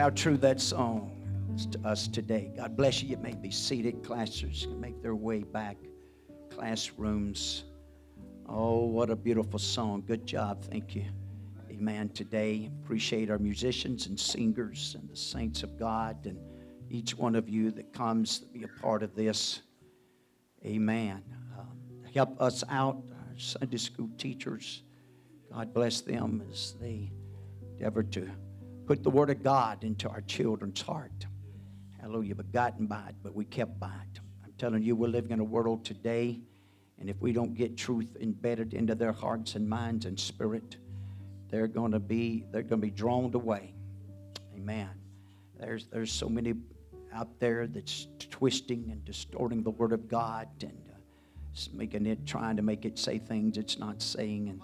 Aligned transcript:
how 0.00 0.08
true 0.08 0.38
that 0.38 0.58
song 0.58 1.12
is 1.54 1.66
to 1.66 1.78
us 1.86 2.08
today. 2.08 2.50
God 2.56 2.74
bless 2.74 3.02
you. 3.02 3.10
You 3.10 3.18
may 3.18 3.34
be 3.34 3.50
seated. 3.50 4.02
Classers 4.02 4.62
can 4.62 4.80
make 4.80 5.02
their 5.02 5.14
way 5.14 5.42
back. 5.42 5.76
Classrooms. 6.48 7.64
Oh, 8.48 8.86
what 8.86 9.10
a 9.10 9.16
beautiful 9.16 9.58
song. 9.58 10.02
Good 10.06 10.24
job. 10.24 10.64
Thank 10.64 10.96
you. 10.96 11.04
Amen. 11.70 12.08
Today, 12.14 12.70
appreciate 12.82 13.30
our 13.30 13.38
musicians 13.38 14.06
and 14.06 14.18
singers 14.18 14.96
and 14.98 15.06
the 15.06 15.16
saints 15.16 15.62
of 15.62 15.78
God 15.78 16.24
and 16.24 16.38
each 16.88 17.14
one 17.14 17.34
of 17.34 17.46
you 17.46 17.70
that 17.72 17.92
comes 17.92 18.38
to 18.38 18.46
be 18.46 18.62
a 18.62 18.68
part 18.80 19.02
of 19.02 19.14
this. 19.14 19.60
Amen. 20.64 21.22
Um, 21.58 21.76
help 22.14 22.40
us 22.40 22.64
out, 22.70 23.02
our 23.12 23.38
Sunday 23.38 23.76
school 23.76 24.08
teachers. 24.16 24.82
God 25.52 25.74
bless 25.74 26.00
them 26.00 26.42
as 26.50 26.74
they 26.80 27.12
endeavor 27.74 28.02
to 28.04 28.30
put 28.90 29.04
the 29.04 29.10
Word 29.10 29.30
of 29.30 29.40
God 29.40 29.84
into 29.84 30.08
our 30.08 30.20
children's 30.22 30.82
heart. 30.82 31.24
Hallelujah. 32.00 32.34
But 32.34 32.50
Begotten 32.50 32.86
by 32.86 33.04
it, 33.10 33.14
but 33.22 33.32
we 33.32 33.44
kept 33.44 33.78
by 33.78 33.86
it. 33.86 34.20
I'm 34.42 34.52
telling 34.58 34.82
you, 34.82 34.96
we're 34.96 35.06
living 35.06 35.30
in 35.30 35.38
a 35.38 35.44
world 35.44 35.84
today, 35.84 36.40
and 36.98 37.08
if 37.08 37.14
we 37.20 37.32
don't 37.32 37.54
get 37.54 37.76
truth 37.76 38.16
embedded 38.20 38.74
into 38.74 38.96
their 38.96 39.12
hearts 39.12 39.54
and 39.54 39.68
minds 39.68 40.06
and 40.06 40.18
spirit, 40.18 40.78
they're 41.50 41.68
going 41.68 41.92
to 41.92 42.00
be 42.00 42.44
they're 42.50 42.62
going 42.62 42.80
to 42.80 42.86
be 42.88 42.90
drawn 42.90 43.32
away. 43.32 43.74
Amen. 44.56 44.90
There's 45.56 45.86
there's 45.86 46.12
so 46.12 46.28
many 46.28 46.54
out 47.12 47.38
there 47.38 47.68
that's 47.68 48.08
twisting 48.18 48.88
and 48.90 49.04
distorting 49.04 49.62
the 49.62 49.70
Word 49.70 49.92
of 49.92 50.08
God 50.08 50.48
and 50.62 50.82
uh, 50.92 50.96
making 51.72 52.06
it 52.06 52.26
trying 52.26 52.56
to 52.56 52.62
make 52.62 52.84
it 52.84 52.98
say 52.98 53.18
things 53.18 53.56
it's 53.56 53.78
not 53.78 54.02
saying 54.02 54.48
and 54.48 54.60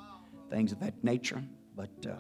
things 0.51 0.73
of 0.73 0.80
that 0.80 1.05
nature. 1.05 1.45
But 1.77 2.07
uh, 2.11 2.16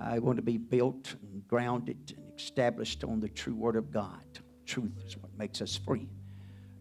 Uh, 0.00 0.04
I 0.04 0.18
want 0.18 0.36
to 0.36 0.42
be 0.42 0.58
built 0.58 1.14
and 1.22 1.46
grounded 1.46 2.14
and 2.16 2.32
established 2.38 3.04
on 3.04 3.20
the 3.20 3.28
true 3.28 3.54
Word 3.54 3.76
of 3.76 3.90
God. 3.90 4.22
Truth 4.66 5.02
is 5.06 5.16
what 5.16 5.36
makes 5.36 5.60
us 5.62 5.76
free. 5.76 6.08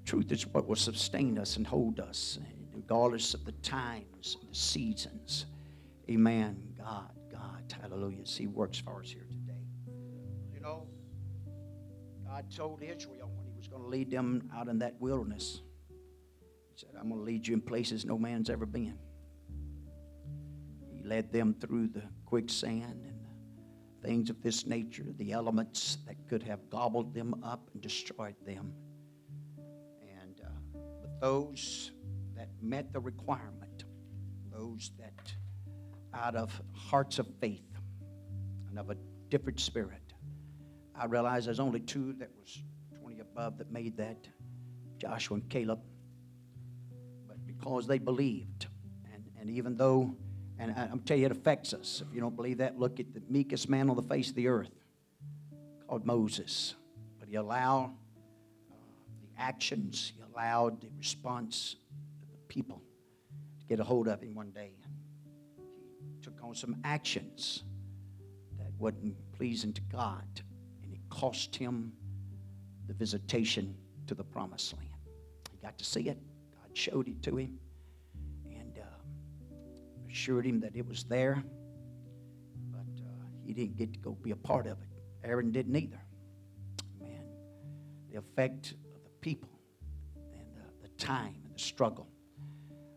Truth 0.05 0.31
is 0.31 0.47
what 0.47 0.67
will 0.67 0.75
sustain 0.75 1.37
us 1.37 1.57
and 1.57 1.65
hold 1.65 1.99
us, 1.99 2.39
regardless 2.73 3.33
of 3.33 3.43
the 3.45 3.51
times 3.53 4.37
and 4.39 4.49
the 4.49 4.55
seasons. 4.55 5.45
Amen. 6.09 6.61
God, 6.77 7.11
God, 7.31 7.75
hallelujah. 7.81 8.25
See, 8.25 8.47
works 8.47 8.79
for 8.79 9.01
us 9.01 9.09
here 9.09 9.25
today. 9.29 9.59
You 10.53 10.61
know, 10.61 10.87
God 12.25 12.45
told 12.55 12.81
Israel 12.81 13.29
when 13.35 13.45
He 13.45 13.53
was 13.57 13.67
going 13.67 13.81
to 13.81 13.89
lead 13.89 14.09
them 14.11 14.49
out 14.55 14.67
in 14.67 14.79
that 14.79 14.95
wilderness, 15.01 15.61
He 15.89 16.77
said, 16.77 16.91
I'm 16.97 17.09
going 17.09 17.19
to 17.19 17.25
lead 17.25 17.47
you 17.47 17.55
in 17.55 17.61
places 17.61 18.05
no 18.05 18.17
man's 18.17 18.49
ever 18.49 18.65
been. 18.65 18.97
He 20.93 21.03
led 21.03 21.33
them 21.33 21.55
through 21.59 21.89
the 21.89 22.03
quicksand 22.27 23.05
and 23.05 23.17
things 24.03 24.29
of 24.29 24.41
this 24.43 24.67
nature, 24.67 25.05
the 25.17 25.31
elements 25.31 25.97
that 26.05 26.15
could 26.27 26.43
have 26.43 26.69
gobbled 26.69 27.13
them 27.13 27.33
up 27.41 27.69
and 27.73 27.81
destroyed 27.81 28.35
them. 28.45 28.73
And 30.21 30.41
uh, 30.43 30.79
but 31.01 31.21
those 31.21 31.91
that 32.35 32.49
met 32.61 32.91
the 32.91 32.99
requirement, 32.99 33.85
those 34.51 34.91
that 34.99 35.33
out 36.13 36.35
of 36.35 36.61
hearts 36.73 37.17
of 37.17 37.27
faith 37.39 37.79
and 38.69 38.77
of 38.77 38.89
a 38.89 38.97
different 39.29 39.59
spirit, 39.61 40.13
I 40.95 41.05
realize 41.05 41.45
there's 41.45 41.61
only 41.61 41.79
two 41.79 42.11
that 42.13 42.29
was 42.37 42.61
20 42.99 43.21
above 43.21 43.57
that 43.57 43.71
made 43.71 43.95
that, 43.97 44.27
Joshua 44.97 45.35
and 45.35 45.49
Caleb. 45.49 45.79
But 47.25 47.45
because 47.47 47.87
they 47.87 47.99
believed, 47.99 48.67
and, 49.13 49.23
and 49.39 49.49
even 49.49 49.77
though 49.77 50.17
and 50.59 50.71
I, 50.75 50.85
am 50.85 50.99
telling 50.99 51.21
you, 51.21 51.27
it 51.27 51.31
affects 51.31 51.73
us. 51.73 52.01
If 52.07 52.13
you 52.13 52.21
don't 52.21 52.35
believe 52.35 52.57
that, 52.57 52.79
look 52.79 52.99
at 52.99 53.13
the 53.13 53.21
meekest 53.29 53.69
man 53.69 53.89
on 53.89 53.95
the 53.95 54.01
face 54.01 54.29
of 54.29 54.35
the 54.35 54.47
earth 54.47 54.71
called 55.87 56.05
Moses. 56.05 56.75
But 57.19 57.29
he 57.29 57.35
allowed 57.35 57.93
uh, 58.71 58.75
the 59.21 59.41
actions, 59.41 60.11
he 60.15 60.21
allowed 60.33 60.81
the 60.81 60.89
response 60.97 61.75
of 62.23 62.31
the 62.31 62.37
people 62.47 62.81
to 63.59 63.65
get 63.67 63.79
a 63.79 63.83
hold 63.83 64.07
of 64.07 64.21
him 64.21 64.33
one 64.33 64.51
day. 64.51 64.71
He 65.57 66.21
took 66.23 66.43
on 66.43 66.55
some 66.55 66.77
actions 66.83 67.63
that 68.57 68.71
wasn't 68.79 69.15
pleasing 69.33 69.73
to 69.73 69.81
God, 69.91 70.25
and 70.83 70.91
it 70.91 70.99
cost 71.09 71.55
him 71.55 71.93
the 72.87 72.93
visitation 72.93 73.75
to 74.07 74.15
the 74.15 74.23
promised 74.23 74.75
land. 74.75 74.89
He 75.51 75.57
got 75.57 75.77
to 75.77 75.85
see 75.85 76.09
it, 76.09 76.17
God 76.51 76.75
showed 76.75 77.07
it 77.07 77.21
to 77.23 77.37
him 77.37 77.59
assured 80.17 80.47
him 80.47 80.59
that 80.59 80.75
it 80.75 80.87
was 80.87 81.03
there, 81.03 81.43
but 82.71 83.03
uh, 83.05 83.09
he 83.45 83.53
didn't 83.53 83.77
get 83.77 83.93
to 83.93 83.99
go 83.99 84.17
be 84.23 84.31
a 84.31 84.35
part 84.35 84.65
of 84.65 84.79
it. 84.81 84.87
Aaron 85.23 85.51
didn't 85.51 85.75
either. 85.75 86.01
Man, 86.99 87.23
the 88.11 88.17
effect 88.17 88.73
of 88.95 89.03
the 89.03 89.11
people 89.21 89.59
and 90.33 90.47
the, 90.55 90.87
the 90.87 90.89
time 90.95 91.35
and 91.45 91.53
the 91.53 91.59
struggle. 91.59 92.07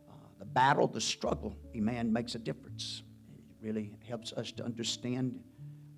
Uh, 0.08 0.14
the 0.38 0.46
battle, 0.46 0.86
the 0.86 1.00
struggle, 1.00 1.54
amen, 1.76 2.10
makes 2.10 2.34
a 2.36 2.38
difference. 2.38 3.02
It 3.34 3.66
really 3.66 3.92
helps 4.08 4.32
us 4.32 4.50
to 4.52 4.64
understand 4.64 5.38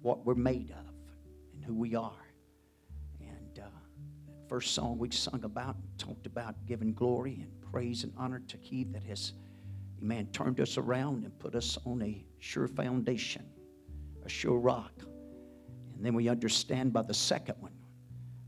what 0.01 0.27
we're 0.27 0.35
made 0.35 0.73
of 0.73 0.93
and 1.55 1.65
who 1.65 1.75
we 1.75 1.95
are. 1.95 2.27
And 3.21 3.61
uh, 3.61 3.69
that 4.27 4.49
first 4.49 4.75
song 4.75 4.99
we 4.99 5.09
sung 5.13 5.45
about 5.45 5.77
talked 5.99 6.27
about 6.27 6.67
giving 6.67 6.93
glory 6.93 7.35
and 7.35 7.73
praise 7.73 8.03
and 8.03 8.13
honor 8.17 8.43
to 8.49 8.57
He 8.57 8.83
that 8.83 9.05
has 9.05 9.35
Amen. 10.03 10.27
Turned 10.33 10.61
us 10.61 10.79
around 10.79 11.25
and 11.25 11.39
put 11.39 11.55
us 11.55 11.79
on 11.85 12.03
a 12.03 12.25
sure 12.41 12.67
foundation, 12.67 13.45
a 14.25 14.29
sure 14.29 14.59
rock. 14.59 14.93
And 15.95 16.05
then 16.05 16.15
we 16.15 16.29
understand 16.29 16.93
by 16.93 17.03
the 17.03 17.15
second 17.15 17.55
one, 17.61 17.73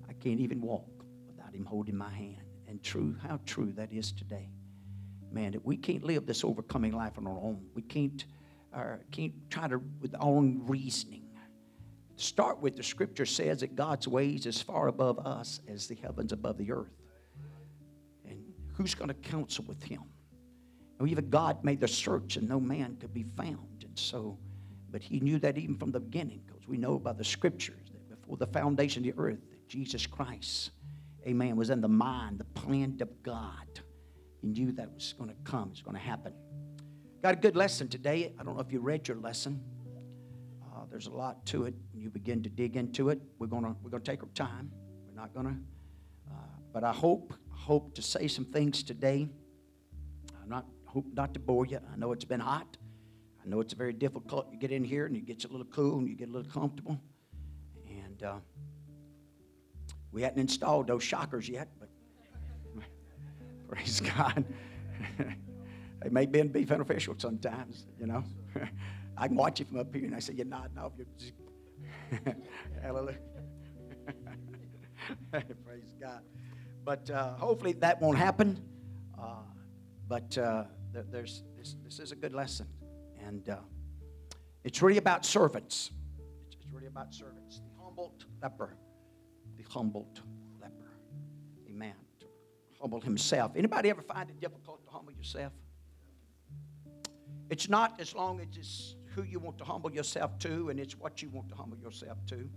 I 0.09 0.15
can't 0.15 0.41
even 0.41 0.61
walk 0.61 1.05
without 1.29 1.55
Him 1.55 1.65
holding 1.65 1.97
my 1.97 2.11
hand. 2.11 2.43
And 2.67 2.83
true, 2.83 3.15
how 3.23 3.39
true 3.47 3.73
that 3.77 3.93
is 3.93 4.11
today. 4.11 4.49
Man, 5.31 5.53
that 5.53 5.65
we 5.65 5.77
can't 5.77 6.03
live 6.03 6.27
this 6.27 6.43
overcoming 6.43 6.93
life 6.93 7.19
on 7.19 7.27
our 7.27 7.39
own. 7.39 7.65
We 7.75 7.83
can't, 7.83 8.25
uh, 8.73 8.97
can't 9.13 9.35
try 9.49 9.69
to, 9.69 9.81
with 10.01 10.15
our 10.17 10.23
own 10.23 10.63
reasoning. 10.67 11.23
Start 12.17 12.61
with 12.61 12.77
the 12.77 12.83
scripture 12.83 13.27
says 13.27 13.61
that 13.61 13.75
God's 13.75 14.07
ways 14.07 14.47
is 14.47 14.61
far 14.61 14.89
above 14.89 15.19
us 15.21 15.61
as 15.69 15.87
the 15.87 15.97
heavens 15.97 16.33
above 16.33 16.59
the 16.59 16.71
earth. 16.73 16.97
And 18.25 18.41
who's 18.73 18.95
going 18.95 19.09
to 19.09 19.15
counsel 19.15 19.65
with 19.67 19.83
Him? 19.83 20.03
Even 21.07 21.31
God 21.31 21.65
made 21.65 21.81
the 21.81 21.89
search 21.89 22.37
and 22.37 22.49
no 22.49 22.61
man 22.61 22.97
could 23.01 23.13
be 23.13 23.25
found. 23.37 23.85
And 23.85 23.99
so, 23.99 24.39
but 24.91 25.03
he 25.03 25.21
knew 25.21 25.39
that 25.41 25.59
even 25.59 25.77
from 25.77 25.91
the 25.93 26.01
beginning, 26.01 26.43
because 26.47 26.69
we 26.69 26.77
know 26.77 26.99
by 26.99 27.13
the 27.13 27.25
scriptures 27.25 27.91
that 28.09 28.21
before 28.21 28.37
the 28.37 28.47
foundation 28.47 29.07
of 29.07 29.17
the 29.17 29.23
earth, 29.23 29.39
Jesus 29.69 30.07
Christ, 30.07 30.71
amen, 31.27 31.57
was 31.57 31.71
in 31.71 31.81
the 31.81 31.89
mind, 31.89 32.39
the 32.39 32.45
plan 32.45 32.99
of 33.01 33.23
God. 33.23 33.81
He 34.41 34.49
knew 34.49 34.73
that 34.73 34.93
was 34.93 35.15
going 35.15 35.31
to 35.31 35.37
come, 35.45 35.71
it's 35.73 35.83
going 35.83 35.97
to 35.97 36.03
happen. 36.03 36.33
Got 37.23 37.33
a 37.33 37.39
good 37.39 37.57
lesson 37.57 37.89
today. 37.89 38.35
I 38.39 38.43
don't 38.43 38.55
know 38.55 38.61
if 38.61 38.71
you 38.71 38.81
read 38.81 39.09
your 39.09 39.17
lesson. 39.17 39.59
Uh, 40.63 40.85
there's 40.91 41.07
a 41.07 41.11
lot 41.11 41.47
to 41.47 41.65
it. 41.65 41.75
You 41.95 42.11
begin 42.11 42.43
to 42.43 42.51
dig 42.51 42.77
into 42.77 43.09
it. 43.09 43.19
We're 43.39 43.47
gonna 43.47 43.75
we're 43.83 43.89
gonna 43.89 44.05
take 44.05 44.23
our 44.23 44.29
time. 44.35 44.71
We're 45.09 45.19
not 45.19 45.33
gonna. 45.33 45.57
Uh, 46.31 46.35
but 46.73 46.85
I 46.85 46.93
hope 46.93 47.33
hope 47.49 47.95
to 47.95 48.03
say 48.03 48.29
some 48.29 48.45
things 48.45 48.83
today. 48.83 49.27
I'm 50.43 50.51
not 50.51 50.67
hope 50.95 51.07
not 51.13 51.35
to 51.35 51.41
bore 51.41 51.67
you. 51.67 51.81
I 51.93 51.97
know 51.97 52.13
it's 52.13 52.25
been 52.25 52.41
hot. 52.41 52.77
I 53.45 53.49
know 53.49 53.61
it's 53.61 53.75
very 53.75 53.93
difficult. 53.93 54.47
You 54.53 54.59
get 54.59 54.71
in 54.71 54.85
here 54.85 55.07
and 55.07 55.17
you 55.17 55.23
get 55.23 55.45
a 55.45 55.49
little 55.49 55.67
cool 55.67 55.99
and 55.99 56.09
you 56.09 56.15
get 56.15 56.29
a 56.29 56.33
little 56.33 56.51
comfortable. 56.51 57.01
And 57.89 58.23
uh, 58.23 58.37
we 60.13 60.23
hadn't 60.23 60.39
installed 60.39 60.87
those 60.87 61.03
shockers 61.03 61.49
yet, 61.49 61.69
but 61.81 61.89
praise 63.69 64.01
God. 64.01 64.45
they 65.19 66.09
may 66.11 66.27
be, 66.27 66.43
be 66.43 66.65
beneficial 66.65 67.17
sometimes, 67.19 67.87
you 67.99 68.07
know. 68.07 68.23
I 69.17 69.27
can 69.27 69.37
watch 69.37 69.59
you 69.59 69.67
from 69.67 69.81
up 69.81 69.93
here 69.93 70.05
and 70.05 70.15
I 70.15 70.21
say, 70.21 70.35
You're 70.35 70.47
nodding 70.47 70.79
off. 70.79 70.93
You're 70.97 71.07
Hallelujah. 72.83 73.19
praise 75.33 75.95
God. 76.01 76.21
But 76.85 77.11
uh, 77.11 77.35
hopefully 77.35 77.73
that 77.73 78.01
won't 78.01 78.17
happen. 78.17 78.63
Uh, 79.21 79.43
but 80.09 80.39
uh, 80.39 80.65
there's, 81.03 81.43
this, 81.57 81.77
this 81.85 81.99
is 81.99 82.13
a 82.13 82.17
good 82.17 82.33
lesson. 82.33 82.67
And 83.27 83.49
uh, 83.49 83.57
it's 84.63 84.83
really 84.83 84.99
about 84.99 85.25
servants. 85.25 85.91
It's 86.47 86.57
really 86.73 86.87
about 86.87 87.15
servants. 87.15 87.61
The 87.61 87.83
humbled 87.83 88.25
leper. 88.43 88.77
The 89.57 89.65
humbled 89.69 90.21
leper. 90.61 90.97
Amen. 91.69 91.95
To 92.21 92.27
humble 92.81 93.01
himself. 93.01 93.53
Anybody 93.57 93.91
ever 93.91 94.03
find 94.03 94.31
it 94.31 94.41
difficult 94.41 94.85
to 94.85 94.91
humble 94.91 95.13
yourself? 95.13 95.53
It's 97.51 97.69
not 97.69 98.01
as 98.01 98.15
long 98.15 98.41
as 98.41 98.57
it's 98.57 98.97
who 99.15 99.23
you 99.23 99.39
want 99.39 99.59
to 99.59 99.65
humble 99.65 99.93
yourself 99.93 100.39
to 100.41 100.71
and 100.71 100.81
it's 100.81 100.97
what 100.97 101.23
you 101.23 101.31
want 101.31 101.49
to 101.51 101.55
humble 101.55 101.79
yourself 101.79 102.19
to. 102.27 102.49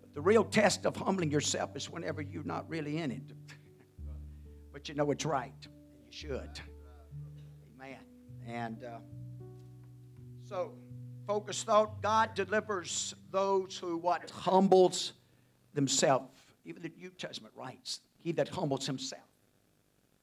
But 0.00 0.14
the 0.14 0.20
real 0.20 0.44
test 0.44 0.86
of 0.86 0.96
humbling 0.96 1.30
yourself 1.30 1.76
is 1.76 1.90
whenever 1.90 2.22
you're 2.22 2.44
not 2.44 2.68
really 2.68 2.98
in 2.98 3.10
it. 3.12 3.32
but 4.72 4.88
you 4.88 4.94
know 4.94 5.10
it's 5.10 5.24
right 5.24 5.52
you 5.62 5.68
should. 6.10 6.60
And 8.46 8.84
uh, 8.84 8.98
so 10.48 10.72
focus 11.26 11.62
thought 11.62 12.02
God 12.02 12.34
delivers 12.34 13.14
those 13.30 13.78
who 13.78 13.96
what 13.96 14.30
humbles 14.30 15.12
themselves. 15.74 16.28
Even 16.64 16.82
the 16.82 16.92
New 16.98 17.10
Testament 17.10 17.54
writes, 17.56 18.00
He 18.22 18.32
that 18.32 18.48
humbles 18.48 18.86
himself. 18.86 19.22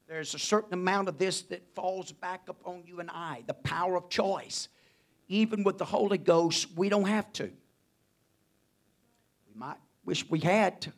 There's 0.07 0.33
a 0.33 0.39
certain 0.39 0.73
amount 0.73 1.07
of 1.07 1.17
this 1.17 1.43
that 1.43 1.63
falls 1.75 2.11
back 2.11 2.49
upon 2.49 2.83
you 2.85 2.99
and 2.99 3.09
I, 3.11 3.43
the 3.45 3.53
power 3.53 3.95
of 3.95 4.09
choice. 4.09 4.67
Even 5.27 5.63
with 5.63 5.77
the 5.77 5.85
Holy 5.85 6.17
Ghost, 6.17 6.67
we 6.75 6.89
don't 6.89 7.07
have 7.07 7.31
to. 7.33 7.43
We 7.43 7.51
might 9.53 9.77
wish 10.05 10.27
we 10.27 10.39
had 10.39 10.81
to. 10.81 10.91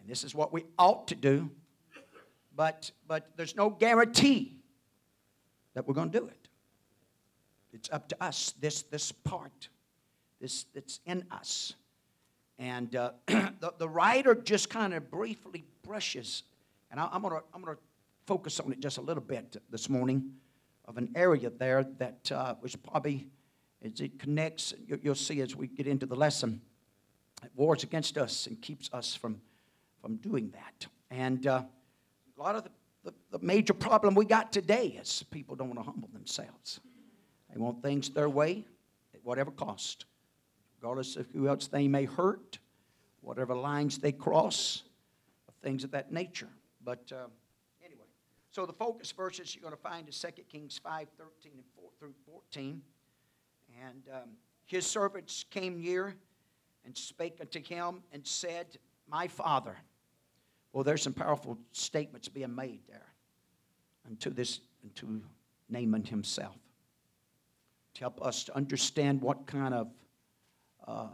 And 0.00 0.08
this 0.08 0.22
is 0.22 0.34
what 0.34 0.52
we 0.52 0.64
ought 0.78 1.08
to 1.08 1.16
do. 1.16 1.50
But, 2.54 2.92
but 3.08 3.30
there's 3.36 3.56
no 3.56 3.68
guarantee 3.68 4.55
that 5.76 5.86
we're 5.86 5.94
going 5.94 6.10
to 6.10 6.18
do 6.18 6.26
it. 6.26 6.48
It's 7.72 7.90
up 7.92 8.08
to 8.08 8.24
us, 8.24 8.54
this, 8.58 8.82
this 8.82 9.12
part, 9.12 9.68
this 10.40 10.64
that's 10.74 10.98
in 11.06 11.24
us. 11.30 11.74
And 12.58 12.96
uh, 12.96 13.10
the, 13.26 13.74
the 13.78 13.88
writer 13.88 14.34
just 14.34 14.70
kind 14.70 14.94
of 14.94 15.10
briefly 15.10 15.64
brushes 15.84 16.42
and 16.90 17.00
I, 17.00 17.08
am 17.12 17.22
going 17.22 17.34
to 17.34 17.42
I'm 17.54 17.62
gonna 17.62 17.76
focus 18.26 18.58
on 18.58 18.72
it 18.72 18.80
just 18.80 18.98
a 18.98 19.02
little 19.02 19.22
bit 19.22 19.56
this 19.70 19.88
morning 19.88 20.32
of 20.86 20.96
an 20.96 21.10
area 21.14 21.50
there 21.50 21.84
that 21.98 22.32
uh, 22.32 22.54
was 22.62 22.74
probably, 22.74 23.26
as 23.84 24.00
it 24.00 24.18
connects, 24.18 24.72
you, 24.86 24.98
you'll 25.02 25.14
see 25.14 25.40
as 25.42 25.54
we 25.54 25.66
get 25.66 25.86
into 25.86 26.06
the 26.06 26.16
lesson, 26.16 26.60
it 27.44 27.50
wars 27.54 27.82
against 27.82 28.16
us 28.16 28.46
and 28.46 28.60
keeps 28.62 28.88
us 28.92 29.14
from, 29.14 29.40
from 30.00 30.16
doing 30.16 30.52
that. 30.52 30.86
And 31.10 31.46
uh, 31.46 31.64
a 32.38 32.42
lot 32.42 32.54
of 32.54 32.64
the, 32.64 32.70
the, 33.06 33.14
the 33.30 33.44
major 33.44 33.72
problem 33.72 34.16
we 34.16 34.24
got 34.24 34.52
today 34.52 34.98
is 35.00 35.22
people 35.30 35.54
don't 35.54 35.68
want 35.68 35.78
to 35.78 35.84
humble 35.84 36.08
themselves. 36.12 36.80
They 37.52 37.58
want 37.58 37.80
things 37.80 38.10
their 38.10 38.28
way 38.28 38.64
at 39.14 39.20
whatever 39.22 39.52
cost, 39.52 40.06
regardless 40.80 41.14
of 41.14 41.26
who 41.32 41.46
else 41.46 41.68
they 41.68 41.86
may 41.86 42.04
hurt, 42.04 42.58
whatever 43.20 43.54
lines 43.54 43.98
they 43.98 44.10
cross, 44.10 44.82
things 45.62 45.84
of 45.84 45.92
that 45.92 46.12
nature. 46.12 46.48
But 46.84 47.10
uh, 47.12 47.28
anyway, 47.84 48.06
so 48.50 48.66
the 48.66 48.72
focus 48.72 49.12
verses 49.12 49.54
you're 49.54 49.62
going 49.62 49.74
to 49.74 49.80
find 49.80 50.08
is 50.08 50.18
2 50.18 50.42
Kings 50.50 50.78
5 50.82 51.06
13 51.16 51.52
and 51.54 51.64
4 51.76 51.84
through 52.00 52.14
14. 52.26 52.82
And 53.84 54.02
um, 54.12 54.30
his 54.66 54.84
servants 54.84 55.44
came 55.50 55.80
near 55.80 56.16
and 56.84 56.96
spake 56.96 57.38
unto 57.40 57.62
him 57.62 58.02
and 58.12 58.26
said, 58.26 58.78
My 59.08 59.28
father. 59.28 59.76
Well, 60.76 60.84
there's 60.84 61.00
some 61.00 61.14
powerful 61.14 61.56
statements 61.72 62.28
being 62.28 62.54
made 62.54 62.80
there 62.86 63.06
unto 64.06 64.28
this, 64.28 64.60
unto 64.84 65.22
Naaman 65.70 66.04
himself. 66.04 66.58
To 67.94 68.00
help 68.00 68.20
us 68.20 68.44
to 68.44 68.54
understand 68.54 69.22
what 69.22 69.46
kind 69.46 69.72
of 69.72 69.88
uh, 70.86 71.08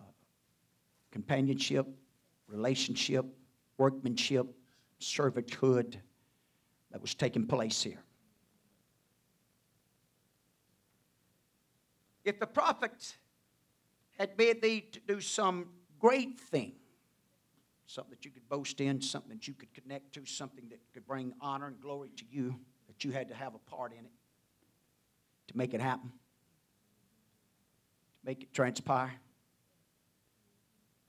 companionship, 1.12 1.86
relationship, 2.48 3.24
workmanship, 3.78 4.48
servanthood 5.00 5.94
that 6.90 7.00
was 7.00 7.14
taking 7.14 7.46
place 7.46 7.84
here. 7.84 8.02
If 12.24 12.40
the 12.40 12.48
prophet 12.48 13.16
had 14.18 14.36
bid 14.36 14.60
thee 14.60 14.88
to 14.90 14.98
do 15.06 15.20
some 15.20 15.66
great 16.00 16.40
thing, 16.40 16.72
something 17.92 18.10
that 18.10 18.24
you 18.24 18.30
could 18.30 18.48
boast 18.48 18.80
in, 18.80 19.00
something 19.00 19.30
that 19.30 19.46
you 19.46 19.54
could 19.54 19.72
connect 19.74 20.14
to, 20.14 20.24
something 20.24 20.64
that 20.70 20.80
could 20.94 21.06
bring 21.06 21.32
honor 21.40 21.66
and 21.66 21.80
glory 21.80 22.08
to 22.16 22.24
you, 22.30 22.58
that 22.86 23.04
you 23.04 23.10
had 23.10 23.28
to 23.28 23.34
have 23.34 23.54
a 23.54 23.70
part 23.70 23.92
in 23.92 23.98
it 23.98 24.10
to 25.48 25.56
make 25.56 25.74
it 25.74 25.80
happen, 25.80 26.08
to 26.08 26.14
make 28.24 28.42
it 28.42 28.54
transpire. 28.54 29.12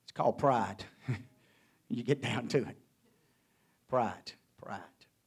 It's 0.03 0.11
called 0.11 0.37
pride. 0.37 0.83
you 1.89 2.03
get 2.03 2.21
down 2.21 2.47
to 2.49 2.57
it. 2.57 2.77
Pride, 3.87 4.33
pride. 4.61 4.81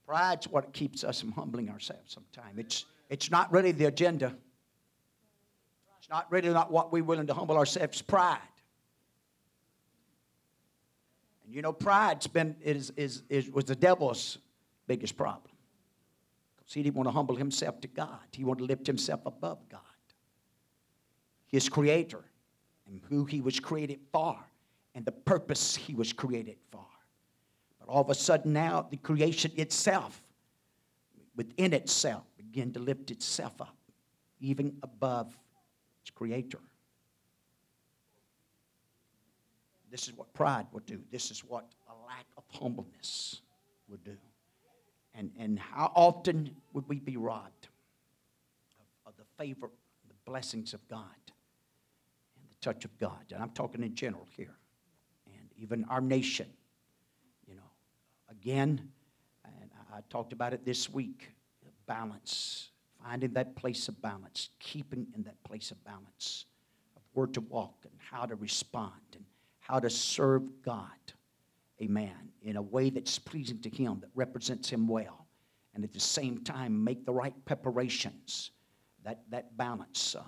Pride's 0.06 0.48
what 0.48 0.72
keeps 0.74 1.04
us 1.04 1.20
from 1.20 1.32
humbling 1.32 1.70
ourselves 1.70 2.12
sometimes. 2.12 2.58
It's, 2.58 2.84
it's 3.08 3.30
not 3.30 3.50
really 3.50 3.72
the 3.72 3.86
agenda. 3.86 4.34
It's 5.98 6.10
not 6.10 6.30
really 6.30 6.50
not 6.50 6.70
what 6.70 6.92
we're 6.92 7.02
willing 7.02 7.26
to 7.28 7.34
humble 7.34 7.56
ourselves. 7.56 8.02
Pride. 8.02 8.38
And 11.46 11.54
you 11.54 11.62
know, 11.62 11.72
pride's 11.72 12.26
been 12.26 12.56
is, 12.60 12.92
is, 12.96 13.22
is 13.30 13.48
was 13.48 13.64
the 13.64 13.76
devil's 13.76 14.38
biggest 14.86 15.16
problem. 15.16 15.54
Because 16.56 16.74
he 16.74 16.82
didn't 16.82 16.96
want 16.96 17.06
to 17.06 17.12
humble 17.12 17.36
himself 17.36 17.80
to 17.82 17.88
God. 17.88 18.18
He 18.32 18.44
wanted 18.44 18.60
to 18.60 18.64
lift 18.66 18.86
himself 18.86 19.20
above 19.24 19.58
God. 19.70 19.80
His 21.46 21.68
creator 21.68 22.24
and 22.88 23.00
who 23.08 23.24
he 23.24 23.40
was 23.40 23.60
created 23.60 24.00
for 24.12 24.36
and 24.94 25.04
the 25.04 25.12
purpose 25.12 25.76
he 25.76 25.94
was 25.94 26.12
created 26.12 26.56
for. 26.72 26.84
But 27.78 27.88
all 27.88 28.00
of 28.00 28.10
a 28.10 28.14
sudden 28.14 28.52
now, 28.52 28.86
the 28.90 28.96
creation 28.96 29.52
itself, 29.56 30.20
within 31.36 31.72
itself, 31.72 32.24
began 32.36 32.72
to 32.72 32.80
lift 32.80 33.10
itself 33.10 33.60
up, 33.60 33.76
even 34.40 34.76
above 34.82 35.36
its 36.02 36.10
creator. 36.10 36.58
This 39.96 40.08
is 40.08 40.14
what 40.14 40.30
pride 40.34 40.66
would 40.72 40.84
do. 40.84 41.00
This 41.10 41.30
is 41.30 41.40
what 41.40 41.64
a 41.88 42.06
lack 42.06 42.26
of 42.36 42.44
humbleness 42.50 43.40
would 43.88 44.04
do. 44.04 44.18
And, 45.14 45.30
and 45.38 45.58
how 45.58 45.90
often 45.94 46.54
would 46.74 46.86
we 46.86 47.00
be 47.00 47.16
robbed 47.16 47.68
of, 48.78 49.10
of 49.10 49.16
the 49.16 49.24
favor, 49.42 49.70
the 50.06 50.30
blessings 50.30 50.74
of 50.74 50.86
God, 50.86 51.00
and 51.26 52.46
the 52.50 52.54
touch 52.60 52.84
of 52.84 52.98
God? 52.98 53.24
And 53.32 53.42
I'm 53.42 53.52
talking 53.52 53.82
in 53.82 53.94
general 53.94 54.28
here. 54.36 54.54
And 55.28 55.48
even 55.56 55.86
our 55.88 56.02
nation 56.02 56.48
You 57.48 57.54
know, 57.54 57.70
again, 58.30 58.90
and 59.46 59.70
I 59.94 60.00
talked 60.10 60.34
about 60.34 60.52
it 60.52 60.66
this 60.66 60.90
week 60.90 61.30
balance, 61.86 62.68
finding 63.02 63.32
that 63.32 63.56
place 63.56 63.88
of 63.88 64.02
balance, 64.02 64.50
keeping 64.58 65.06
in 65.14 65.22
that 65.22 65.42
place 65.42 65.70
of 65.70 65.82
balance 65.84 66.44
of 66.96 67.02
where 67.14 67.28
to 67.28 67.40
walk 67.40 67.76
and 67.84 67.94
how 68.10 68.26
to 68.26 68.34
respond 68.34 68.92
and 69.14 69.24
how 69.66 69.80
to 69.80 69.90
serve 69.90 70.42
God, 70.62 70.88
amen, 71.82 72.14
in 72.42 72.56
a 72.56 72.62
way 72.62 72.90
that's 72.90 73.18
pleasing 73.18 73.58
to 73.62 73.68
Him, 73.68 74.00
that 74.00 74.10
represents 74.14 74.70
Him 74.70 74.86
well, 74.86 75.26
and 75.74 75.84
at 75.84 75.92
the 75.92 76.00
same 76.00 76.38
time 76.38 76.82
make 76.82 77.04
the 77.04 77.12
right 77.12 77.34
preparations, 77.44 78.50
that, 79.04 79.20
that 79.30 79.56
balance. 79.56 80.14
Um, 80.16 80.24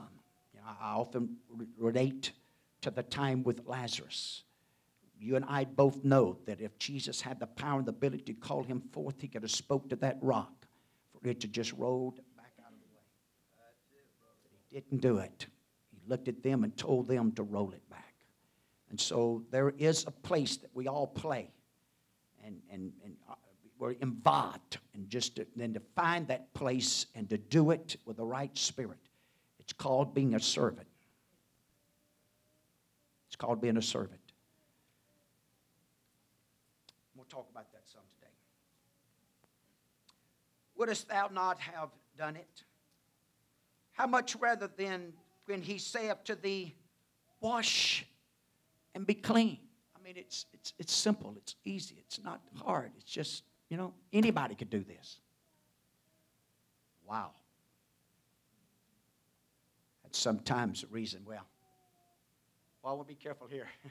you 0.55 0.61
know, 0.61 0.67
I 0.81 0.95
often 0.95 1.37
relate 1.77 2.33
to 2.81 2.91
the 2.91 3.03
time 3.03 3.43
with 3.43 3.63
Lazarus 3.67 4.45
you 5.21 5.37
and 5.37 5.45
I 5.47 5.65
both 5.65 6.05
know 6.05 6.39
that 6.47 6.61
if 6.61 6.79
Jesus 6.79 7.21
had 7.21 7.41
the 7.41 7.47
power 7.47 7.79
and 7.79 7.87
the 7.87 7.91
ability 7.91 8.23
to 8.25 8.35
call 8.35 8.63
him 8.63 8.81
forth, 8.93 9.21
he 9.21 9.29
could 9.29 9.43
have 9.43 9.51
spoke 9.51 9.89
to 9.91 9.97
that 9.97 10.19
rock 10.21 10.67
for 11.13 11.29
it 11.29 11.41
to 11.41 11.49
just 11.49 11.73
roll 11.73 12.13
back 12.37 12.53
out 12.65 12.73
of 12.73 12.79
the 12.79 12.87
way. 12.95 13.03
But 14.43 14.53
he 14.53 14.81
didn't 14.81 15.01
do 15.01 15.19
it. 15.19 15.47
He 15.91 15.99
looked 16.07 16.29
at 16.29 16.43
them 16.43 16.63
and 16.63 16.77
told 16.77 17.09
them 17.09 17.33
to 17.33 17.43
roll 17.43 17.73
it 17.73 17.89
back. 17.91 18.08
And 18.91 19.01
so 19.01 19.43
there 19.51 19.71
is 19.79 20.05
a 20.07 20.11
place 20.11 20.57
that 20.57 20.71
we 20.75 20.89
all 20.89 21.07
play, 21.07 21.51
and, 22.45 22.61
and, 22.71 22.93
and 23.05 23.15
uh, 23.29 23.35
we're 23.79 23.93
involved. 23.93 24.79
And 24.95 25.09
just 25.11 25.37
to, 25.37 25.47
then 25.57 25.75
to 25.75 25.81
find 25.95 26.27
that 26.29 26.53
place 26.55 27.07
and 27.15 27.29
to 27.29 27.39
do 27.39 27.71
it 27.71 27.97
with 28.07 28.17
the 28.17 28.25
right 28.25 28.57
spirit, 28.57 28.99
it's 29.61 29.73
called 29.73 30.15
being 30.15 30.35
a 30.35 30.41
servant. 30.41 30.89
It's 33.27 33.37
called 33.37 33.61
being 33.61 33.77
a 33.77 33.83
servant. 33.83 34.21
We'll 37.15 37.27
talk 37.27 37.49
about 37.51 37.71
that 37.73 37.83
some 37.85 38.01
today. 38.17 38.33
Wouldst 40.77 41.09
thou 41.09 41.29
not 41.31 41.61
have 41.61 41.91
done 42.17 42.37
it? 42.37 42.65
How 43.93 44.07
much 44.07 44.37
rather 44.37 44.71
then 44.77 45.13
when 45.45 45.61
he 45.61 45.79
saith 45.79 46.25
to 46.25 46.37
thee, 46.37 46.75
Wash 47.41 48.05
and 48.95 49.07
be 49.07 49.15
clean? 49.15 49.59
I 49.97 50.03
mean, 50.03 50.15
it's, 50.17 50.47
it's, 50.53 50.73
it's 50.79 50.93
simple, 50.93 51.35
it's 51.37 51.55
easy, 51.65 51.97
it's 51.99 52.23
not 52.23 52.41
hard. 52.63 52.93
It's 52.99 53.11
just, 53.11 53.45
you 53.69 53.77
know, 53.77 53.95
anybody 54.13 54.55
could 54.55 54.71
do 54.71 54.83
this. 54.85 55.21
Wow. 57.07 57.31
That's 60.03 60.19
sometimes 60.19 60.83
the 60.83 60.87
reason, 60.89 61.23
well, 61.27 61.47
well, 62.83 62.97
we'll 62.97 63.05
be 63.05 63.15
careful 63.15 63.47
here. 63.47 63.67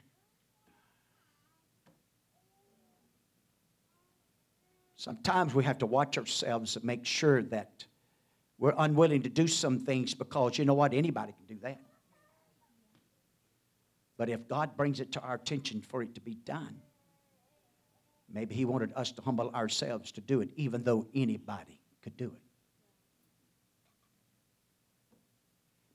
Sometimes 4.95 5.53
we 5.53 5.63
have 5.63 5.77
to 5.77 5.85
watch 5.85 6.17
ourselves 6.17 6.75
and 6.75 6.83
make 6.83 7.05
sure 7.05 7.43
that 7.43 7.85
we're 8.57 8.73
unwilling 8.77 9.21
to 9.21 9.29
do 9.29 9.47
some 9.47 9.79
things 9.79 10.15
because 10.15 10.57
you 10.57 10.65
know 10.65 10.73
what? 10.73 10.93
Anybody 10.93 11.33
can 11.33 11.45
do 11.55 11.61
that. 11.61 11.79
But 14.17 14.29
if 14.29 14.47
God 14.47 14.75
brings 14.75 14.99
it 14.99 15.11
to 15.13 15.21
our 15.21 15.35
attention 15.35 15.81
for 15.81 16.01
it 16.01 16.15
to 16.15 16.21
be 16.21 16.35
done, 16.35 16.81
maybe 18.31 18.55
He 18.55 18.65
wanted 18.65 18.91
us 18.95 19.11
to 19.13 19.21
humble 19.21 19.49
ourselves 19.51 20.11
to 20.13 20.21
do 20.21 20.41
it, 20.41 20.49
even 20.55 20.83
though 20.83 21.07
anybody 21.13 21.79
could 22.01 22.17
do 22.17 22.25
it. 22.25 22.41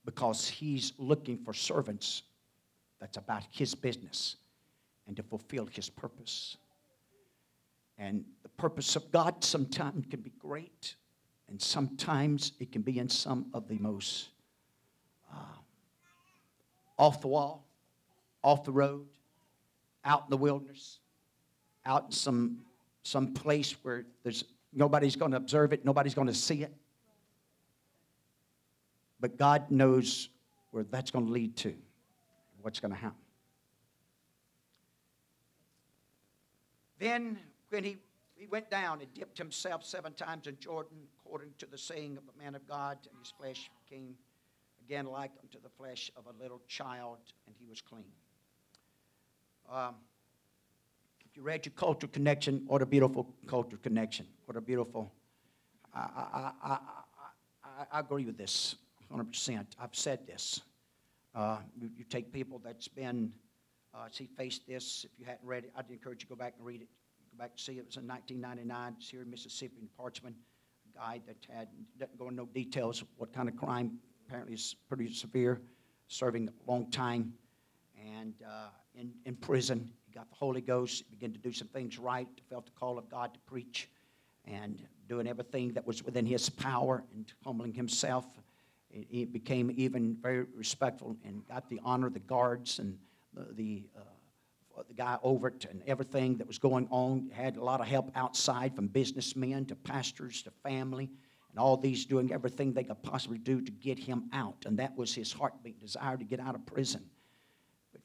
because 0.04 0.48
he's 0.48 0.92
looking 0.98 1.38
for 1.38 1.54
servants 1.54 2.22
that's 3.00 3.16
about 3.16 3.42
his 3.50 3.74
business 3.74 4.36
and 5.06 5.16
to 5.16 5.22
fulfill 5.22 5.66
his 5.66 5.88
purpose. 5.88 6.56
And 7.98 8.24
the 8.42 8.48
purpose 8.50 8.96
of 8.96 9.10
God 9.12 9.44
sometimes 9.44 10.06
can 10.10 10.20
be 10.20 10.32
great, 10.38 10.96
and 11.48 11.60
sometimes 11.60 12.52
it 12.58 12.72
can 12.72 12.82
be 12.82 12.98
in 12.98 13.08
some 13.08 13.46
of 13.54 13.68
the 13.68 13.78
most 13.78 14.28
uh, 15.32 15.36
off 16.98 17.20
the 17.20 17.28
wall, 17.28 17.66
off 18.42 18.64
the 18.64 18.72
road, 18.72 19.06
out 20.04 20.24
in 20.24 20.30
the 20.30 20.36
wilderness, 20.36 20.98
out 21.86 22.06
in 22.06 22.12
some, 22.12 22.58
some 23.02 23.32
place 23.34 23.76
where 23.82 24.04
there's 24.22 24.44
nobody's 24.72 25.16
going 25.16 25.30
to 25.32 25.36
observe 25.36 25.72
it, 25.72 25.84
nobody's 25.84 26.14
going 26.14 26.28
to 26.28 26.34
see 26.34 26.62
it. 26.62 26.72
But 29.20 29.36
God 29.36 29.70
knows 29.70 30.28
where 30.70 30.84
that's 30.84 31.10
going 31.10 31.26
to 31.26 31.32
lead 31.32 31.56
to, 31.58 31.74
what's 32.60 32.80
going 32.80 32.92
to 32.92 32.98
happen. 32.98 33.18
Then, 36.98 37.38
when 37.70 37.84
he, 37.84 37.96
he 38.36 38.46
went 38.46 38.70
down 38.70 39.00
and 39.00 39.12
dipped 39.12 39.36
himself 39.36 39.84
seven 39.84 40.12
times 40.12 40.46
in 40.46 40.56
Jordan, 40.58 40.98
according 41.18 41.50
to 41.58 41.66
the 41.66 41.78
saying 41.78 42.16
of 42.16 42.22
the 42.26 42.42
man 42.42 42.54
of 42.54 42.66
God, 42.68 42.98
and 43.10 43.18
his 43.18 43.32
flesh 43.36 43.70
became 43.84 44.14
again 44.84 45.06
like 45.06 45.32
unto 45.42 45.60
the 45.60 45.68
flesh 45.68 46.10
of 46.16 46.26
a 46.26 46.42
little 46.42 46.60
child, 46.68 47.18
and 47.46 47.56
he 47.58 47.66
was 47.66 47.80
clean. 47.80 48.04
Um, 49.70 49.94
if 51.24 51.36
you 51.36 51.42
read 51.42 51.64
your 51.64 51.72
cultural 51.74 52.10
connection, 52.12 52.62
what 52.66 52.82
a 52.82 52.86
beautiful 52.86 53.26
cultural 53.46 53.80
connection. 53.82 54.26
What 54.44 54.56
a 54.56 54.60
beautiful. 54.60 55.12
I, 55.94 55.98
I, 55.98 56.52
I, 56.62 56.78
I, 57.64 57.84
I 57.90 58.00
agree 58.00 58.24
with 58.24 58.36
this 58.36 58.76
100%. 59.12 59.64
I've 59.80 59.94
said 59.94 60.26
this. 60.26 60.60
Uh, 61.34 61.58
you, 61.80 61.90
you, 61.96 62.04
take 62.04 62.32
people 62.32 62.60
that's 62.62 62.88
been, 62.88 63.32
uh, 63.94 64.08
see, 64.10 64.28
faced 64.36 64.66
this. 64.66 65.06
If 65.10 65.18
you 65.18 65.24
hadn't 65.24 65.46
read 65.46 65.64
it, 65.64 65.72
I'd 65.74 65.90
encourage 65.90 66.22
you 66.22 66.26
to 66.26 66.34
go 66.34 66.36
back 66.36 66.54
and 66.58 66.66
read 66.66 66.82
it. 66.82 66.88
Go 67.32 67.38
back 67.38 67.52
and 67.52 67.60
see 67.60 67.72
it. 67.72 67.78
It 67.78 67.86
was 67.86 67.96
in 67.96 68.06
1999. 68.06 68.96
It's 68.98 69.08
here 69.08 69.22
in 69.22 69.30
Mississippi 69.30 69.76
in 69.80 69.88
Parchman. 69.98 70.34
A 70.94 70.98
guy 70.98 71.20
that 71.26 71.36
had, 71.50 71.68
doesn't 71.98 72.18
go 72.18 72.24
into 72.24 72.36
no 72.36 72.46
details 72.46 73.02
what 73.16 73.32
kind 73.32 73.48
of 73.48 73.56
crime. 73.56 73.98
Apparently, 74.26 74.52
it's 74.52 74.74
pretty 74.74 75.10
severe, 75.12 75.62
serving 76.08 76.48
a 76.48 76.70
long 76.70 76.90
time, 76.90 77.32
and 78.20 78.34
uh, 78.46 78.68
in, 78.94 79.12
in 79.24 79.36
prison. 79.36 79.90
He 80.06 80.12
got 80.12 80.28
the 80.28 80.36
Holy 80.36 80.60
Ghost, 80.60 81.10
began 81.10 81.32
to 81.32 81.38
do 81.38 81.52
some 81.52 81.68
things 81.68 81.98
right, 81.98 82.28
felt 82.50 82.66
the 82.66 82.72
call 82.72 82.98
of 82.98 83.08
God 83.08 83.34
to 83.34 83.40
preach, 83.40 83.88
and 84.44 84.82
doing 85.08 85.26
everything 85.26 85.72
that 85.72 85.86
was 85.86 86.02
within 86.04 86.26
his 86.26 86.48
power 86.48 87.04
and 87.14 87.32
humbling 87.44 87.74
himself 87.74 88.26
he 89.08 89.24
became 89.24 89.72
even 89.76 90.16
very 90.20 90.44
respectful 90.54 91.16
and 91.24 91.46
got 91.48 91.68
the 91.68 91.80
honor 91.84 92.08
of 92.08 92.14
the 92.14 92.20
guards 92.20 92.78
and 92.78 92.98
the, 93.32 93.54
the, 93.54 93.84
uh, 93.96 94.82
the 94.86 94.94
guy 94.94 95.18
over 95.22 95.48
it 95.48 95.66
and 95.70 95.82
everything 95.86 96.36
that 96.36 96.46
was 96.46 96.58
going 96.58 96.86
on. 96.90 97.30
Had 97.32 97.56
a 97.56 97.64
lot 97.64 97.80
of 97.80 97.86
help 97.86 98.10
outside 98.14 98.74
from 98.74 98.88
businessmen 98.88 99.64
to 99.66 99.74
pastors 99.74 100.42
to 100.42 100.50
family 100.62 101.10
and 101.50 101.58
all 101.58 101.76
these 101.76 102.04
doing 102.04 102.32
everything 102.32 102.72
they 102.72 102.84
could 102.84 103.02
possibly 103.02 103.38
do 103.38 103.60
to 103.60 103.72
get 103.72 103.98
him 103.98 104.28
out. 104.32 104.64
And 104.66 104.78
that 104.78 104.96
was 104.96 105.14
his 105.14 105.32
heartbeat, 105.32 105.80
desire 105.80 106.16
to 106.16 106.24
get 106.24 106.40
out 106.40 106.54
of 106.54 106.66
prison. 106.66 107.04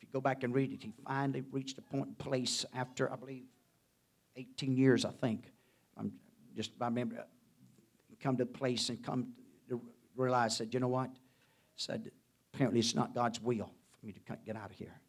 You 0.07 0.13
go 0.13 0.21
back 0.21 0.43
and 0.43 0.53
read 0.53 0.71
it, 0.71 0.83
he 0.83 0.93
finally 1.05 1.43
reached 1.51 1.77
a 1.77 1.81
point 1.81 2.07
and 2.07 2.17
place 2.17 2.65
after, 2.73 3.11
I 3.11 3.17
believe, 3.17 3.43
18 4.37 4.77
years, 4.77 5.03
I 5.03 5.11
think. 5.11 5.51
I'm 5.97 6.13
just, 6.55 6.71
I 6.79 6.85
remember, 6.85 7.25
come 8.21 8.37
to 8.37 8.45
the 8.45 8.51
place 8.51 8.89
and 8.89 9.03
come 9.03 9.33
to 9.69 9.81
realize, 10.15 10.57
said, 10.57 10.73
you 10.73 10.79
know 10.79 10.87
what? 10.87 11.09
Said, 11.75 12.11
apparently 12.53 12.79
it's 12.79 12.95
not 12.95 13.13
God's 13.13 13.41
will 13.41 13.71
for 13.99 14.05
me 14.05 14.13
to 14.13 14.19
get 14.45 14.55
out 14.55 14.71
of 14.71 14.77
here. 14.77 14.99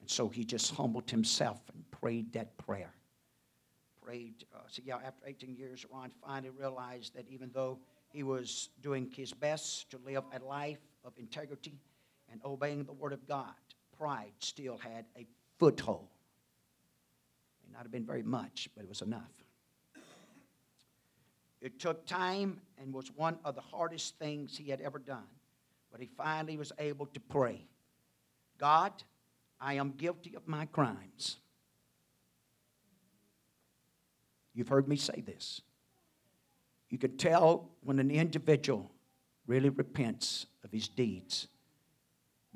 And 0.00 0.10
so 0.10 0.28
he 0.28 0.44
just 0.44 0.74
humbled 0.74 1.10
himself 1.10 1.60
and 1.72 1.82
prayed 1.90 2.32
that 2.34 2.56
prayer. 2.58 2.92
Prayed. 4.04 4.44
Uh, 4.54 4.58
so, 4.68 4.82
yeah, 4.84 4.96
after 5.04 5.26
18 5.26 5.56
years, 5.56 5.84
Ron 5.92 6.12
finally 6.24 6.50
realized 6.50 7.14
that 7.14 7.26
even 7.28 7.50
though 7.52 7.78
he 8.12 8.22
was 8.22 8.68
doing 8.82 9.10
his 9.14 9.32
best 9.32 9.90
to 9.90 9.98
live 10.04 10.22
a 10.32 10.44
life 10.44 10.78
of 11.04 11.12
integrity 11.18 11.80
and 12.30 12.40
obeying 12.44 12.84
the 12.84 12.92
Word 12.92 13.12
of 13.12 13.26
God, 13.26 13.54
pride 13.98 14.32
still 14.38 14.78
had 14.78 15.04
a 15.16 15.26
foothold. 15.58 16.08
It 17.62 17.68
may 17.68 17.72
not 17.72 17.82
have 17.82 17.92
been 17.92 18.06
very 18.06 18.22
much, 18.22 18.68
but 18.74 18.84
it 18.84 18.88
was 18.88 19.02
enough. 19.02 19.32
It 21.60 21.80
took 21.80 22.06
time 22.06 22.60
and 22.78 22.92
was 22.92 23.10
one 23.16 23.38
of 23.44 23.54
the 23.54 23.60
hardest 23.60 24.18
things 24.18 24.56
he 24.56 24.70
had 24.70 24.80
ever 24.80 24.98
done. 24.98 25.26
But 25.90 26.00
he 26.00 26.08
finally 26.16 26.56
was 26.56 26.72
able 26.78 27.06
to 27.06 27.20
pray 27.20 27.66
God, 28.58 28.92
I 29.60 29.74
am 29.74 29.90
guilty 29.92 30.34
of 30.34 30.46
my 30.48 30.66
crimes. 30.66 31.36
You've 34.54 34.68
heard 34.68 34.88
me 34.88 34.96
say 34.96 35.22
this. 35.26 35.60
You 36.88 36.98
can 36.98 37.16
tell 37.16 37.68
when 37.82 37.98
an 37.98 38.10
individual 38.10 38.90
really 39.46 39.68
repents 39.68 40.46
of 40.64 40.72
his 40.72 40.88
deeds 40.88 41.48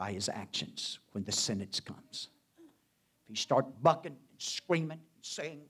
by 0.00 0.10
his 0.12 0.30
actions 0.30 0.98
when 1.12 1.22
the 1.24 1.30
sentence 1.30 1.78
comes. 1.78 2.28
If 2.58 3.28
he 3.28 3.34
start 3.34 3.66
bucking 3.82 4.12
and 4.12 4.18
screaming 4.38 4.92
and 4.92 5.00
saying, 5.20 5.60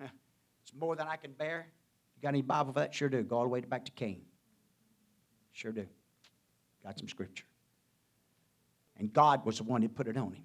it's 0.00 0.72
more 0.74 0.96
than 0.96 1.06
I 1.06 1.16
can 1.16 1.32
bear, 1.32 1.66
you 2.16 2.22
Got 2.22 2.30
any 2.30 2.40
Bible 2.40 2.72
for 2.72 2.80
that? 2.80 2.94
Sure 2.94 3.10
do. 3.10 3.22
Go 3.22 3.36
all 3.36 3.42
the 3.42 3.48
way 3.48 3.60
back 3.60 3.84
to 3.84 3.92
Cain. 3.92 4.22
Sure 5.52 5.70
do. 5.70 5.86
Got 6.82 6.98
some 6.98 7.08
scripture. 7.08 7.44
And 8.96 9.12
God 9.12 9.44
was 9.44 9.58
the 9.58 9.64
one 9.64 9.82
who 9.82 9.88
put 9.90 10.08
it 10.08 10.16
on 10.16 10.32
him. 10.32 10.44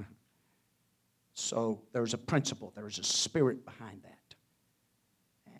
so 1.34 1.82
there's 1.92 2.14
a 2.14 2.18
principle, 2.18 2.72
there's 2.74 2.98
a 2.98 3.04
spirit 3.04 3.66
behind 3.66 4.00
that. 4.02 4.34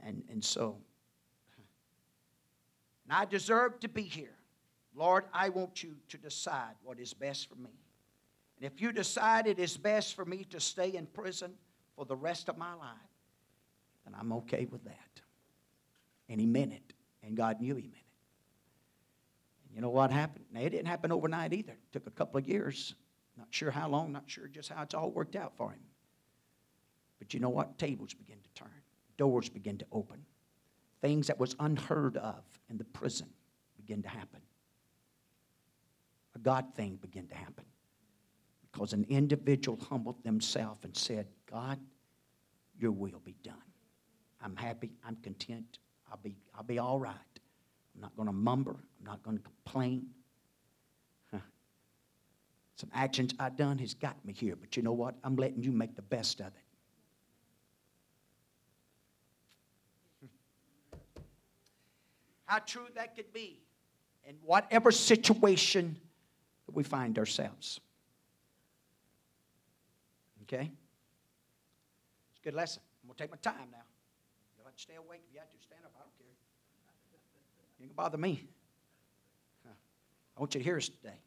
And, 0.03 0.23
and 0.31 0.43
so, 0.43 0.79
and 3.05 3.19
I 3.19 3.27
deserve 3.27 3.81
to 3.81 3.89
be 3.89 4.03
here. 4.03 4.37
Lord, 4.97 5.25
I 5.33 5.51
want 5.51 5.83
you 5.83 5.97
to 6.09 6.17
decide 6.17 6.75
what 6.83 6.99
is 6.99 7.13
best 7.13 7.49
for 7.49 7.57
me. 7.57 7.71
And 8.57 8.65
if 8.65 8.81
you 8.81 8.93
decide 8.93 9.47
it 9.47 9.59
is 9.59 9.77
best 9.77 10.15
for 10.15 10.25
me 10.25 10.45
to 10.51 10.59
stay 10.59 10.95
in 10.95 11.07
prison 11.07 11.53
for 11.95 12.07
the 12.07 12.17
rest 12.17 12.49
of 12.49 12.57
my 12.57 12.73
life, 12.73 12.97
then 14.05 14.15
I'm 14.19 14.33
okay 14.33 14.67
with 14.71 14.85
that. 14.85 15.21
And 16.29 16.41
he 16.41 16.47
meant 16.47 16.73
it, 16.73 16.95
and 17.23 17.37
God 17.37 17.61
knew 17.61 17.77
he 17.77 17.83
meant 17.83 17.95
it. 17.95 18.01
And 19.67 19.77
you 19.77 19.83
know 19.83 19.91
what 19.91 20.11
happened? 20.11 20.47
Now, 20.51 20.61
it 20.61 20.71
didn't 20.71 20.87
happen 20.87 21.13
overnight 21.13 21.53
either. 21.53 21.73
It 21.73 21.93
took 21.93 22.07
a 22.07 22.11
couple 22.11 22.39
of 22.39 22.49
years. 22.49 22.95
Not 23.37 23.49
sure 23.51 23.71
how 23.71 23.89
long, 23.89 24.13
not 24.13 24.25
sure 24.27 24.49
just 24.49 24.71
how 24.71 24.83
it's 24.83 24.95
all 24.95 25.11
worked 25.11 25.37
out 25.37 25.53
for 25.57 25.71
him. 25.71 25.81
But 27.19 27.35
you 27.35 27.41
know 27.41 27.51
what? 27.51 27.79
Tables 27.79 28.15
begin 28.15 28.39
to 28.43 28.63
turn, 28.63 28.83
doors 29.19 29.51
begin 29.51 29.77
to 29.79 29.87
open. 29.93 30.25
Things 31.03 31.27
that 31.27 31.39
was 31.39 31.55
unheard 31.61 32.17
of 32.17 32.43
in 32.71 32.79
the 32.79 32.85
prison 32.85 33.29
begin 33.77 34.03
to 34.03 34.09
happen. 34.09 34.41
A 36.37 36.39
God 36.39 36.67
thing 36.75 36.99
began 37.01 37.27
to 37.29 37.35
happen. 37.35 37.65
Because 38.71 38.93
an 38.93 39.07
individual 39.09 39.79
humbled 39.89 40.23
themselves 40.23 40.85
and 40.85 40.95
said, 40.95 41.27
God, 41.51 41.79
your 42.79 42.93
will 42.93 43.23
be 43.25 43.35
done. 43.43 43.55
I'm 44.43 44.55
happy. 44.55 44.93
I'm 45.03 45.17
content. 45.17 45.79
I'll 46.11 46.21
be, 46.23 46.37
I'll 46.55 46.63
be 46.63 46.79
all 46.79 47.01
right. 47.01 47.15
I'm 47.95 48.03
not 48.03 48.15
going 48.17 48.27
to 48.27 48.35
mumber. 48.35 48.77
I'm 48.99 49.07
not 49.07 49.23
going 49.23 49.39
to 49.39 49.43
complain. 49.43 50.09
Huh. 51.33 51.39
Some 52.75 52.91
actions 52.93 53.33
I've 53.41 53.57
done 53.57 53.79
has 53.79 53.95
got 53.95 54.23
me 54.23 54.35
here, 54.35 54.57
but 54.57 54.77
you 54.77 54.83
know 54.83 54.93
what? 54.93 55.15
I'm 55.25 55.37
letting 55.37 55.63
you 55.63 55.73
make 55.73 55.97
the 55.97 56.03
best 56.03 56.41
of 56.41 56.49
it. 56.49 56.53
How 62.45 62.59
true 62.59 62.89
that 62.95 63.17
could 63.17 63.33
be 63.33 63.63
in 64.29 64.37
whatever 64.45 64.91
situation 64.91 65.97
that 66.67 66.75
we 66.75 66.83
find 66.83 67.19
ourselves. 67.19 67.81
Okay? 70.43 70.71
It's 72.31 72.41
a 72.41 72.45
good 72.45 72.55
lesson. 72.55 72.83
I'm 73.03 73.09
going 73.09 73.17
to 73.17 73.23
take 73.25 73.31
my 73.31 73.39
time 73.39 73.69
now 73.73 73.83
stay 74.77 74.95
awake. 74.95 75.23
If 75.27 75.35
you 75.35 75.41
have 75.41 75.51
to, 75.51 75.57
stand 75.63 75.81
up. 75.85 75.93
I 75.97 76.01
don't 76.01 76.19
care. 76.19 76.27
You 77.79 77.85
ain't 77.85 77.97
gonna 77.97 78.09
bother 78.09 78.19
me. 78.19 78.47
I 80.37 80.41
want 80.41 80.55
you 80.55 80.61
to 80.61 80.65
hear 80.65 80.77
us 80.77 80.89
today. 80.91 81.19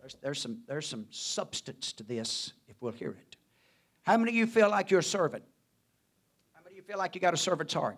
There's, 0.00 0.16
there's, 0.22 0.40
some, 0.40 0.58
there's 0.68 0.86
some 0.86 1.06
substance 1.10 1.92
to 1.94 2.04
this 2.04 2.52
if 2.68 2.76
we'll 2.80 2.92
hear 2.92 3.10
it. 3.10 3.36
How 4.02 4.16
many 4.16 4.30
of 4.30 4.36
you 4.36 4.46
feel 4.46 4.70
like 4.70 4.90
you're 4.90 5.00
a 5.00 5.02
servant? 5.02 5.42
How 6.52 6.60
many 6.62 6.74
of 6.74 6.76
you 6.76 6.82
feel 6.82 6.98
like 6.98 7.16
you 7.16 7.20
got 7.20 7.34
a 7.34 7.38
servant's 7.38 7.74
heart? 7.74 7.96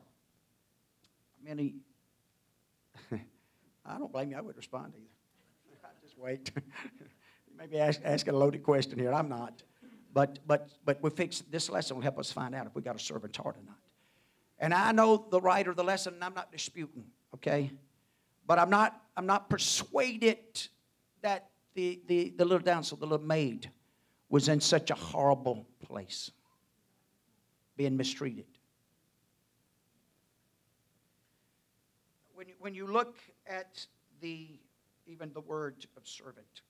Many? 1.44 1.74
I 3.12 3.98
don't 3.98 4.10
blame 4.10 4.30
you. 4.30 4.36
I 4.36 4.40
wouldn't 4.40 4.56
respond 4.56 4.94
either. 4.96 5.04
Wait. 6.16 6.50
Maybe 7.58 7.78
ask, 7.78 8.00
ask 8.04 8.26
a 8.28 8.32
loaded 8.32 8.62
question 8.62 8.98
here. 8.98 9.12
I'm 9.12 9.28
not. 9.28 9.62
But, 10.12 10.38
but, 10.46 10.70
but 10.84 11.02
we 11.02 11.10
fix 11.10 11.42
this 11.50 11.68
lesson 11.68 11.96
will 11.96 12.02
help 12.02 12.18
us 12.18 12.32
find 12.32 12.54
out 12.54 12.66
if 12.66 12.74
we 12.74 12.82
got 12.82 12.96
a 12.96 12.98
servant's 12.98 13.36
heart 13.36 13.56
or 13.56 13.64
not. 13.66 13.76
And 14.58 14.72
I 14.72 14.92
know 14.92 15.26
the 15.30 15.40
writer 15.40 15.70
of 15.70 15.76
the 15.76 15.84
lesson, 15.84 16.14
and 16.14 16.24
I'm 16.24 16.34
not 16.34 16.50
disputing, 16.50 17.04
okay? 17.34 17.70
But 18.46 18.58
I'm 18.58 18.70
not, 18.70 18.98
I'm 19.16 19.26
not 19.26 19.50
persuaded 19.50 20.38
that 21.20 21.50
the, 21.74 22.00
the, 22.06 22.32
the 22.36 22.44
little 22.44 22.64
damsel, 22.64 22.96
the 22.96 23.06
little 23.06 23.26
maid, 23.26 23.70
was 24.30 24.48
in 24.48 24.60
such 24.60 24.90
a 24.90 24.94
horrible 24.94 25.66
place, 25.86 26.30
being 27.76 27.96
mistreated. 27.96 28.46
When 32.34 32.48
you, 32.48 32.54
when 32.58 32.74
you 32.74 32.86
look 32.86 33.16
at 33.46 33.86
the 34.20 34.58
even 35.06 35.32
the 35.32 35.40
word 35.40 35.86
of 35.96 36.06
servant, 36.06 36.62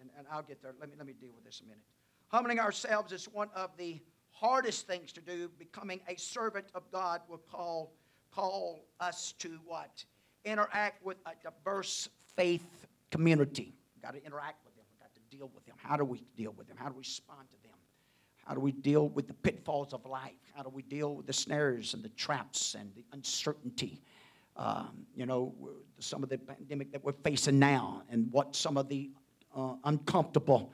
and, 0.00 0.10
and 0.16 0.26
I'll 0.30 0.42
get 0.42 0.62
there. 0.62 0.72
Let 0.78 0.90
me, 0.90 0.94
let 0.96 1.06
me 1.06 1.12
deal 1.12 1.30
with 1.34 1.44
this 1.44 1.60
a 1.60 1.64
minute. 1.64 1.84
Humbling 2.28 2.60
ourselves 2.60 3.12
is 3.12 3.26
one 3.26 3.48
of 3.54 3.70
the 3.76 4.00
hardest 4.30 4.86
things 4.86 5.12
to 5.12 5.20
do. 5.20 5.50
Becoming 5.58 6.00
a 6.08 6.16
servant 6.16 6.66
of 6.74 6.90
God 6.92 7.20
will 7.28 7.42
call, 7.50 7.92
call 8.32 8.86
us 9.00 9.34
to 9.38 9.58
what? 9.66 10.04
Interact 10.44 11.04
with 11.04 11.18
a 11.26 11.32
diverse 11.42 12.08
faith 12.36 12.86
community. 13.10 13.74
We've 13.94 14.02
got 14.02 14.14
to 14.14 14.24
interact 14.24 14.64
with 14.64 14.74
them. 14.76 14.84
We've 14.90 15.00
got 15.00 15.14
to 15.14 15.36
deal 15.36 15.50
with 15.54 15.66
them. 15.66 15.74
How 15.78 15.96
do 15.96 16.04
we 16.04 16.24
deal 16.36 16.54
with 16.56 16.68
them? 16.68 16.76
How 16.78 16.88
do 16.88 16.94
we 16.94 17.00
respond 17.00 17.48
to 17.50 17.68
them? 17.68 17.76
How 18.46 18.54
do 18.54 18.60
we 18.60 18.72
deal 18.72 19.08
with 19.10 19.28
the 19.28 19.34
pitfalls 19.34 19.92
of 19.92 20.06
life? 20.06 20.32
How 20.54 20.62
do 20.62 20.70
we 20.70 20.82
deal 20.82 21.14
with 21.14 21.26
the 21.26 21.32
snares 21.32 21.94
and 21.94 22.02
the 22.02 22.08
traps 22.10 22.74
and 22.74 22.92
the 22.94 23.04
uncertainty? 23.12 24.00
Um, 24.60 25.06
you 25.16 25.24
know, 25.24 25.54
some 26.00 26.22
of 26.22 26.28
the 26.28 26.36
pandemic 26.36 26.92
that 26.92 27.02
we're 27.02 27.14
facing 27.24 27.58
now 27.58 28.02
and 28.10 28.30
what 28.30 28.54
some 28.54 28.76
of 28.76 28.90
the 28.90 29.10
uh, 29.56 29.72
uncomfortable 29.84 30.70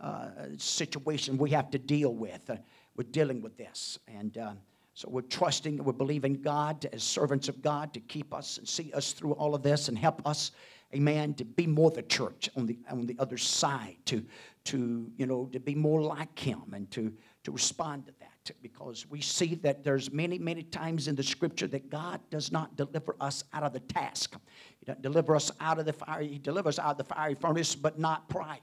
uh, 0.00 0.28
situation 0.56 1.36
we 1.36 1.50
have 1.50 1.70
to 1.70 1.78
deal 1.78 2.14
with. 2.14 2.48
Uh, 2.48 2.56
we're 2.96 3.04
dealing 3.10 3.42
with 3.42 3.54
this. 3.58 3.98
And 4.08 4.38
uh, 4.38 4.52
so 4.94 5.10
we're 5.10 5.20
trusting, 5.20 5.84
we're 5.84 5.92
believing 5.92 6.40
God 6.40 6.88
as 6.94 7.02
servants 7.02 7.50
of 7.50 7.60
God 7.60 7.92
to 7.92 8.00
keep 8.00 8.32
us 8.32 8.56
and 8.56 8.66
see 8.66 8.90
us 8.94 9.12
through 9.12 9.32
all 9.32 9.54
of 9.54 9.62
this 9.62 9.88
and 9.88 9.98
help 9.98 10.26
us, 10.26 10.52
amen, 10.94 11.34
to 11.34 11.44
be 11.44 11.66
more 11.66 11.90
the 11.90 12.02
church 12.02 12.48
on 12.56 12.64
the, 12.64 12.78
on 12.90 13.04
the 13.04 13.16
other 13.18 13.36
side, 13.36 13.96
to, 14.06 14.24
to, 14.64 15.10
you 15.18 15.26
know, 15.26 15.50
to 15.52 15.60
be 15.60 15.74
more 15.74 16.00
like 16.00 16.38
Him 16.38 16.62
and 16.72 16.90
to, 16.92 17.12
to 17.44 17.52
respond 17.52 18.06
to 18.06 18.12
that 18.20 18.35
because 18.62 19.08
we 19.08 19.20
see 19.20 19.54
that 19.56 19.84
there's 19.84 20.12
many 20.12 20.38
many 20.38 20.62
times 20.62 21.08
in 21.08 21.14
the 21.14 21.22
scripture 21.22 21.66
that 21.66 21.90
god 21.90 22.20
does 22.30 22.52
not 22.52 22.76
deliver 22.76 23.16
us 23.20 23.44
out 23.52 23.62
of 23.62 23.72
the 23.72 23.80
task 23.80 24.36
he 24.78 24.84
doesn't 24.86 25.02
deliver 25.02 25.34
us 25.34 25.50
out 25.60 25.78
of 25.78 25.86
the 25.86 25.92
fire 25.92 26.20
he 26.20 26.38
delivers 26.38 26.78
out 26.78 26.92
of 26.92 26.98
the 26.98 27.04
fiery 27.04 27.34
furnace 27.34 27.74
but 27.74 27.98
not 27.98 28.28
prior 28.28 28.58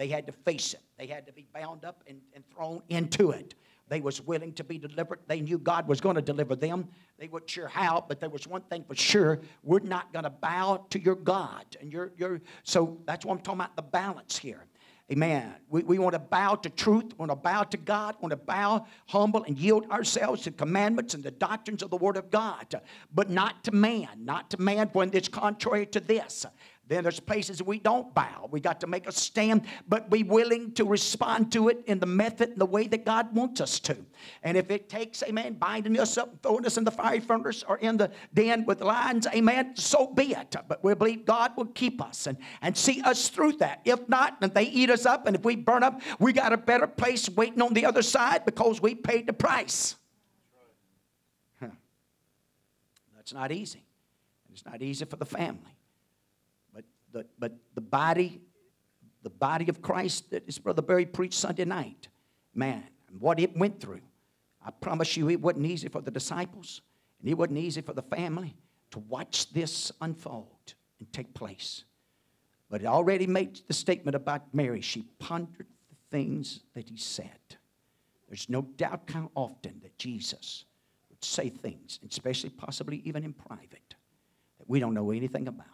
they 0.00 0.08
had 0.08 0.24
to 0.28 0.32
face 0.32 0.72
it. 0.72 0.80
They 0.96 1.06
had 1.06 1.26
to 1.26 1.32
be 1.34 1.46
bound 1.52 1.84
up 1.84 2.02
and, 2.06 2.22
and 2.34 2.42
thrown 2.54 2.80
into 2.88 3.32
it. 3.32 3.54
They 3.88 4.00
was 4.00 4.22
willing 4.22 4.54
to 4.54 4.64
be 4.64 4.78
delivered. 4.78 5.18
They 5.26 5.42
knew 5.42 5.58
God 5.58 5.86
was 5.86 6.00
going 6.00 6.16
to 6.16 6.22
deliver 6.22 6.56
them. 6.56 6.88
They 7.18 7.28
weren't 7.28 7.50
sure 7.50 7.68
how, 7.68 8.06
but 8.08 8.18
there 8.18 8.30
was 8.30 8.46
one 8.46 8.62
thing 8.62 8.82
for 8.84 8.94
sure: 8.94 9.40
we're 9.62 9.80
not 9.80 10.10
going 10.14 10.22
to 10.22 10.30
bow 10.30 10.86
to 10.88 10.98
your 10.98 11.16
God. 11.16 11.66
And 11.82 11.92
you're, 11.92 12.12
you're 12.16 12.40
so 12.62 12.98
that's 13.04 13.26
what 13.26 13.34
I'm 13.34 13.40
talking 13.42 13.60
about. 13.60 13.76
The 13.76 13.82
balance 13.82 14.38
here. 14.38 14.64
Amen. 15.12 15.52
We, 15.68 15.82
we 15.82 15.98
want 15.98 16.12
to 16.12 16.20
bow 16.20 16.54
to 16.54 16.70
truth, 16.70 17.04
we 17.04 17.14
want 17.16 17.32
to 17.32 17.36
bow 17.36 17.64
to 17.64 17.76
God, 17.76 18.14
we 18.18 18.28
want 18.28 18.30
to 18.30 18.36
bow 18.36 18.86
humble 19.08 19.42
and 19.42 19.58
yield 19.58 19.90
ourselves 19.90 20.42
to 20.42 20.52
commandments 20.52 21.14
and 21.14 21.24
the 21.24 21.32
doctrines 21.32 21.82
of 21.82 21.90
the 21.90 21.96
Word 21.96 22.16
of 22.16 22.30
God, 22.30 22.80
but 23.12 23.28
not 23.28 23.64
to 23.64 23.72
man, 23.72 24.24
not 24.24 24.50
to 24.50 24.60
man 24.60 24.88
when 24.92 25.10
it's 25.12 25.26
contrary 25.26 25.86
to 25.86 25.98
this. 25.98 26.46
Then 26.90 27.04
there's 27.04 27.20
places 27.20 27.62
we 27.62 27.78
don't 27.78 28.12
bow. 28.16 28.48
We 28.50 28.58
got 28.58 28.80
to 28.80 28.88
make 28.88 29.06
a 29.06 29.12
stand, 29.12 29.62
but 29.88 30.10
be 30.10 30.24
willing 30.24 30.72
to 30.72 30.84
respond 30.84 31.52
to 31.52 31.68
it 31.68 31.84
in 31.86 32.00
the 32.00 32.06
method 32.06 32.50
and 32.50 32.58
the 32.58 32.66
way 32.66 32.88
that 32.88 33.04
God 33.04 33.32
wants 33.32 33.60
us 33.60 33.78
to. 33.78 33.96
And 34.42 34.56
if 34.56 34.72
it 34.72 34.88
takes, 34.88 35.22
amen, 35.22 35.54
binding 35.54 36.00
us 36.00 36.18
up, 36.18 36.42
throwing 36.42 36.66
us 36.66 36.78
in 36.78 36.82
the 36.82 36.90
fiery 36.90 37.20
furnace 37.20 37.62
or 37.62 37.78
in 37.78 37.96
the 37.96 38.10
den 38.34 38.64
with 38.64 38.80
lions, 38.80 39.28
amen, 39.28 39.76
so 39.76 40.08
be 40.08 40.32
it. 40.32 40.56
But 40.66 40.82
we 40.82 40.92
believe 40.94 41.24
God 41.24 41.52
will 41.56 41.66
keep 41.66 42.02
us 42.02 42.26
and, 42.26 42.36
and 42.60 42.76
see 42.76 43.00
us 43.02 43.28
through 43.28 43.52
that. 43.58 43.82
If 43.84 44.08
not, 44.08 44.38
and 44.40 44.52
they 44.52 44.64
eat 44.64 44.90
us 44.90 45.06
up, 45.06 45.28
and 45.28 45.36
if 45.36 45.44
we 45.44 45.54
burn 45.54 45.84
up, 45.84 46.02
we 46.18 46.32
got 46.32 46.52
a 46.52 46.56
better 46.56 46.88
place 46.88 47.30
waiting 47.30 47.62
on 47.62 47.72
the 47.72 47.86
other 47.86 48.02
side 48.02 48.44
because 48.44 48.82
we 48.82 48.96
paid 48.96 49.28
the 49.28 49.32
price. 49.32 49.94
Huh. 51.60 51.68
That's 53.14 53.32
not 53.32 53.52
easy. 53.52 53.84
It's 54.52 54.66
not 54.66 54.82
easy 54.82 55.04
for 55.04 55.14
the 55.14 55.24
family 55.24 55.76
the, 57.12 57.26
but 57.38 57.52
the 57.74 57.80
body, 57.80 58.40
the 59.22 59.30
body 59.30 59.68
of 59.68 59.82
Christ 59.82 60.30
that 60.30 60.44
his 60.46 60.58
brother 60.58 60.82
Barry 60.82 61.06
preached 61.06 61.34
Sunday 61.34 61.64
night, 61.64 62.08
man, 62.54 62.84
what 63.18 63.40
it 63.40 63.56
went 63.56 63.80
through. 63.80 64.00
I 64.64 64.70
promise 64.70 65.16
you, 65.16 65.30
it 65.30 65.40
wasn't 65.40 65.66
easy 65.66 65.88
for 65.88 66.00
the 66.00 66.10
disciples, 66.10 66.82
and 67.20 67.28
it 67.28 67.34
wasn't 67.34 67.58
easy 67.58 67.80
for 67.80 67.92
the 67.92 68.02
family 68.02 68.54
to 68.90 68.98
watch 69.00 69.52
this 69.52 69.90
unfold 70.00 70.74
and 70.98 71.12
take 71.12 71.32
place. 71.34 71.84
But 72.68 72.82
it 72.82 72.86
already 72.86 73.26
made 73.26 73.60
the 73.66 73.72
statement 73.72 74.14
about 74.14 74.54
Mary. 74.54 74.80
She 74.80 75.02
pondered 75.18 75.66
the 75.88 75.96
things 76.10 76.60
that 76.74 76.88
he 76.88 76.96
said. 76.96 77.28
There's 78.28 78.48
no 78.48 78.62
doubt 78.62 79.10
how 79.12 79.30
often 79.34 79.80
that 79.82 79.98
Jesus 79.98 80.64
would 81.08 81.24
say 81.24 81.48
things, 81.48 81.98
especially 82.08 82.50
possibly 82.50 83.02
even 83.04 83.24
in 83.24 83.32
private, 83.32 83.94
that 84.58 84.68
we 84.68 84.78
don't 84.78 84.94
know 84.94 85.10
anything 85.10 85.48
about. 85.48 85.66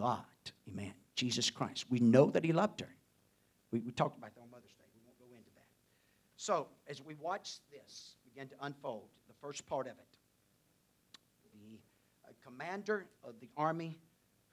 God, 0.00 0.24
amen, 0.66 0.94
Jesus 1.14 1.50
Christ. 1.50 1.84
We 1.90 1.98
know 1.98 2.30
that 2.30 2.42
He 2.42 2.54
loved 2.54 2.80
her. 2.80 2.88
We, 3.70 3.80
we 3.80 3.92
talked 3.92 4.16
about 4.16 4.34
that 4.34 4.40
on 4.40 4.50
Mother's 4.50 4.72
Day. 4.72 4.86
We 4.94 5.02
won't 5.04 5.18
go 5.18 5.36
into 5.36 5.50
that. 5.54 5.66
So, 6.36 6.68
as 6.88 7.04
we 7.04 7.14
watch 7.16 7.58
this 7.70 8.14
begin 8.24 8.48
to 8.48 8.54
unfold, 8.62 9.08
the 9.28 9.34
first 9.42 9.66
part 9.66 9.86
of 9.86 9.92
it, 9.92 10.16
the 11.52 11.78
uh, 12.26 12.32
commander 12.42 13.08
of 13.22 13.34
the 13.40 13.50
army 13.58 13.98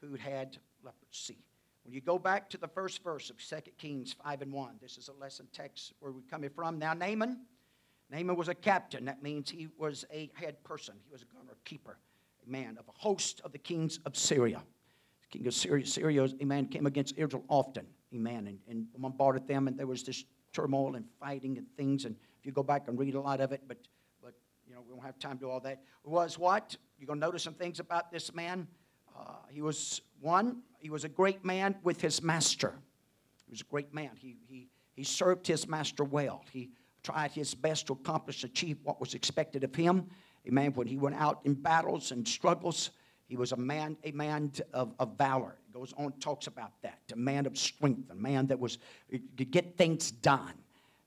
who 0.02 0.16
had 0.16 0.58
leprosy. 0.84 1.38
When 1.86 1.94
you 1.94 2.02
go 2.02 2.20
back 2.20 2.50
to 2.50 2.58
the 2.58 2.68
first 2.68 3.02
verse 3.02 3.30
of 3.30 3.38
2 3.38 3.72
Kings 3.78 4.14
5 4.22 4.42
and 4.42 4.52
1, 4.52 4.72
this 4.82 4.98
is 4.98 5.08
a 5.08 5.14
lesson 5.14 5.48
text 5.54 5.94
where 6.02 6.12
we're 6.12 6.20
coming 6.30 6.50
from. 6.50 6.78
Now, 6.78 6.94
Naaman, 6.94 7.38
Naaman 8.12 8.36
was 8.36 8.50
a 8.50 8.54
captain. 8.54 9.06
That 9.06 9.24
means 9.24 9.50
he 9.50 9.70
was 9.78 10.04
a 10.12 10.30
head 10.34 10.62
person. 10.66 10.96
He 11.06 11.10
was 11.10 11.22
a 11.22 11.26
gunner, 11.34 11.56
keeper, 11.64 12.00
a 12.46 12.50
man 12.52 12.76
of 12.78 12.86
a 12.90 13.00
host 13.00 13.40
of 13.46 13.54
the 13.54 13.60
kings 13.60 14.02
of 14.06 14.18
Syria. 14.18 14.62
King 15.30 15.48
of 15.48 15.54
Syria, 15.54 15.86
Syria, 15.86 16.28
amen, 16.42 16.68
came 16.68 16.86
against 16.86 17.18
Israel 17.18 17.44
often, 17.50 17.86
amen, 18.14 18.48
and, 18.48 18.60
and 18.70 18.88
bombarded 18.98 19.48
them, 19.48 19.68
and 19.68 19.78
there 19.78 19.88
was 19.88 20.04
this 20.04 20.24
turmoil 20.54 20.96
and 20.96 21.06
fighting 21.20 21.58
and 21.58 21.68
things. 21.76 22.06
And 22.06 22.16
if 22.40 22.46
you 22.46 22.52
go 22.52 22.64
back 22.64 22.88
and 22.88 22.98
read 22.98 23.16
a 23.16 23.20
lot 23.20 23.42
of 23.42 23.52
it, 23.52 23.62
but 23.68 23.78
but 24.22 24.34
you 24.68 24.74
know 24.74 24.82
we 24.88 24.94
don't 24.94 25.06
have 25.06 25.20
time 25.20 25.38
to 25.38 25.46
do 25.46 25.50
all 25.50 25.60
that. 25.62 25.82
Was 26.04 26.40
what 26.40 26.78
you're 26.98 27.14
to 27.14 27.20
notice 27.20 27.44
some 27.44 27.54
things 27.54 27.80
about 27.80 28.12
this 28.12 28.34
man. 28.34 28.68
Uh, 29.18 29.34
he 29.50 29.62
was 29.62 30.02
one. 30.22 30.62
He 30.80 30.90
was 30.90 31.04
a 31.04 31.10
great 31.10 31.44
man 31.44 31.76
with 31.84 32.00
his 32.02 32.24
master. 32.24 32.76
He 33.46 33.52
was 33.52 33.62
a 33.62 33.66
great 33.66 33.94
man. 33.94 34.12
He 34.16 34.38
he 34.48 34.70
he 34.96 35.04
served 35.04 35.46
his 35.46 35.68
master 35.68 36.04
well. 36.04 36.44
He 36.52 36.72
tried 37.04 37.32
his 37.32 37.54
best 37.54 37.88
to 37.88 37.94
accomplish, 37.94 38.44
achieve 38.44 38.78
what 38.84 39.00
was 39.00 39.14
expected 39.14 39.64
of 39.64 39.76
him. 39.76 40.08
Amen. 40.48 40.72
When 40.74 40.88
he 40.88 40.98
went 40.98 41.16
out 41.16 41.42
in 41.44 41.54
battles 41.54 42.12
and 42.12 42.28
struggles, 42.28 42.92
he 43.28 43.36
was 43.36 43.52
a 43.52 43.58
man, 43.58 43.98
a 44.04 44.12
man 44.12 44.52
of, 44.74 44.94
of 45.00 45.18
valor. 45.18 45.56
It 45.70 45.74
goes 45.74 45.94
on, 45.98 46.14
talks 46.20 46.48
about 46.48 46.72
that. 46.82 47.00
A 47.12 47.16
man 47.16 47.46
of 47.46 47.58
strength, 47.58 48.10
a 48.10 48.16
man 48.16 48.48
that 48.48 48.60
was 48.60 48.78
could 49.10 49.52
get 49.52 49.78
things 49.78 50.12
done. 50.12 50.54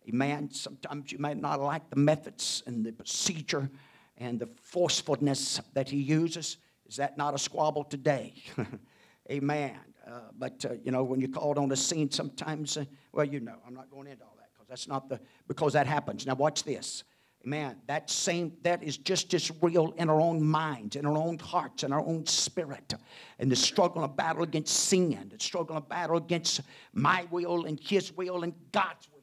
A 0.06 0.14
man, 0.14 0.50
sometimes 0.50 1.12
you 1.12 1.18
may 1.18 1.35
not 1.35 1.61
like 1.61 1.88
the 1.88 1.96
methods 1.96 2.62
and 2.66 2.85
the 2.85 2.92
procedure 2.92 3.70
and 4.18 4.38
the 4.38 4.48
forcefulness 4.62 5.61
that 5.72 5.88
he 5.88 5.96
uses. 5.96 6.59
Is 6.87 6.96
that 6.96 7.16
not 7.16 7.35
a 7.35 7.38
squabble 7.38 7.85
today? 7.85 8.35
Amen. 9.30 9.78
Uh, 10.06 10.20
but 10.38 10.64
uh, 10.64 10.74
you 10.85 10.90
know, 10.90 11.04
when 11.04 11.20
you're 11.20 11.30
called 11.30 11.56
on 11.56 11.68
the 11.68 11.76
scene, 11.76 12.11
sometimes, 12.11 12.76
uh, 12.76 12.85
well, 13.12 13.24
you 13.24 13.40
know, 13.40 13.56
I'm 13.66 13.74
not 13.74 13.90
going 13.90 14.09
into 14.09 14.24
all 14.24 14.37
that 14.38 14.48
because 14.52 14.68
that's 14.68 14.88
not 14.88 15.09
the 15.09 15.20
because 15.46 15.72
that 15.74 15.87
happens. 15.87 16.26
Now, 16.26 16.35
watch 16.35 16.64
this. 16.64 17.04
Man, 17.42 17.76
that 17.87 18.11
same 18.11 18.53
that 18.62 18.83
is 18.83 18.98
just 18.98 19.33
as 19.33 19.50
real 19.62 19.94
in 19.96 20.11
our 20.11 20.20
own 20.20 20.42
minds, 20.42 20.96
in 20.96 21.07
our 21.07 21.16
own 21.16 21.38
hearts, 21.38 21.85
in 21.85 21.92
our 21.92 22.05
own 22.05 22.26
spirit. 22.26 22.94
And 23.38 23.50
the 23.50 23.57
struggle 23.57 24.05
and 24.05 24.14
battle 24.14 24.42
against 24.42 24.74
sin, 24.74 25.31
the 25.33 25.42
struggle 25.42 25.76
and 25.76 25.88
battle 25.88 26.18
against 26.18 26.61
my 26.92 27.26
will 27.31 27.64
and 27.64 27.81
his 27.81 28.12
will 28.12 28.42
and 28.42 28.53
God's 28.72 29.09
will, 29.11 29.22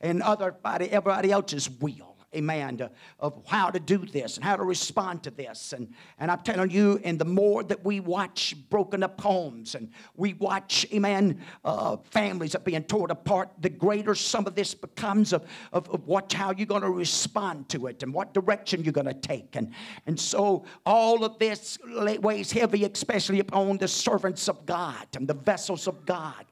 and 0.00 0.20
other 0.22 0.56
everybody 0.64 1.30
else's 1.30 1.70
will 1.70 2.17
amen, 2.34 2.88
of 3.18 3.42
how 3.46 3.70
to 3.70 3.80
do 3.80 3.98
this 3.98 4.36
and 4.36 4.44
how 4.44 4.56
to 4.56 4.62
respond 4.62 5.22
to 5.22 5.30
this. 5.30 5.72
And, 5.72 5.92
and 6.18 6.30
I'm 6.30 6.40
telling 6.40 6.70
you, 6.70 7.00
and 7.04 7.18
the 7.18 7.24
more 7.24 7.62
that 7.64 7.84
we 7.84 8.00
watch 8.00 8.54
broken 8.68 9.02
up 9.02 9.20
homes 9.20 9.74
and 9.74 9.90
we 10.14 10.34
watch, 10.34 10.86
amen, 10.92 11.40
uh, 11.64 11.96
families 12.10 12.54
are 12.54 12.60
being 12.60 12.82
torn 12.82 13.10
apart, 13.10 13.50
the 13.60 13.70
greater 13.70 14.14
some 14.14 14.46
of 14.46 14.54
this 14.54 14.74
becomes 14.74 15.32
of, 15.32 15.46
of, 15.72 15.88
of 15.90 16.06
what, 16.06 16.32
how 16.32 16.52
you're 16.52 16.66
going 16.66 16.82
to 16.82 16.90
respond 16.90 17.68
to 17.70 17.86
it 17.86 18.02
and 18.02 18.12
what 18.12 18.34
direction 18.34 18.84
you're 18.84 18.92
going 18.92 19.06
to 19.06 19.14
take. 19.14 19.56
And, 19.56 19.72
and 20.06 20.18
so 20.20 20.64
all 20.84 21.24
of 21.24 21.38
this 21.38 21.78
weighs 21.84 22.52
heavy, 22.52 22.84
especially 22.84 23.40
upon 23.40 23.78
the 23.78 23.88
servants 23.88 24.48
of 24.48 24.66
God 24.66 25.06
and 25.16 25.26
the 25.26 25.34
vessels 25.34 25.88
of 25.88 26.04
God. 26.04 26.44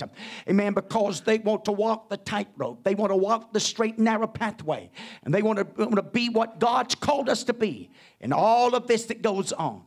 Amen, 0.48 0.72
because 0.72 1.20
they 1.20 1.38
want 1.38 1.64
to 1.66 1.72
walk 1.72 2.08
the 2.08 2.16
tightrope. 2.16 2.82
They 2.82 2.94
want 2.94 3.12
to 3.12 3.16
walk 3.16 3.52
the 3.52 3.60
straight, 3.60 3.98
narrow 3.98 4.26
pathway. 4.26 4.90
And 5.24 5.34
they 5.34 5.42
want 5.42 5.58
to 5.58 5.65
we 5.76 5.84
want 5.84 5.96
to 5.96 6.02
be 6.02 6.28
what 6.28 6.58
God's 6.58 6.94
called 6.94 7.28
us 7.28 7.44
to 7.44 7.54
be 7.54 7.90
in 8.20 8.32
all 8.32 8.74
of 8.74 8.86
this 8.86 9.06
that 9.06 9.22
goes 9.22 9.52
on. 9.52 9.82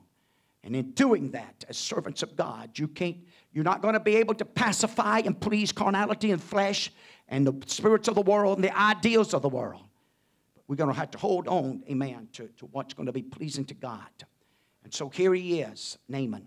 And 0.64 0.76
in 0.76 0.92
doing 0.92 1.32
that, 1.32 1.66
as 1.70 1.78
servants 1.78 2.22
of 2.22 2.36
God, 2.36 2.78
you 2.78 2.88
can't, 2.88 3.18
you're 3.54 3.64
not 3.64 3.82
going 3.82 3.94
to 3.94 4.00
be 4.00 4.18
able 4.18 4.34
to 4.36 4.46
pacify 4.46 5.20
and 5.20 5.40
please 5.40 5.72
carnality 5.72 6.32
and 6.32 6.42
flesh 6.42 6.92
and 7.30 7.48
the 7.48 7.54
spirits 7.68 8.08
of 8.08 8.16
the 8.16 8.22
world 8.22 8.58
and 8.58 8.64
the 8.64 8.78
ideals 8.78 9.34
of 9.34 9.42
the 9.42 9.50
world. 9.50 9.84
But 10.56 10.64
we're 10.68 10.76
going 10.76 10.94
to 10.94 11.00
have 11.00 11.12
to 11.12 11.18
hold 11.18 11.48
on, 11.48 11.84
amen, 11.90 12.28
to, 12.34 12.48
to 12.58 12.66
what's 12.68 12.94
going 12.94 13.06
to 13.06 13.14
be 13.14 13.22
pleasing 13.22 13.66
to 13.66 13.74
God. 13.74 14.10
And 14.84 14.94
so 14.94 15.10
here 15.10 15.34
he 15.34 15.62
is, 15.62 15.98
Naaman. 16.08 16.46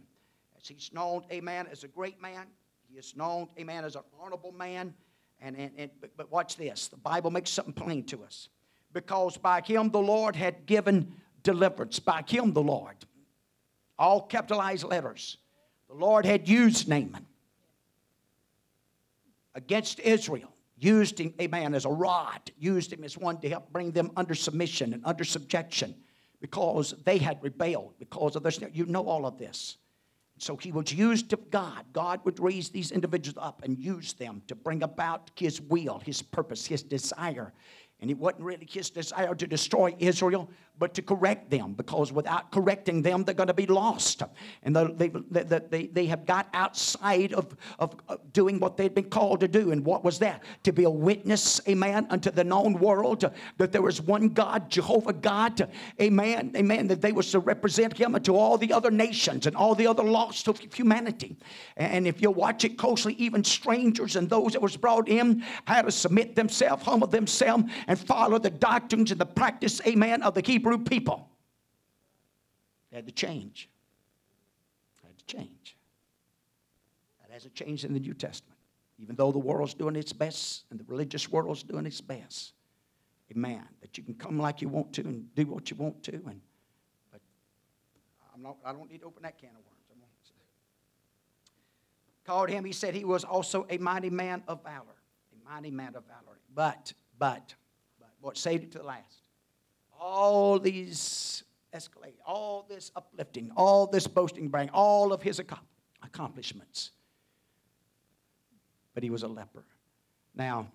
As 0.60 0.68
he's 0.68 0.90
known, 0.92 1.24
amen, 1.32 1.66
as 1.70 1.84
a 1.84 1.88
great 1.88 2.20
man. 2.20 2.46
He 2.90 2.98
is 2.98 3.16
known, 3.16 3.48
amen, 3.58 3.84
as 3.84 3.96
an 3.96 4.02
honorable 4.20 4.52
man. 4.52 4.94
And, 5.40 5.56
and, 5.56 5.70
and 5.76 5.90
but 6.16 6.30
watch 6.30 6.56
this. 6.56 6.88
The 6.88 6.96
Bible 6.96 7.30
makes 7.30 7.50
something 7.50 7.74
plain 7.74 8.04
to 8.04 8.22
us. 8.24 8.48
Because 8.92 9.36
by 9.36 9.60
him 9.60 9.90
the 9.90 10.00
Lord 10.00 10.36
had 10.36 10.66
given 10.66 11.14
deliverance. 11.42 11.98
By 11.98 12.22
him 12.26 12.52
the 12.52 12.62
Lord 12.62 12.96
all 14.02 14.20
capitalized 14.22 14.84
letters. 14.84 15.38
The 15.88 15.94
Lord 15.94 16.26
had 16.26 16.48
used 16.48 16.88
Naaman 16.88 17.24
against 19.54 20.00
Israel, 20.00 20.52
used 20.76 21.20
him, 21.20 21.32
amen, 21.40 21.74
as 21.74 21.84
a 21.84 21.90
rod, 21.90 22.50
used 22.58 22.92
him 22.92 23.04
as 23.04 23.16
one 23.16 23.38
to 23.40 23.48
help 23.48 23.72
bring 23.72 23.92
them 23.92 24.10
under 24.16 24.34
submission 24.34 24.92
and 24.92 25.02
under 25.04 25.22
subjection 25.22 25.94
because 26.40 26.94
they 27.04 27.18
had 27.18 27.38
rebelled 27.42 27.94
because 28.00 28.34
of 28.34 28.42
this. 28.42 28.58
You 28.72 28.86
know 28.86 29.06
all 29.06 29.24
of 29.24 29.38
this. 29.38 29.76
So 30.38 30.56
he 30.56 30.72
was 30.72 30.92
used 30.92 31.32
of 31.32 31.50
God. 31.52 31.84
God 31.92 32.20
would 32.24 32.40
raise 32.40 32.70
these 32.70 32.90
individuals 32.90 33.38
up 33.40 33.62
and 33.62 33.78
use 33.78 34.14
them 34.14 34.42
to 34.48 34.56
bring 34.56 34.82
about 34.82 35.30
his 35.36 35.60
will, 35.60 36.00
his 36.00 36.22
purpose, 36.22 36.66
his 36.66 36.82
desire 36.82 37.52
and 38.02 38.10
it 38.10 38.18
wasn't 38.18 38.42
really 38.42 38.68
his 38.68 38.90
desire 38.90 39.34
to 39.34 39.46
destroy 39.46 39.94
Israel, 40.00 40.50
but 40.78 40.94
to 40.94 41.02
correct 41.02 41.48
them, 41.50 41.74
because 41.74 42.12
without 42.12 42.50
correcting 42.50 43.02
them, 43.02 43.22
they're 43.22 43.34
going 43.34 43.46
to 43.46 43.54
be 43.54 43.66
lost. 43.66 44.22
And 44.64 44.74
they, 44.74 45.08
they, 45.08 45.60
they, 45.60 45.86
they 45.86 46.06
have 46.06 46.26
got 46.26 46.48
outside 46.54 47.32
of, 47.34 47.56
of, 47.78 47.94
doing 48.32 48.58
what 48.58 48.76
they'd 48.76 48.94
been 48.94 49.10
called 49.10 49.40
to 49.40 49.48
do. 49.48 49.70
And 49.70 49.84
what 49.84 50.02
was 50.02 50.18
that? 50.20 50.42
To 50.64 50.72
be 50.72 50.84
a 50.84 50.90
witness, 50.90 51.60
amen, 51.68 52.08
unto 52.10 52.32
the 52.32 52.42
known 52.42 52.74
world 52.80 53.30
that 53.58 53.70
there 53.70 53.82
was 53.82 54.00
one 54.00 54.30
God, 54.30 54.70
Jehovah 54.70 55.12
God, 55.12 55.70
amen, 56.00 56.52
amen, 56.56 56.88
that 56.88 57.00
they 57.00 57.12
was 57.12 57.30
to 57.30 57.38
represent 57.38 57.96
him 57.96 58.16
unto 58.16 58.34
all 58.34 58.58
the 58.58 58.72
other 58.72 58.90
nations 58.90 59.46
and 59.46 59.54
all 59.54 59.76
the 59.76 59.86
other 59.86 60.02
lost 60.02 60.48
of 60.48 60.58
humanity. 60.74 61.36
And 61.76 62.08
if 62.08 62.20
you 62.20 62.30
watch 62.30 62.64
it 62.64 62.76
closely, 62.76 63.14
even 63.14 63.44
strangers 63.44 64.16
and 64.16 64.28
those 64.28 64.54
that 64.54 64.62
was 64.62 64.76
brought 64.76 65.08
in 65.08 65.44
had 65.66 65.82
to 65.82 65.92
submit 65.92 66.34
themselves, 66.34 66.82
humble 66.82 67.06
themselves, 67.06 67.64
and 67.86 67.98
follow 67.98 68.38
the 68.38 68.50
doctrines 68.50 69.12
and 69.12 69.20
the 69.20 69.26
practice, 69.26 69.80
amen, 69.86 70.22
of 70.22 70.34
the 70.34 70.42
Hebrew 70.44 70.61
people. 70.84 71.28
They 72.90 72.96
had 72.96 73.06
to 73.06 73.12
change. 73.12 73.68
They 75.02 75.08
had 75.08 75.18
to 75.18 75.24
change. 75.24 75.76
That 77.20 77.32
hasn't 77.32 77.54
changed 77.54 77.84
in 77.84 77.92
the 77.92 78.00
New 78.00 78.14
Testament. 78.14 78.58
Even 78.98 79.16
though 79.16 79.32
the 79.32 79.38
world's 79.38 79.74
doing 79.74 79.96
its 79.96 80.12
best 80.12 80.64
and 80.70 80.78
the 80.78 80.84
religious 80.84 81.30
world's 81.30 81.62
doing 81.62 81.86
its 81.86 82.00
best. 82.00 82.52
Amen. 83.30 83.64
That 83.80 83.96
you 83.96 84.04
can 84.04 84.14
come 84.14 84.38
like 84.38 84.60
you 84.60 84.68
want 84.68 84.92
to 84.94 85.02
and 85.02 85.34
do 85.34 85.46
what 85.46 85.70
you 85.70 85.76
want 85.76 86.02
to. 86.04 86.12
And 86.12 86.40
but 87.10 87.20
I'm 88.34 88.42
not, 88.42 88.56
I 88.64 88.72
don't 88.72 88.90
need 88.90 89.00
to 89.00 89.06
open 89.06 89.22
that 89.22 89.38
can 89.38 89.50
of 89.50 89.56
worms. 89.56 89.82
Called 92.24 92.50
him, 92.50 92.64
he 92.64 92.72
said 92.72 92.94
he 92.94 93.04
was 93.04 93.24
also 93.24 93.66
a 93.68 93.78
mighty 93.78 94.10
man 94.10 94.42
of 94.46 94.62
valor. 94.62 94.96
A 95.32 95.50
mighty 95.50 95.70
man 95.70 95.96
of 95.96 96.04
valor. 96.06 96.38
But, 96.54 96.92
but, 97.18 97.54
what 98.20 98.38
saved 98.38 98.62
it 98.64 98.72
to 98.72 98.78
the 98.78 98.84
last. 98.84 99.21
All 100.04 100.58
these 100.58 101.44
escalate, 101.72 102.18
all 102.26 102.66
this 102.68 102.90
uplifting, 102.96 103.52
all 103.56 103.86
this 103.86 104.08
boasting, 104.08 104.48
bring 104.48 104.68
all 104.70 105.12
of 105.12 105.22
his 105.22 105.40
accomplishments. 106.02 106.90
But 108.94 109.04
he 109.04 109.10
was 109.10 109.22
a 109.22 109.28
leper. 109.28 109.64
Now, 110.34 110.66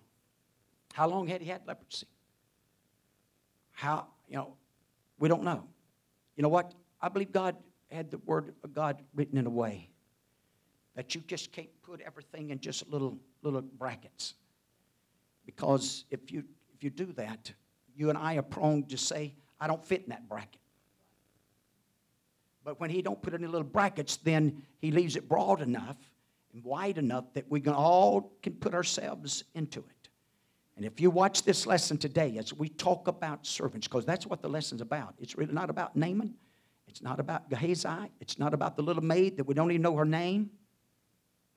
how 0.94 1.08
long 1.08 1.26
had 1.26 1.42
he 1.42 1.48
had 1.50 1.66
leprosy? 1.66 2.06
How, 3.72 4.06
you 4.28 4.36
know, 4.36 4.54
we 5.18 5.28
don't 5.28 5.42
know. 5.42 5.64
You 6.34 6.42
know 6.42 6.48
what? 6.48 6.72
I 7.00 7.10
believe 7.10 7.30
God 7.30 7.54
had 7.90 8.10
the 8.10 8.18
word 8.18 8.54
of 8.64 8.72
God 8.72 9.02
written 9.14 9.36
in 9.36 9.46
a 9.46 9.50
way 9.50 9.90
that 10.94 11.14
you 11.14 11.20
just 11.26 11.52
can't 11.52 11.68
put 11.82 12.00
everything 12.00 12.50
in 12.50 12.60
just 12.60 12.88
little 12.88 13.18
little 13.42 13.60
brackets. 13.60 14.34
Because 15.44 16.04
if 16.10 16.32
you 16.32 16.44
if 16.74 16.82
you 16.82 16.90
do 16.90 17.12
that, 17.12 17.52
you 17.98 18.10
and 18.10 18.16
I 18.16 18.36
are 18.36 18.42
prone 18.42 18.84
to 18.84 18.96
say, 18.96 19.34
I 19.60 19.66
don't 19.66 19.84
fit 19.84 20.04
in 20.04 20.10
that 20.10 20.28
bracket. 20.28 20.60
But 22.64 22.78
when 22.78 22.90
he 22.90 23.02
don't 23.02 23.20
put 23.20 23.34
any 23.34 23.46
little 23.46 23.66
brackets, 23.66 24.16
then 24.18 24.62
he 24.78 24.92
leaves 24.92 25.16
it 25.16 25.28
broad 25.28 25.60
enough 25.60 25.96
and 26.52 26.62
wide 26.62 26.96
enough 26.96 27.24
that 27.34 27.50
we 27.50 27.60
can 27.60 27.72
all 27.72 28.32
can 28.42 28.54
put 28.54 28.72
ourselves 28.72 29.42
into 29.54 29.80
it. 29.80 30.08
And 30.76 30.86
if 30.86 31.00
you 31.00 31.10
watch 31.10 31.42
this 31.42 31.66
lesson 31.66 31.98
today, 31.98 32.36
as 32.38 32.54
we 32.54 32.68
talk 32.68 33.08
about 33.08 33.44
servants, 33.44 33.88
because 33.88 34.04
that's 34.04 34.26
what 34.26 34.42
the 34.42 34.48
lesson's 34.48 34.80
about. 34.80 35.14
It's 35.18 35.36
really 35.36 35.52
not 35.52 35.70
about 35.70 35.96
Naaman. 35.96 36.34
It's 36.86 37.02
not 37.02 37.18
about 37.18 37.50
Gehazi. 37.50 38.12
It's 38.20 38.38
not 38.38 38.54
about 38.54 38.76
the 38.76 38.82
little 38.82 39.02
maid 39.02 39.38
that 39.38 39.44
we 39.44 39.54
don't 39.54 39.72
even 39.72 39.82
know 39.82 39.96
her 39.96 40.04
name. 40.04 40.50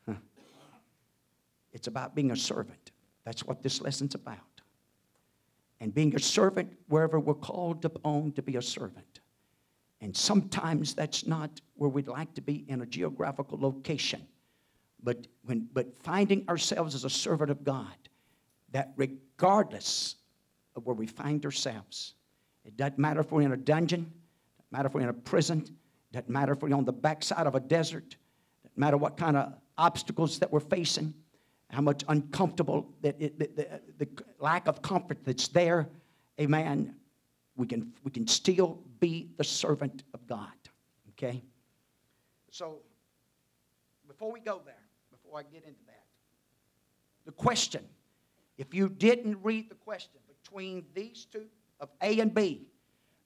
Huh. 0.07 0.15
It's 1.71 1.87
about 1.87 2.15
being 2.15 2.31
a 2.31 2.35
servant. 2.35 2.91
That's 3.25 3.45
what 3.45 3.61
this 3.61 3.79
lesson's 3.79 4.15
about 4.15 4.50
and 5.81 5.93
being 5.93 6.15
a 6.15 6.19
servant 6.19 6.71
wherever 6.87 7.19
we're 7.19 7.33
called 7.33 7.83
upon 7.83 8.31
to 8.33 8.43
be 8.43 8.55
a 8.55 8.61
servant. 8.61 9.19
And 9.99 10.15
sometimes 10.15 10.93
that's 10.93 11.25
not 11.25 11.59
where 11.75 11.89
we'd 11.89 12.07
like 12.07 12.33
to 12.35 12.41
be 12.41 12.65
in 12.67 12.81
a 12.81 12.85
geographical 12.85 13.59
location. 13.59 14.25
But, 15.03 15.25
when, 15.43 15.67
but 15.73 15.87
finding 16.03 16.47
ourselves 16.47 16.93
as 16.93 17.03
a 17.03 17.09
servant 17.09 17.49
of 17.49 17.63
God, 17.63 17.95
that 18.71 18.93
regardless 18.95 20.15
of 20.75 20.85
where 20.85 20.95
we 20.95 21.07
find 21.07 21.43
ourselves, 21.43 22.13
it 22.63 22.77
doesn't 22.77 22.99
matter 22.99 23.19
if 23.19 23.31
we're 23.31 23.41
in 23.41 23.51
a 23.51 23.57
dungeon, 23.57 24.01
doesn't 24.57 24.71
matter 24.71 24.87
if 24.87 24.93
we're 24.93 25.01
in 25.01 25.09
a 25.09 25.13
prison, 25.13 25.65
doesn't 26.13 26.29
matter 26.29 26.53
if 26.53 26.61
we're 26.61 26.75
on 26.75 26.85
the 26.85 26.93
backside 26.93 27.47
of 27.47 27.55
a 27.55 27.59
desert, 27.59 28.15
doesn't 28.63 28.77
matter 28.77 28.97
what 28.97 29.17
kind 29.17 29.35
of 29.35 29.53
obstacles 29.79 30.37
that 30.39 30.51
we're 30.51 30.59
facing, 30.59 31.11
how 31.71 31.81
much 31.81 32.03
uncomfortable 32.07 32.89
that 33.01 33.15
it, 33.19 33.33
uh, 33.39 33.45
the, 33.55 33.63
the, 33.97 34.05
the 34.05 34.23
lack 34.39 34.67
of 34.67 34.81
comfort 34.81 35.17
that's 35.23 35.47
there, 35.47 35.87
amen, 36.39 36.95
we 37.55 37.65
can, 37.65 37.93
we 38.03 38.11
can 38.11 38.27
still 38.27 38.79
be 38.99 39.29
the 39.37 39.43
servant 39.43 40.03
of 40.13 40.25
God. 40.27 40.51
Okay? 41.11 41.41
So, 42.49 42.79
before 44.07 44.31
we 44.31 44.39
go 44.39 44.61
there, 44.65 44.75
before 45.11 45.39
I 45.39 45.43
get 45.43 45.63
into 45.63 45.79
that, 45.87 46.03
the 47.25 47.31
question, 47.31 47.83
if 48.57 48.73
you 48.73 48.89
didn't 48.89 49.37
read 49.41 49.69
the 49.69 49.75
question 49.75 50.19
between 50.43 50.85
these 50.93 51.25
two 51.31 51.45
of 51.79 51.89
A 52.01 52.19
and 52.19 52.33
B, 52.33 52.67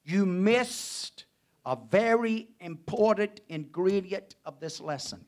you 0.04 0.26
missed 0.26 1.26
a 1.66 1.76
very 1.90 2.50
important 2.60 3.42
ingredient 3.50 4.36
of 4.46 4.60
this 4.60 4.80
lesson. 4.80 5.26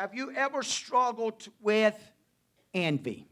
Have 0.00 0.14
you 0.14 0.32
ever 0.34 0.62
struggled 0.62 1.46
with 1.60 1.94
envy? 2.72 3.28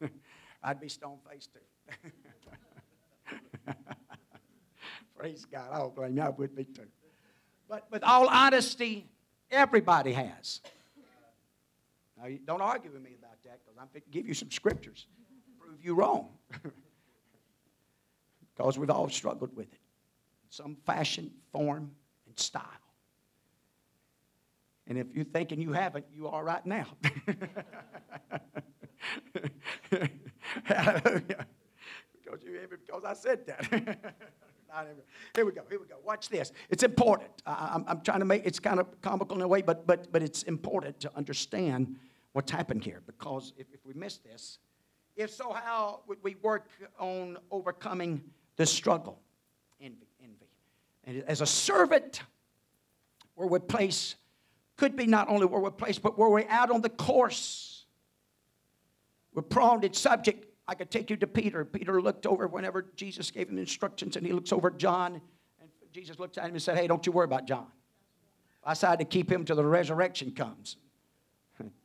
I'd 0.64 0.80
be 0.80 0.88
stone 0.88 1.18
faced 1.30 1.50
too. 1.52 1.60
Praise 5.16 5.44
God. 5.44 5.68
I 5.70 5.78
don't 5.78 5.94
blame 5.94 6.16
you. 6.16 6.24
I 6.24 6.30
would 6.30 6.56
be 6.56 6.64
too. 6.64 6.88
But 7.68 7.86
with 7.92 8.02
all 8.02 8.28
honesty, 8.28 9.06
everybody 9.48 10.12
has. 10.12 10.60
Now, 12.18 12.24
don't 12.46 12.62
argue 12.62 12.90
with 12.90 13.00
me 13.00 13.14
about 13.16 13.40
that 13.44 13.60
because 13.64 13.78
I'm 13.80 13.86
going 13.92 14.02
to 14.02 14.10
give 14.10 14.26
you 14.26 14.34
some 14.34 14.50
scriptures 14.50 15.06
prove 15.60 15.84
you 15.84 15.94
wrong. 15.94 16.30
because 18.56 18.76
we've 18.76 18.90
all 18.90 19.08
struggled 19.08 19.54
with 19.54 19.72
it. 19.72 19.78
Some 20.50 20.76
fashion, 20.84 21.30
form, 21.52 21.92
style. 22.36 22.62
And 24.86 24.98
if 24.98 25.06
you're 25.14 25.24
thinking 25.24 25.60
you 25.60 25.72
haven't, 25.72 26.06
you 26.14 26.28
are 26.28 26.44
right 26.44 26.64
now. 26.64 26.86
Because, 32.24 32.42
you, 32.42 32.58
because 32.68 33.04
I 33.04 33.14
said 33.14 33.46
that. 33.46 33.66
here 35.34 35.46
we 35.46 35.52
go. 35.52 35.62
Here 35.68 35.78
we 35.78 35.86
go. 35.86 35.96
Watch 36.04 36.28
this. 36.28 36.52
It's 36.70 36.82
important. 36.82 37.30
I, 37.46 37.74
am 37.74 37.84
I'm 37.86 38.00
trying 38.00 38.18
to 38.18 38.24
make 38.24 38.44
it's 38.44 38.58
kind 38.58 38.80
of 38.80 39.00
comical 39.00 39.36
in 39.36 39.42
a 39.42 39.48
way, 39.48 39.62
but 39.62 39.86
but 39.86 40.10
but 40.12 40.22
it's 40.22 40.42
important 40.44 40.98
to 41.00 41.16
understand 41.16 41.96
what's 42.32 42.50
happened 42.50 42.84
here 42.84 43.02
because 43.06 43.52
if, 43.56 43.66
if 43.72 43.80
we 43.84 43.94
miss 43.94 44.18
this, 44.18 44.58
if 45.16 45.30
so, 45.30 45.52
how 45.52 46.00
would 46.06 46.18
we 46.22 46.36
work 46.42 46.68
on 46.98 47.38
overcoming 47.50 48.22
the 48.56 48.66
struggle? 48.66 49.20
Envy. 49.80 50.06
And 51.06 51.22
as 51.26 51.40
a 51.40 51.46
servant, 51.46 52.22
where 53.34 53.46
we're 53.46 53.60
placed 53.60 54.16
could 54.76 54.96
be 54.96 55.06
not 55.06 55.28
only 55.28 55.46
where 55.46 55.60
we're 55.60 55.70
placed, 55.70 56.02
but 56.02 56.18
where 56.18 56.28
we're 56.28 56.48
out 56.48 56.70
on 56.70 56.82
the 56.82 56.90
course. 56.90 57.86
We're 59.32 59.42
prone, 59.42 59.84
it's 59.84 59.98
subject 59.98 60.46
I 60.68 60.74
could 60.74 60.90
take 60.90 61.10
you 61.10 61.16
to 61.16 61.26
Peter. 61.26 61.64
Peter 61.64 62.02
looked 62.02 62.26
over 62.26 62.46
whenever 62.46 62.86
Jesus 62.96 63.30
gave 63.30 63.48
him 63.48 63.58
instructions, 63.58 64.16
and 64.16 64.26
he 64.26 64.32
looks 64.32 64.52
over 64.52 64.68
at 64.68 64.78
John, 64.78 65.20
and 65.60 65.70
Jesus 65.92 66.18
looked 66.18 66.38
at 66.38 66.44
him 66.44 66.52
and 66.52 66.62
said, 66.62 66.76
Hey, 66.76 66.86
don't 66.86 67.06
you 67.06 67.12
worry 67.12 67.24
about 67.24 67.46
John. 67.46 67.66
I 68.64 68.72
decided 68.72 68.98
to 68.98 69.04
keep 69.04 69.30
him 69.30 69.44
till 69.44 69.56
the 69.56 69.64
resurrection 69.64 70.32
comes. 70.32 70.76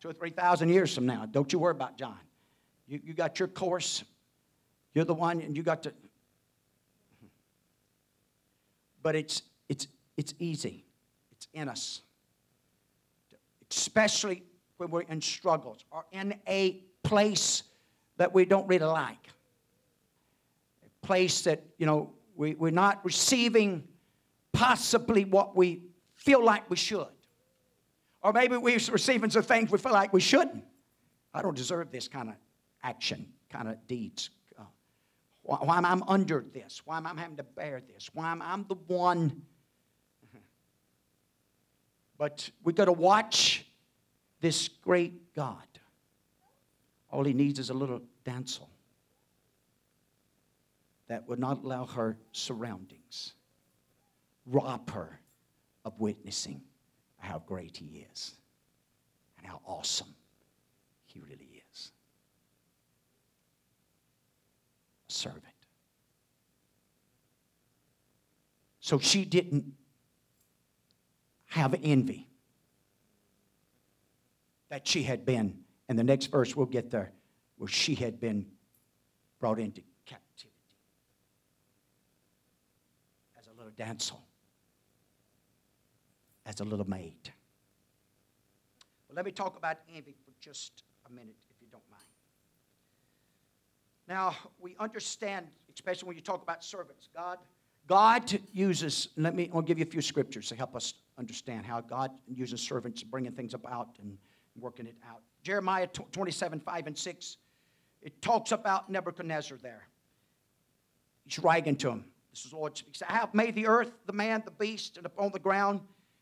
Two 0.01 0.09
or 0.09 0.13
three 0.13 0.31
thousand 0.31 0.69
years 0.69 0.93
from 0.93 1.05
now. 1.05 1.25
Don't 1.25 1.53
you 1.53 1.59
worry 1.59 1.71
about 1.71 1.97
John. 1.97 2.17
You, 2.87 2.99
you 3.05 3.13
got 3.13 3.39
your 3.39 3.47
course. 3.47 4.03
You're 4.93 5.05
the 5.05 5.13
one, 5.13 5.39
and 5.39 5.55
you 5.55 5.63
got 5.63 5.83
to. 5.83 5.93
But 9.03 9.15
it's, 9.15 9.43
it's, 9.69 9.87
it's 10.17 10.33
easy, 10.39 10.85
it's 11.31 11.47
in 11.53 11.69
us. 11.69 12.01
Especially 13.69 14.43
when 14.77 14.89
we're 14.89 15.01
in 15.01 15.21
struggles 15.21 15.85
or 15.91 16.05
in 16.11 16.35
a 16.47 16.83
place 17.03 17.63
that 18.17 18.33
we 18.33 18.45
don't 18.45 18.67
really 18.67 18.85
like. 18.85 19.29
A 20.85 21.05
place 21.05 21.41
that, 21.43 21.63
you 21.77 21.85
know, 21.85 22.11
we, 22.35 22.55
we're 22.55 22.71
not 22.71 23.03
receiving 23.03 23.87
possibly 24.51 25.25
what 25.25 25.55
we 25.55 25.83
feel 26.15 26.43
like 26.43 26.69
we 26.69 26.75
should. 26.75 27.07
Or 28.21 28.33
maybe 28.33 28.57
we're 28.57 28.79
receiving 28.91 29.29
some 29.29 29.43
things 29.43 29.71
we 29.71 29.77
feel 29.77 29.93
like 29.93 30.13
we 30.13 30.21
shouldn't. 30.21 30.63
I 31.33 31.41
don't 31.41 31.55
deserve 31.55 31.91
this 31.91 32.07
kind 32.07 32.29
of 32.29 32.35
action, 32.83 33.27
kind 33.49 33.67
of 33.67 33.77
deeds. 33.87 34.29
Why, 35.43 35.57
why 35.57 35.77
am 35.77 35.85
I 35.85 35.99
under 36.07 36.45
this? 36.53 36.81
Why 36.85 36.97
am 36.97 37.07
I 37.07 37.19
having 37.19 37.37
to 37.37 37.43
bear 37.43 37.81
this? 37.81 38.09
Why 38.13 38.31
am 38.31 38.41
I 38.41 38.57
the 38.67 38.75
one? 38.87 39.43
But 42.17 42.51
we 42.63 42.71
got 42.71 42.85
to 42.85 42.91
watch 42.91 43.65
this 44.41 44.67
great 44.67 45.33
God. 45.33 45.65
All 47.09 47.23
he 47.23 47.33
needs 47.33 47.57
is 47.57 47.71
a 47.71 47.73
little 47.73 48.01
damsel 48.23 48.69
that 51.07 51.27
would 51.27 51.39
not 51.39 51.63
allow 51.63 51.85
her 51.85 52.17
surroundings 52.31 53.33
rob 54.45 54.89
her 54.91 55.19
of 55.83 55.99
witnessing 55.99 56.61
how 57.17 57.39
great 57.39 57.77
he 57.77 58.05
is 58.11 58.35
and 59.37 59.45
how 59.45 59.61
awesome 59.65 60.13
he 61.05 61.19
really 61.19 61.61
is. 61.71 61.91
A 65.09 65.10
servant. 65.21 65.45
So 68.79 68.97
she 68.97 69.25
didn't 69.25 69.73
have 71.45 71.75
envy 71.83 72.27
that 74.69 74.87
she 74.87 75.03
had 75.03 75.25
been, 75.25 75.59
and 75.87 75.99
the 75.99 76.03
next 76.03 76.27
verse 76.27 76.55
we'll 76.55 76.65
get 76.65 76.89
there, 76.89 77.11
where 77.57 77.67
she 77.67 77.93
had 77.93 78.19
been 78.19 78.47
brought 79.39 79.59
into 79.59 79.81
captivity 80.05 80.77
as 83.37 83.47
a 83.47 83.51
little 83.57 83.73
damsel 83.75 84.21
as 86.45 86.59
a 86.59 86.63
little 86.63 86.89
maid. 86.89 87.31
Well, 89.07 89.15
let 89.15 89.25
me 89.25 89.31
talk 89.31 89.57
about 89.57 89.77
envy 89.95 90.15
for 90.25 90.31
just 90.39 90.83
a 91.05 91.11
minute, 91.11 91.35
if 91.49 91.61
you 91.61 91.67
don't 91.71 91.83
mind. 91.91 92.01
Now, 94.11 94.35
we 94.59 94.75
understand, 94.77 95.47
especially 95.73 96.07
when 96.07 96.17
you 96.17 96.21
talk 96.21 96.43
about 96.43 96.65
servants, 96.65 97.07
God, 97.15 97.37
God 97.87 98.41
uses, 98.51 99.07
let 99.15 99.33
me, 99.33 99.49
I'll 99.53 99.61
give 99.61 99.79
you 99.79 99.85
a 99.85 99.89
few 99.89 100.01
scriptures 100.01 100.49
to 100.49 100.55
help 100.57 100.75
us 100.75 100.95
understand 101.17 101.65
how 101.65 101.79
God 101.79 102.11
uses 102.27 102.59
servants 102.59 103.03
bringing 103.03 103.31
things 103.31 103.53
about 103.53 103.87
and 104.01 104.17
working 104.59 104.85
it 104.85 104.97
out. 105.09 105.21
Jeremiah 105.43 105.87
27, 105.87 106.59
5 106.59 106.87
and 106.87 106.97
6, 106.97 107.37
it 108.01 108.21
talks 108.21 108.51
about 108.51 108.89
Nebuchadnezzar 108.89 109.57
there. 109.63 109.87
He's 111.23 111.39
writing 111.39 111.77
to 111.77 111.91
him. 111.91 112.03
This 112.33 112.43
is 112.43 112.51
Lord 112.51 112.77
speaks. 112.77 113.01
I 113.07 113.13
have 113.13 113.33
made 113.33 113.55
the 113.55 113.67
earth, 113.67 113.93
the 114.07 114.13
man, 114.13 114.41
the 114.43 114.51
beast, 114.51 114.97
and 114.97 115.05
upon 115.05 115.31
the 115.31 115.39
ground 115.39 115.79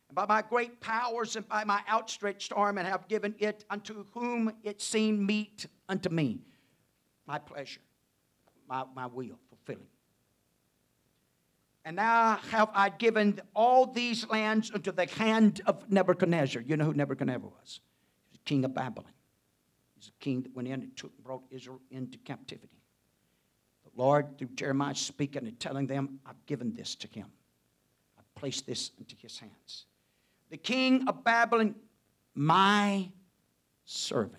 and 0.09 0.15
by 0.15 0.27
my 0.27 0.43
great 0.43 0.79
powers 0.79 1.35
and 1.35 1.49
by 1.49 1.63
my 1.63 1.81
outstretched 1.89 2.53
arm, 2.55 2.77
and 2.77 2.87
have 2.87 3.07
given 3.07 3.33
it 3.39 3.65
unto 3.67 4.05
whom 4.13 4.53
it 4.63 4.79
seemed 4.79 5.25
meet 5.25 5.65
unto 5.87 6.09
me. 6.09 6.41
My 7.29 7.37
pleasure, 7.37 7.81
my, 8.67 8.85
my 8.95 9.05
will, 9.05 9.37
fulfilling. 9.49 9.85
And 11.85 11.95
now 11.95 12.39
have 12.49 12.69
I 12.73 12.89
given 12.89 13.39
all 13.55 13.85
these 13.85 14.27
lands 14.27 14.71
unto 14.73 14.91
the 14.91 15.05
hand 15.05 15.61
of 15.67 15.87
Nebuchadnezzar. 15.91 16.63
You 16.63 16.75
know 16.75 16.85
who 16.85 16.93
Nebuchadnezzar 16.95 17.39
was? 17.47 17.81
He 18.31 18.31
was 18.31 18.39
king 18.45 18.65
of 18.65 18.73
Babylon. 18.73 19.11
He's 19.95 20.07
a 20.07 20.23
king 20.23 20.41
that 20.41 20.55
went 20.55 20.69
in 20.69 20.81
and 20.81 20.97
took, 20.97 21.15
brought 21.23 21.43
Israel 21.51 21.79
into 21.91 22.17
captivity. 22.17 22.81
The 23.83 23.91
Lord, 23.95 24.39
through 24.39 24.49
Jeremiah, 24.55 24.95
speaking 24.95 25.45
and 25.45 25.59
telling 25.59 25.85
them, 25.85 26.19
I've 26.25 26.43
given 26.47 26.73
this 26.73 26.95
to 26.95 27.07
him. 27.07 27.27
I've 28.17 28.33
placed 28.33 28.65
this 28.65 28.89
into 28.97 29.15
his 29.15 29.37
hands 29.37 29.85
the 30.49 30.57
king 30.57 31.07
of 31.07 31.23
Babylon, 31.23 31.75
my 32.33 33.11
servant. 33.85 34.38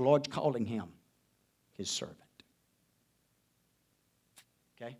The 0.00 0.06
Lord's 0.06 0.28
calling 0.28 0.64
him 0.64 0.86
his 1.76 1.90
servant. 1.90 2.16
Okay? 4.80 4.96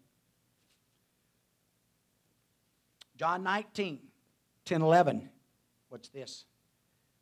John 3.17 3.43
19, 3.43 3.99
10, 4.67 4.83
11. 4.83 5.31
What's 5.89 6.11
this? 6.11 6.45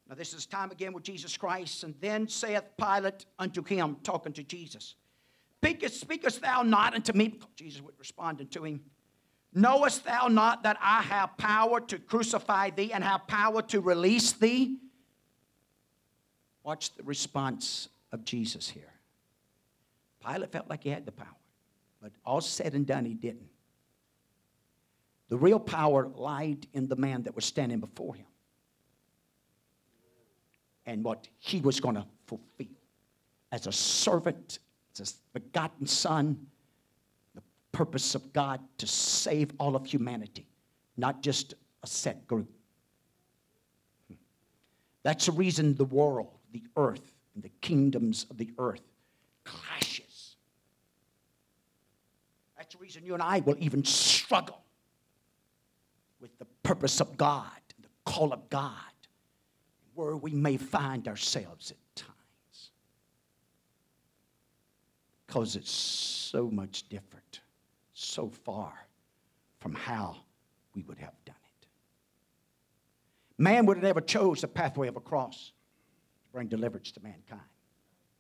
Now, 0.09 0.17
this 0.17 0.35
is 0.35 0.45
time 0.45 0.73
again 0.73 0.93
with 0.93 1.05
Jesus 1.05 1.37
Christ. 1.37 1.85
And 1.85 1.95
then 2.01 2.27
saith 2.27 2.65
Pilate 2.77 3.27
unto 3.39 3.63
him, 3.63 3.99
talking 4.03 4.33
to 4.33 4.43
Jesus, 4.43 4.97
Speakest, 5.63 6.01
speakest 6.01 6.41
thou 6.41 6.65
not 6.65 6.97
unto 6.97 7.13
me? 7.13 7.39
Jesus 7.55 7.81
would 7.81 7.97
respond 7.97 8.41
unto 8.41 8.65
him, 8.65 8.81
Knowest 9.55 10.05
thou 10.05 10.27
not 10.27 10.65
that 10.65 10.79
I 10.83 11.03
have 11.03 11.37
power 11.37 11.81
to 11.83 12.01
crucify 12.01 12.71
thee 12.71 12.93
and 12.93 13.05
have 13.05 13.29
power 13.29 13.63
to 13.63 13.81
release 13.81 14.33
thee? 14.33 14.79
Watch 16.63 16.95
the 16.95 17.03
response 17.03 17.89
of 18.13 18.25
Jesus 18.25 18.69
here. 18.69 18.93
Pilate 20.25 20.53
felt 20.53 20.69
like 20.69 20.83
he 20.83 20.91
had 20.91 21.07
the 21.07 21.13
power, 21.13 21.27
but 22.03 22.13
all 22.25 22.41
said 22.41 22.75
and 22.75 22.87
done, 22.87 23.05
he 23.05 23.15
didn't. 23.15 23.49
The 25.29 25.37
real 25.37 25.61
power 25.61 26.09
lied 26.15 26.67
in 26.73 26.89
the 26.89 26.97
man 26.97 27.23
that 27.25 27.35
was 27.35 27.45
standing 27.45 27.81
before 27.81 28.15
him 28.15 28.27
and 30.87 31.05
what 31.05 31.29
he 31.39 31.61
was 31.61 31.81
going 31.81 31.97
to 31.97 32.07
fulfill 32.27 32.67
as 33.53 33.67
a 33.67 33.73
servant, 33.73 34.59
as 34.99 35.17
a 35.35 35.39
begotten 35.39 35.87
son 35.87 36.47
the 37.35 37.43
purpose 37.73 38.15
of 38.15 38.33
God 38.33 38.61
to 38.79 38.87
save 38.87 39.53
all 39.59 39.77
of 39.77 39.87
humanity, 39.87 40.47
not 40.97 41.23
just 41.23 41.55
a 41.83 41.87
set 41.87 42.27
group. 42.27 42.51
That's 45.03 45.27
the 45.27 45.33
reason 45.33 45.75
the 45.75 45.85
world, 45.85 46.38
the 46.53 46.63
earth, 46.77 47.15
and 47.35 47.43
the 47.43 47.51
kingdoms 47.61 48.27
of 48.31 48.37
the 48.37 48.51
earth 48.59 48.83
clashes. 49.45 50.37
That's 52.57 52.75
the 52.75 52.81
reason 52.81 53.05
you 53.05 53.15
and 53.15 53.23
I 53.23 53.41
will 53.41 53.57
even 53.59 53.85
struggle 53.85 54.61
with 56.21 56.37
the 56.39 56.47
purpose 56.63 57.01
of 57.01 57.17
God, 57.17 57.47
the 57.81 57.89
call 58.05 58.33
of 58.33 58.51
God, 58.51 58.73
where 59.95 60.17
we 60.17 60.33
may 60.33 60.57
find 60.57 61.07
ourselves 61.07 61.71
at 61.71 61.77
times. 61.95 62.71
Because 65.27 65.57
it's 65.57 65.71
so 65.71 66.51
much 66.51 66.89
different 66.89 67.41
so 67.95 68.29
far 68.29 68.73
from 69.61 69.75
how 69.75 70.17
we 70.75 70.83
would 70.83 70.99
have 70.99 71.15
done 71.25 71.35
it. 71.61 71.67
Man 73.39 73.67
would 73.67 73.77
have 73.77 73.85
never 73.85 74.01
chose 74.01 74.41
the 74.41 74.49
pathway 74.49 74.89
of 74.89 74.97
a 74.97 75.01
cross 75.01 75.53
bring 76.39 76.47
deliverance 76.47 76.93
to 76.93 77.03
mankind. 77.03 77.41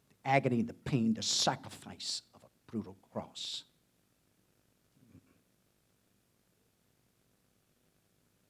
The 0.09 0.28
agony, 0.28 0.62
the 0.62 0.74
pain, 0.74 1.14
the 1.14 1.22
sacrifice 1.22 2.22
of 2.35 2.42
a 2.42 2.48
brutal 2.68 2.96
cross. 3.12 3.62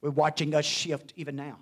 We're 0.00 0.08
watching 0.08 0.54
us 0.54 0.64
shift 0.64 1.12
even 1.16 1.36
now. 1.36 1.58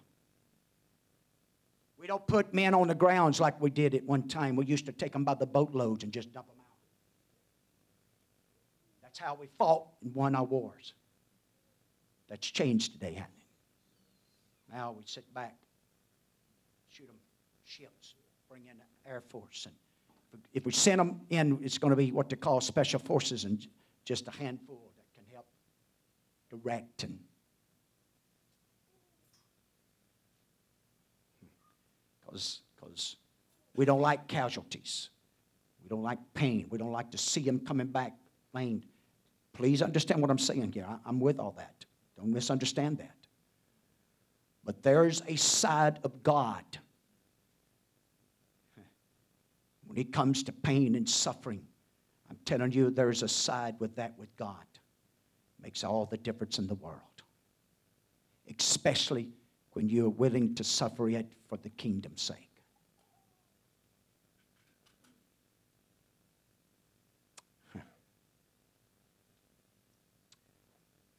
We 1.98 2.06
don't 2.06 2.24
put 2.28 2.54
men 2.54 2.74
on 2.74 2.86
the 2.86 2.94
grounds 2.94 3.40
like 3.40 3.60
we 3.60 3.70
did 3.70 3.92
at 3.92 4.04
one 4.04 4.28
time. 4.28 4.54
We 4.54 4.66
used 4.66 4.86
to 4.86 4.92
take 4.92 5.12
them 5.12 5.24
by 5.24 5.34
the 5.34 5.46
boatloads 5.46 6.04
and 6.04 6.12
just 6.12 6.32
dump 6.32 6.46
them 6.46 6.58
out. 6.60 6.76
that's 9.02 9.18
how 9.18 9.34
we 9.34 9.48
fought 9.58 9.88
and 10.04 10.14
won 10.14 10.36
our 10.36 10.44
wars. 10.44 10.94
That's 12.28 12.48
changed 12.48 12.92
today, 12.92 13.14
hasn't 13.14 13.34
it? 13.40 14.76
Now 14.76 14.94
we 14.96 15.02
sit 15.06 15.24
back, 15.34 15.56
ships, 17.66 18.14
bring 18.48 18.66
in 18.66 18.76
Air 19.06 19.20
Force. 19.28 19.66
And 19.66 20.42
if 20.52 20.64
we 20.66 20.72
send 20.72 21.00
them 21.00 21.20
in, 21.30 21.58
it's 21.62 21.78
going 21.78 21.90
to 21.90 21.96
be 21.96 22.12
what 22.12 22.28
they 22.28 22.36
call 22.36 22.60
special 22.60 23.00
forces 23.00 23.44
and 23.44 23.66
just 24.04 24.28
a 24.28 24.30
handful 24.30 24.90
that 24.96 25.14
can 25.14 25.24
help 25.32 25.46
direct 26.50 27.02
and 27.04 27.18
because 32.20 33.16
we 33.74 33.84
don't 33.84 34.00
like 34.00 34.26
casualties. 34.26 35.10
We 35.82 35.88
don't 35.88 36.02
like 36.02 36.18
pain. 36.34 36.66
We 36.70 36.78
don't 36.78 36.92
like 36.92 37.10
to 37.12 37.18
see 37.18 37.42
them 37.42 37.60
coming 37.60 37.86
back 37.86 38.14
lame. 38.52 38.82
Please 39.52 39.82
understand 39.82 40.20
what 40.20 40.30
I'm 40.30 40.38
saying 40.38 40.72
here. 40.72 40.86
I- 40.88 40.98
I'm 41.04 41.20
with 41.20 41.38
all 41.38 41.52
that. 41.52 41.84
Don't 42.16 42.30
misunderstand 42.30 42.98
that. 42.98 43.14
But 44.64 44.82
there's 44.82 45.22
a 45.28 45.36
side 45.36 46.00
of 46.02 46.22
God 46.22 46.64
when 49.96 50.04
it 50.04 50.12
comes 50.12 50.42
to 50.42 50.52
pain 50.52 50.94
and 50.94 51.08
suffering. 51.08 51.62
I'm 52.28 52.36
telling 52.44 52.70
you, 52.70 52.90
there's 52.90 53.22
a 53.22 53.28
side 53.28 53.76
with 53.78 53.96
that 53.96 54.12
with 54.18 54.36
God. 54.36 54.66
Makes 55.62 55.84
all 55.84 56.04
the 56.04 56.18
difference 56.18 56.58
in 56.58 56.66
the 56.66 56.74
world. 56.74 57.00
Especially 58.58 59.30
when 59.72 59.88
you're 59.88 60.10
willing 60.10 60.54
to 60.56 60.64
suffer 60.64 61.08
it 61.08 61.32
for 61.48 61.56
the 61.56 61.70
kingdom's 61.70 62.20
sake. 62.20 62.50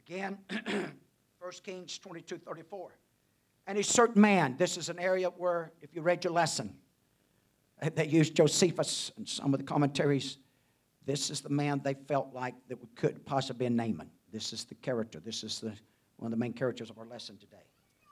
Again, 0.08 0.38
1 1.40 1.52
Kings 1.64 1.98
22 1.98 2.38
34. 2.38 2.92
And 3.66 3.80
a 3.80 3.84
certain 3.84 4.22
man, 4.22 4.56
this 4.58 4.78
is 4.78 4.90
an 4.90 5.00
area 5.00 5.30
where, 5.30 5.72
if 5.82 5.96
you 5.96 6.02
read 6.02 6.24
your 6.24 6.32
lesson, 6.32 6.76
they 7.82 8.08
used 8.08 8.36
Josephus 8.36 9.12
and 9.18 9.28
some 9.28 9.54
of 9.54 9.60
the 9.60 9.66
commentaries. 9.66 10.40
This 11.06 11.30
is 11.30 11.42
the 11.42 11.50
man 11.50 11.82
they 11.84 11.94
felt 11.94 12.34
like 12.34 12.56
that 12.70 12.80
we 12.82 12.88
could 12.96 13.26
possibly 13.26 13.70
be 13.70 13.76
Naaman. 13.76 14.10
This 14.32 14.52
is 14.52 14.66
the 14.66 14.76
character. 14.76 15.20
This 15.20 15.44
is 15.44 15.60
the, 15.60 15.74
one 16.18 16.28
of 16.28 16.32
the 16.32 16.38
main 16.38 16.54
characters 16.54 16.90
of 16.90 16.98
our 16.98 17.06
lesson 17.06 17.38
today. 17.38 17.64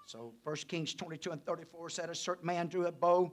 So 0.06 0.34
1 0.44 0.56
Kings 0.68 0.94
22 0.94 1.32
and 1.32 1.44
34 1.46 1.90
said, 1.90 2.10
A 2.10 2.16
certain 2.16 2.46
man 2.46 2.68
drew 2.68 2.86
a 2.86 2.92
bow 2.92 3.32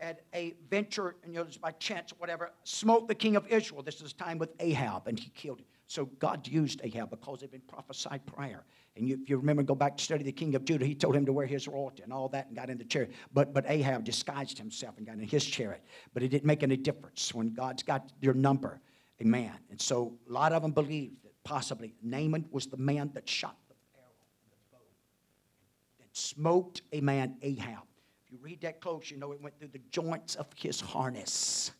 at 0.00 0.22
a 0.34 0.54
venture, 0.68 1.14
and 1.22 1.32
you 1.32 1.38
know, 1.38 1.46
just 1.46 1.60
by 1.60 1.70
chance 1.72 2.12
or 2.12 2.16
whatever, 2.16 2.50
smote 2.64 3.06
the 3.06 3.14
king 3.14 3.36
of 3.36 3.46
Israel. 3.46 3.82
This 3.82 4.00
is 4.00 4.12
time 4.12 4.36
with 4.36 4.50
Ahab, 4.58 5.06
and 5.06 5.18
he 5.18 5.30
killed 5.30 5.60
him. 5.60 5.66
So 5.92 6.06
God 6.06 6.48
used 6.48 6.80
Ahab 6.82 7.10
because 7.10 7.40
it 7.40 7.42
had 7.42 7.50
been 7.50 7.60
prophesied 7.68 8.24
prior. 8.24 8.64
And 8.96 9.06
you, 9.06 9.18
if 9.22 9.28
you 9.28 9.36
remember, 9.36 9.62
go 9.62 9.74
back 9.74 9.98
to 9.98 10.02
study 10.02 10.24
the 10.24 10.32
king 10.32 10.54
of 10.54 10.64
Judah, 10.64 10.86
he 10.86 10.94
told 10.94 11.14
him 11.14 11.26
to 11.26 11.34
wear 11.34 11.44
his 11.44 11.68
royalty 11.68 12.02
and 12.02 12.14
all 12.14 12.30
that 12.30 12.46
and 12.46 12.56
got 12.56 12.70
in 12.70 12.78
the 12.78 12.84
chariot. 12.84 13.12
But, 13.34 13.52
but 13.52 13.66
Ahab 13.68 14.02
disguised 14.02 14.56
himself 14.56 14.96
and 14.96 15.06
got 15.06 15.16
in 15.16 15.28
his 15.28 15.44
chariot. 15.44 15.84
But 16.14 16.22
it 16.22 16.28
didn't 16.28 16.46
make 16.46 16.62
any 16.62 16.78
difference 16.78 17.34
when 17.34 17.52
God's 17.52 17.82
got 17.82 18.10
your 18.22 18.32
number, 18.32 18.80
a 19.20 19.24
man. 19.24 19.52
And 19.68 19.78
so 19.78 20.16
a 20.26 20.32
lot 20.32 20.52
of 20.52 20.62
them 20.62 20.72
believed 20.72 21.24
that 21.24 21.34
possibly 21.44 21.92
Naaman 22.02 22.46
was 22.50 22.68
the 22.68 22.78
man 22.78 23.10
that 23.12 23.28
shot 23.28 23.58
the 23.68 23.74
arrow, 23.94 24.08
bow, 24.72 24.78
that 25.98 26.16
smoked 26.16 26.80
a 26.92 27.02
man, 27.02 27.36
Ahab. 27.42 27.84
If 28.24 28.32
you 28.32 28.38
read 28.40 28.62
that 28.62 28.80
close, 28.80 29.10
you 29.10 29.18
know 29.18 29.32
it 29.32 29.42
went 29.42 29.58
through 29.58 29.68
the 29.68 29.82
joints 29.90 30.36
of 30.36 30.46
his 30.56 30.80
harness. 30.80 31.70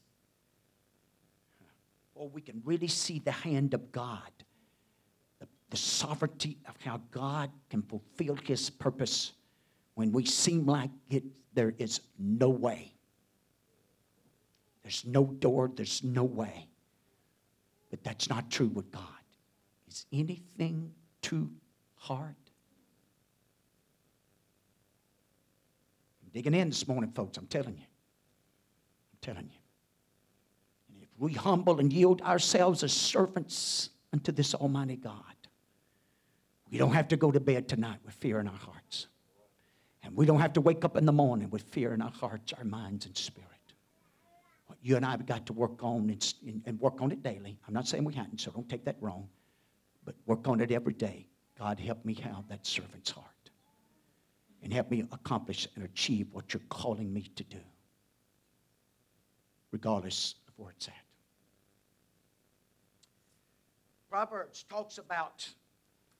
Or 2.22 2.28
we 2.28 2.40
can 2.40 2.62
really 2.64 2.86
see 2.86 3.18
the 3.18 3.32
hand 3.32 3.74
of 3.74 3.90
God, 3.90 4.30
the, 5.40 5.48
the 5.70 5.76
sovereignty 5.76 6.56
of 6.68 6.76
how 6.80 7.00
God 7.10 7.50
can 7.68 7.82
fulfill 7.82 8.36
his 8.36 8.70
purpose 8.70 9.32
when 9.94 10.12
we 10.12 10.24
seem 10.24 10.64
like 10.64 10.90
it, 11.10 11.24
there 11.52 11.74
is 11.78 11.98
no 12.20 12.48
way. 12.48 12.92
There's 14.84 15.04
no 15.04 15.24
door, 15.24 15.72
there's 15.74 16.04
no 16.04 16.22
way. 16.22 16.68
But 17.90 18.04
that's 18.04 18.28
not 18.28 18.52
true 18.52 18.68
with 18.68 18.92
God. 18.92 19.02
Is 19.88 20.06
anything 20.12 20.92
too 21.22 21.50
hard? 21.96 22.36
Digging 26.32 26.54
in 26.54 26.68
this 26.68 26.86
morning, 26.86 27.10
folks, 27.10 27.36
I'm 27.36 27.48
telling 27.48 27.74
you. 27.78 27.82
I'm 27.82 29.18
telling 29.20 29.50
you. 29.50 29.61
We 31.18 31.34
humble 31.34 31.78
and 31.78 31.92
yield 31.92 32.20
ourselves 32.22 32.82
as 32.82 32.92
servants 32.92 33.90
unto 34.12 34.32
this 34.32 34.54
Almighty 34.54 34.96
God, 34.96 35.14
we 36.70 36.78
don't 36.78 36.92
have 36.92 37.08
to 37.08 37.16
go 37.16 37.30
to 37.30 37.40
bed 37.40 37.68
tonight 37.68 37.98
with 38.04 38.14
fear 38.14 38.40
in 38.40 38.48
our 38.48 38.56
hearts. 38.56 39.08
And 40.02 40.16
we 40.16 40.26
don't 40.26 40.40
have 40.40 40.54
to 40.54 40.60
wake 40.60 40.84
up 40.84 40.96
in 40.96 41.06
the 41.06 41.12
morning 41.12 41.50
with 41.50 41.62
fear 41.62 41.92
in 41.94 42.02
our 42.02 42.10
hearts, 42.10 42.52
our 42.54 42.64
minds, 42.64 43.06
and 43.06 43.16
spirit. 43.16 43.48
What 44.66 44.78
you 44.82 44.96
and 44.96 45.04
I 45.04 45.10
have 45.12 45.26
got 45.26 45.46
to 45.46 45.52
work 45.52 45.82
on 45.82 46.10
and, 46.10 46.62
and 46.66 46.80
work 46.80 47.00
on 47.00 47.12
it 47.12 47.22
daily. 47.22 47.58
I'm 47.68 47.74
not 47.74 47.86
saying 47.86 48.04
we 48.04 48.14
hadn't, 48.14 48.40
so 48.40 48.50
don't 48.50 48.68
take 48.68 48.84
that 48.86 48.96
wrong. 49.00 49.28
But 50.04 50.14
work 50.26 50.48
on 50.48 50.60
it 50.60 50.72
every 50.72 50.94
day. 50.94 51.28
God, 51.58 51.78
help 51.78 52.04
me 52.04 52.14
have 52.14 52.48
that 52.48 52.66
servant's 52.66 53.10
heart. 53.10 53.26
And 54.62 54.72
help 54.72 54.90
me 54.90 55.04
accomplish 55.12 55.68
and 55.76 55.84
achieve 55.84 56.28
what 56.32 56.54
you're 56.54 56.62
calling 56.68 57.12
me 57.12 57.22
to 57.36 57.44
do, 57.44 57.60
regardless 59.72 60.36
of 60.48 60.54
where 60.56 60.70
it's 60.70 60.88
at. 60.88 60.94
Proverbs 64.12 64.66
talks 64.68 64.98
about 64.98 65.48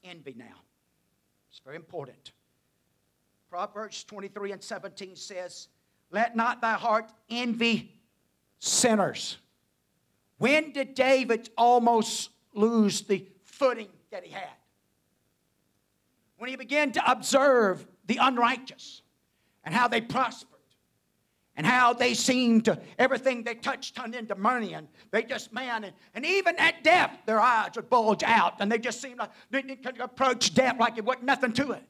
envy 0.02 0.33
now. 0.35 0.62
It's 1.50 1.61
very 1.62 1.76
important. 1.76 2.33
Proverbs 3.50 4.02
23 4.05 4.52
and 4.52 4.62
17 4.62 5.14
says, 5.14 5.68
Let 6.11 6.35
not 6.35 6.62
thy 6.62 6.72
heart 6.72 7.12
envy 7.28 7.92
sinners. 8.59 9.37
When 10.38 10.72
did 10.72 10.94
David 10.94 11.50
almost 11.55 12.31
lose 12.55 13.02
the 13.02 13.26
footing 13.44 13.88
that 14.11 14.24
he 14.24 14.33
had? 14.33 14.48
When 16.38 16.48
he 16.48 16.57
began 16.57 16.92
to 16.92 17.11
observe 17.11 17.87
the 18.07 18.16
unrighteous 18.22 19.02
and 19.64 19.74
how 19.74 19.87
they 19.87 20.00
prospered 20.00 20.51
and 21.56 21.66
how 21.66 21.92
they 21.92 22.14
seemed 22.14 22.64
to 22.64 22.80
everything 22.98 23.42
they 23.42 23.54
touched 23.54 23.94
turned 23.94 24.14
into 24.14 24.34
money 24.34 24.74
and 24.74 24.88
they 25.10 25.22
just 25.22 25.52
man 25.52 25.84
and, 25.84 25.94
and 26.14 26.24
even 26.24 26.56
at 26.58 26.82
death 26.82 27.18
their 27.26 27.40
eyes 27.40 27.70
would 27.76 27.90
bulge 27.90 28.22
out 28.22 28.54
and 28.60 28.70
they 28.72 28.78
just 28.78 29.00
seemed 29.00 29.18
like 29.18 29.30
they 29.50 29.62
could 29.62 30.00
approach 30.00 30.54
death 30.54 30.76
like 30.78 30.96
it 30.96 31.04
wasn't 31.04 31.24
nothing 31.24 31.52
to 31.52 31.72
it. 31.72 31.82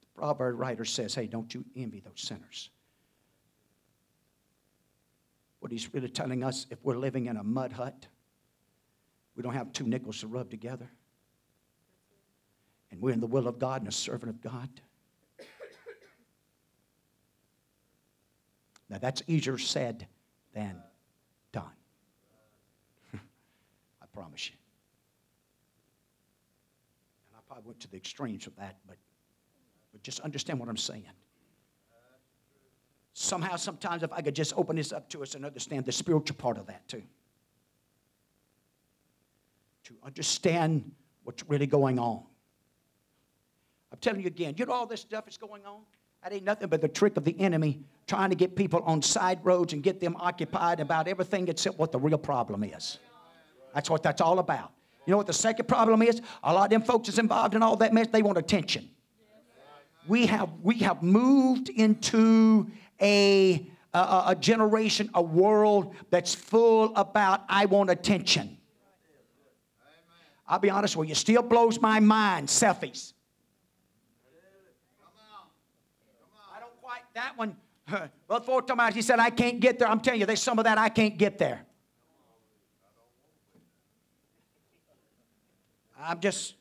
The 0.00 0.06
proverb 0.14 0.58
writer 0.58 0.84
says 0.84 1.14
hey 1.14 1.26
don't 1.26 1.52
you 1.52 1.64
envy 1.76 2.00
those 2.00 2.20
sinners. 2.20 2.70
What 5.60 5.72
he's 5.72 5.92
really 5.92 6.08
telling 6.08 6.42
us 6.42 6.66
if 6.70 6.78
we're 6.82 6.96
living 6.96 7.26
in 7.26 7.36
a 7.36 7.44
mud 7.44 7.72
hut 7.72 8.06
we 9.36 9.42
don't 9.42 9.52
have 9.52 9.72
two 9.72 9.86
nickels 9.86 10.20
to 10.20 10.26
rub 10.26 10.50
together. 10.50 10.90
And 12.90 13.02
we're 13.02 13.12
in 13.12 13.20
the 13.20 13.26
will 13.26 13.46
of 13.46 13.58
God 13.58 13.82
and 13.82 13.88
a 13.88 13.92
servant 13.92 14.30
of 14.30 14.40
God 14.40 14.70
Now, 18.88 18.98
that's 18.98 19.22
easier 19.26 19.58
said 19.58 20.06
than 20.54 20.82
done. 21.52 21.64
I 23.14 24.06
promise 24.12 24.48
you. 24.48 24.56
And 27.30 27.38
I 27.38 27.40
probably 27.46 27.66
went 27.66 27.80
to 27.80 27.88
the 27.88 27.96
extremes 27.96 28.46
of 28.46 28.54
that, 28.56 28.76
but, 28.86 28.96
but 29.92 30.02
just 30.02 30.20
understand 30.20 30.60
what 30.60 30.68
I'm 30.68 30.76
saying. 30.76 31.04
Somehow, 33.12 33.56
sometimes, 33.56 34.02
if 34.02 34.12
I 34.12 34.20
could 34.20 34.36
just 34.36 34.52
open 34.56 34.76
this 34.76 34.92
up 34.92 35.08
to 35.08 35.22
us 35.22 35.34
and 35.34 35.44
understand 35.44 35.86
the 35.86 35.92
spiritual 35.92 36.36
part 36.36 36.58
of 36.58 36.66
that 36.66 36.86
too. 36.86 37.02
To 39.84 39.94
understand 40.04 40.92
what's 41.24 41.42
really 41.48 41.66
going 41.66 41.98
on. 41.98 42.22
I'm 43.90 43.98
telling 43.98 44.20
you 44.20 44.26
again, 44.26 44.54
you 44.58 44.66
know 44.66 44.72
all 44.72 44.86
this 44.86 45.00
stuff 45.00 45.26
is 45.28 45.38
going 45.38 45.64
on? 45.64 45.80
That 46.26 46.32
ain't 46.32 46.44
nothing 46.44 46.68
but 46.68 46.80
the 46.80 46.88
trick 46.88 47.16
of 47.16 47.24
the 47.24 47.38
enemy 47.38 47.78
trying 48.08 48.30
to 48.30 48.34
get 48.34 48.56
people 48.56 48.80
on 48.80 49.00
side 49.00 49.38
roads 49.44 49.72
and 49.72 49.80
get 49.80 50.00
them 50.00 50.16
occupied 50.18 50.80
about 50.80 51.06
everything 51.06 51.46
except 51.46 51.78
what 51.78 51.92
the 51.92 52.00
real 52.00 52.18
problem 52.18 52.64
is. 52.64 52.98
That's 53.72 53.88
what 53.88 54.02
that's 54.02 54.20
all 54.20 54.40
about. 54.40 54.72
You 55.06 55.12
know 55.12 55.18
what 55.18 55.28
the 55.28 55.32
second 55.32 55.68
problem 55.68 56.02
is? 56.02 56.20
A 56.42 56.52
lot 56.52 56.64
of 56.64 56.70
them 56.70 56.82
folks 56.82 57.08
is 57.08 57.20
involved 57.20 57.54
in 57.54 57.62
all 57.62 57.76
that 57.76 57.94
mess, 57.94 58.08
they 58.08 58.22
want 58.22 58.38
attention. 58.38 58.90
We 60.08 60.26
have, 60.26 60.50
we 60.64 60.78
have 60.80 61.00
moved 61.00 61.68
into 61.68 62.72
a, 63.00 63.64
a, 63.94 64.24
a 64.26 64.36
generation, 64.36 65.08
a 65.14 65.22
world 65.22 65.94
that's 66.10 66.34
full 66.34 66.92
about 66.96 67.44
I 67.48 67.66
want 67.66 67.88
attention. 67.88 68.58
I'll 70.48 70.58
be 70.58 70.70
honest 70.70 70.96
with 70.96 71.08
you, 71.08 71.14
still 71.14 71.42
blows 71.42 71.80
my 71.80 72.00
mind, 72.00 72.48
selfies. 72.48 73.12
I 76.56 76.60
don't 76.60 76.80
quite, 76.80 77.02
that 77.16 77.36
one, 77.36 77.56
well, 78.28 78.40
four 78.40 78.62
times 78.62 78.94
he 78.94 79.02
said, 79.02 79.18
I 79.18 79.30
can't 79.30 79.58
get 79.58 79.78
there. 79.78 79.88
I'm 79.88 80.00
telling 80.00 80.20
you, 80.20 80.26
there's 80.26 80.42
some 80.42 80.58
of 80.58 80.64
that 80.64 80.78
I 80.78 80.88
can't 80.88 81.18
get 81.18 81.38
there. 81.38 81.62
I'm 85.98 86.20
just, 86.20 86.54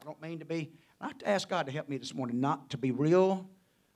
I 0.00 0.04
don't 0.04 0.20
mean 0.20 0.38
to 0.40 0.44
be, 0.44 0.72
I 1.00 1.08
have 1.08 1.18
to 1.18 1.28
ask 1.28 1.48
God 1.48 1.66
to 1.66 1.72
help 1.72 1.88
me 1.88 1.98
this 1.98 2.14
morning 2.14 2.40
not 2.40 2.70
to 2.70 2.78
be 2.78 2.90
real. 2.90 3.48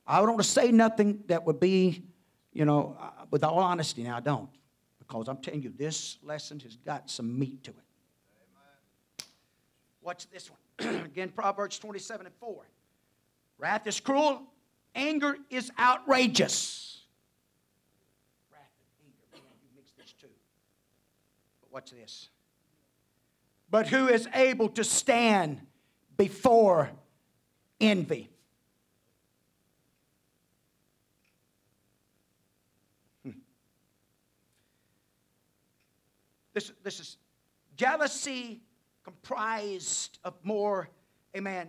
I 0.07 0.18
don't 0.18 0.29
want 0.29 0.43
to 0.43 0.49
say 0.49 0.71
nothing 0.71 1.25
that 1.27 1.45
would 1.47 1.59
be, 1.59 2.05
you 2.53 2.64
know, 2.64 2.97
uh, 3.01 3.25
with 3.31 3.43
all 3.43 3.59
honesty. 3.59 4.03
Now, 4.03 4.18
I 4.18 4.21
don't. 4.21 4.51
Because 4.99 5.29
I'm 5.29 5.39
telling 5.39 5.62
you, 5.62 5.73
this 5.77 6.18
lesson 6.23 6.61
has 6.61 6.77
got 6.77 7.11
some 7.11 7.39
meat 7.39 7.64
to 7.64 7.71
it. 7.71 9.25
Watch 10.03 10.29
this 10.31 10.51
one. 10.51 10.97
Again, 11.07 11.31
Proverbs 11.31 11.79
27 11.79 12.27
and 12.27 12.35
4. 12.37 12.66
Wrath 13.61 13.87
is 13.87 14.01
cruel, 14.01 14.43
Anger 14.95 15.37
is 15.51 15.71
outrageous. 15.79 17.03
Wrath 18.51 18.63
and 19.05 19.07
anger, 19.07 19.45
man, 19.47 19.53
you 19.63 19.69
mix 19.77 19.93
these 19.99 20.15
two. 20.21 20.27
But 21.61 21.73
watch 21.73 21.91
this. 21.91 22.31
But 23.71 23.87
who 23.87 24.09
is 24.09 24.29
able 24.35 24.71
to 24.71 24.83
stand 24.83 25.61
before 26.17 26.91
envy? 27.81 28.31
Hmm. 33.23 33.31
This, 36.55 36.73
this 36.83 36.99
is 36.99 37.17
jealousy 37.77 38.61
comprised 39.05 40.19
of 40.25 40.35
more, 40.43 40.89
amen, 41.37 41.69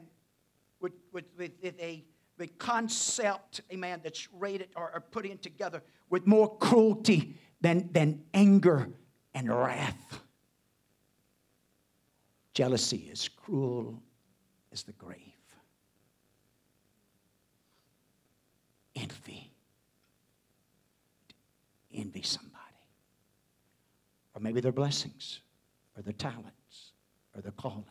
with, 0.81 0.93
with, 1.11 1.25
with 1.37 1.51
a 1.63 2.03
the 2.37 2.47
concept, 2.47 3.61
amen, 3.71 4.01
that's 4.03 4.27
rated 4.33 4.69
or, 4.75 4.91
or 4.95 5.01
put 5.01 5.25
in 5.27 5.37
together 5.37 5.83
with 6.09 6.25
more 6.25 6.57
cruelty 6.57 7.37
than, 7.61 7.89
than 7.91 8.23
anger 8.33 8.89
and 9.35 9.55
wrath. 9.55 10.21
Jealousy 12.53 13.09
is 13.11 13.29
cruel 13.29 14.01
as 14.71 14.83
the 14.83 14.93
grave. 14.93 15.19
Envy. 18.95 19.51
Envy 21.93 22.21
somebody. 22.21 22.57
Or 24.33 24.41
maybe 24.41 24.61
their 24.61 24.71
blessings, 24.71 25.41
or 25.95 26.01
their 26.01 26.13
talents, 26.13 26.93
or 27.35 27.41
their 27.41 27.51
calling. 27.51 27.85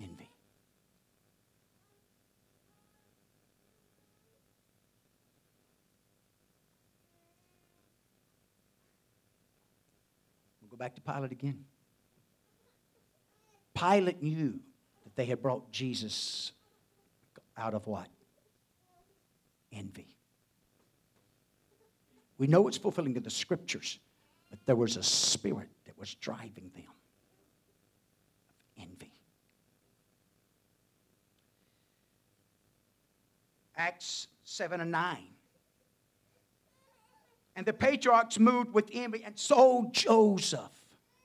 Envy. 0.00 0.30
We'll 10.62 10.67
go 10.67 10.67
back 10.78 10.94
to 10.94 11.00
Pilate 11.00 11.32
again. 11.32 11.64
Pilate 13.74 14.22
knew 14.22 14.58
that 15.04 15.16
they 15.16 15.26
had 15.26 15.42
brought 15.42 15.70
Jesus 15.70 16.52
out 17.56 17.74
of 17.74 17.86
what? 17.86 18.08
Envy. 19.72 20.16
We 22.38 22.46
know 22.46 22.68
it's 22.68 22.78
fulfilling 22.78 23.16
of 23.16 23.24
the 23.24 23.30
scriptures, 23.30 23.98
but 24.50 24.58
there 24.66 24.76
was 24.76 24.96
a 24.96 25.02
spirit 25.02 25.68
that 25.84 25.98
was 25.98 26.14
driving 26.14 26.70
them 26.74 26.84
envy. 28.80 29.12
Acts 33.76 34.28
7 34.44 34.80
and 34.80 34.90
9. 34.90 35.18
And 37.58 37.66
the 37.66 37.72
patriarchs 37.72 38.38
moved 38.38 38.72
with 38.72 38.88
envy 38.92 39.24
and 39.24 39.36
sold 39.36 39.92
Joseph, 39.92 40.70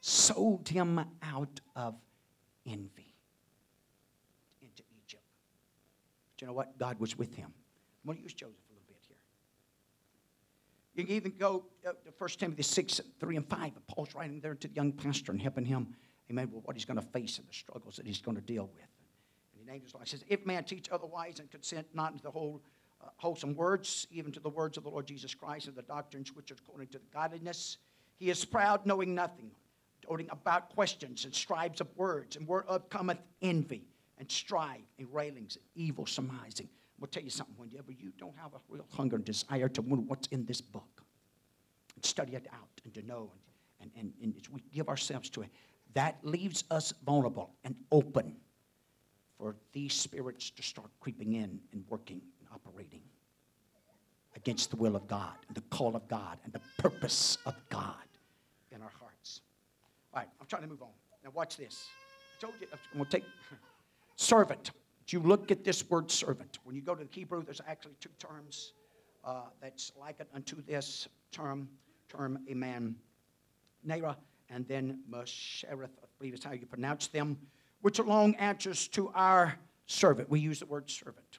sold 0.01 0.67
him 0.67 0.99
out 1.21 1.61
of 1.75 1.93
envy 2.65 3.13
into 4.59 4.81
Egypt. 4.97 5.21
But 6.31 6.41
you 6.41 6.47
know 6.47 6.53
what? 6.53 6.75
God 6.79 6.99
was 6.99 7.15
with 7.19 7.35
him. 7.35 7.53
I'm 7.53 8.07
going 8.07 8.17
to 8.17 8.23
use 8.23 8.33
Joseph 8.33 8.55
a 8.67 8.73
little 8.73 8.87
bit 8.87 8.97
here. 9.07 9.17
You 10.95 11.03
can 11.03 11.15
even 11.15 11.33
go 11.37 11.65
uh, 11.87 11.91
to 11.91 12.13
1 12.17 12.29
Timothy 12.31 12.63
6, 12.63 13.01
3 13.19 13.35
and 13.35 13.47
5. 13.47 13.71
Paul's 13.85 14.15
writing 14.15 14.39
there 14.39 14.55
to 14.55 14.67
the 14.67 14.73
young 14.73 14.91
pastor 14.91 15.31
and 15.31 15.39
helping 15.39 15.65
him, 15.65 15.89
amen, 16.31 16.49
with 16.51 16.65
what 16.65 16.75
he's 16.75 16.85
going 16.85 16.99
to 16.99 17.05
face 17.09 17.37
and 17.37 17.47
the 17.47 17.53
struggles 17.53 17.97
that 17.97 18.07
he's 18.07 18.21
going 18.21 18.37
to 18.37 18.41
deal 18.41 18.71
with. 18.73 18.87
And 19.53 19.59
he 19.63 19.71
names 19.71 19.83
his 19.83 19.93
life. 19.93 20.05
He 20.05 20.09
says, 20.09 20.25
If 20.27 20.47
man 20.47 20.63
teach 20.63 20.89
otherwise 20.91 21.39
and 21.39 21.51
consent 21.51 21.85
not 21.93 22.13
unto 22.13 22.23
the 22.23 22.31
whole 22.31 22.63
wholesome 23.17 23.55
words, 23.55 24.07
even 24.11 24.31
to 24.31 24.39
the 24.39 24.49
words 24.49 24.77
of 24.77 24.83
the 24.83 24.89
Lord 24.89 25.07
Jesus 25.07 25.33
Christ 25.33 25.67
and 25.67 25.75
the 25.75 25.81
doctrines 25.81 26.35
which 26.35 26.51
are 26.51 26.55
according 26.67 26.87
to 26.87 26.99
the 26.99 27.05
godliness, 27.13 27.77
he 28.17 28.29
is 28.29 28.45
proud, 28.45 28.85
knowing 28.85 29.13
nothing, 29.15 29.51
doting 30.07 30.27
about 30.31 30.69
questions 30.69 31.25
and 31.25 31.33
stribes 31.33 31.81
of 31.81 31.87
words, 31.95 32.35
and 32.35 32.47
whereof 32.47 32.89
cometh 32.89 33.19
envy 33.41 33.83
and 34.17 34.31
strife 34.31 34.81
and 34.99 35.07
railings 35.13 35.55
and 35.55 35.65
evil 35.75 36.05
surmising. 36.05 36.69
I'll 37.01 37.07
tell 37.07 37.23
you 37.23 37.29
something, 37.29 37.55
whenever 37.57 37.91
you 37.91 38.13
don't 38.17 38.37
have 38.37 38.53
a 38.53 38.59
real 38.69 38.85
hunger 38.93 39.17
and 39.17 39.25
desire 39.25 39.67
to 39.67 39.81
know 39.81 39.97
what's 40.07 40.27
in 40.27 40.45
this 40.45 40.61
book, 40.61 41.03
and 41.95 42.05
study 42.05 42.35
it 42.35 42.47
out 42.53 42.69
and 42.85 42.93
to 42.93 43.05
know, 43.05 43.29
and, 43.81 43.91
and, 43.99 44.13
and, 44.21 44.33
and 44.33 44.47
we 44.53 44.63
give 44.73 44.87
ourselves 44.87 45.29
to 45.31 45.41
it, 45.41 45.49
that 45.93 46.17
leaves 46.23 46.63
us 46.71 46.93
vulnerable 47.05 47.51
and 47.65 47.75
open 47.91 48.37
for 49.37 49.57
these 49.73 49.93
spirits 49.93 50.49
to 50.51 50.63
start 50.63 50.87
creeping 51.01 51.33
in 51.33 51.59
and 51.73 51.83
working 51.89 52.21
operating 52.53 53.01
against 54.35 54.69
the 54.71 54.75
will 54.75 54.95
of 54.95 55.07
God 55.07 55.35
and 55.47 55.55
the 55.55 55.61
call 55.69 55.95
of 55.95 56.07
God 56.07 56.37
and 56.43 56.53
the 56.53 56.61
purpose 56.79 57.37
of 57.45 57.55
God 57.69 57.95
in 58.71 58.81
our 58.81 58.91
hearts. 58.99 59.41
All 60.13 60.21
right, 60.21 60.29
I'm 60.39 60.47
trying 60.47 60.63
to 60.63 60.67
move 60.67 60.81
on. 60.81 60.89
Now, 61.23 61.31
watch 61.33 61.57
this. 61.57 61.87
I 62.37 62.41
told 62.41 62.53
you, 62.59 62.67
I'm 62.71 62.97
going 62.97 63.05
to 63.05 63.11
take 63.11 63.25
servant. 64.15 64.71
You 65.09 65.19
look 65.19 65.51
at 65.51 65.63
this 65.63 65.87
word 65.89 66.09
servant. 66.09 66.59
When 66.63 66.75
you 66.75 66.81
go 66.81 66.95
to 66.95 67.03
the 67.03 67.09
Hebrew, 67.11 67.43
there's 67.43 67.61
actually 67.67 67.95
two 67.99 68.09
terms 68.19 68.73
uh, 69.23 69.43
that's 69.61 69.91
likened 69.99 70.29
unto 70.33 70.61
this 70.63 71.07
term, 71.31 71.69
term, 72.09 72.39
a 72.49 72.53
man, 72.53 72.95
Nera, 73.83 74.17
and 74.49 74.67
then 74.67 74.99
Meshereth, 75.09 75.91
I 76.01 76.07
believe 76.17 76.33
is 76.33 76.43
how 76.43 76.53
you 76.53 76.65
pronounce 76.65 77.07
them 77.07 77.37
which 77.83 77.99
are 77.99 78.03
long 78.03 78.33
answers 78.35 78.87
to 78.87 79.11
our 79.13 79.55
servant. 79.87 80.29
We 80.29 80.39
use 80.39 80.59
the 80.59 80.65
word 80.65 80.89
servant, 80.89 81.32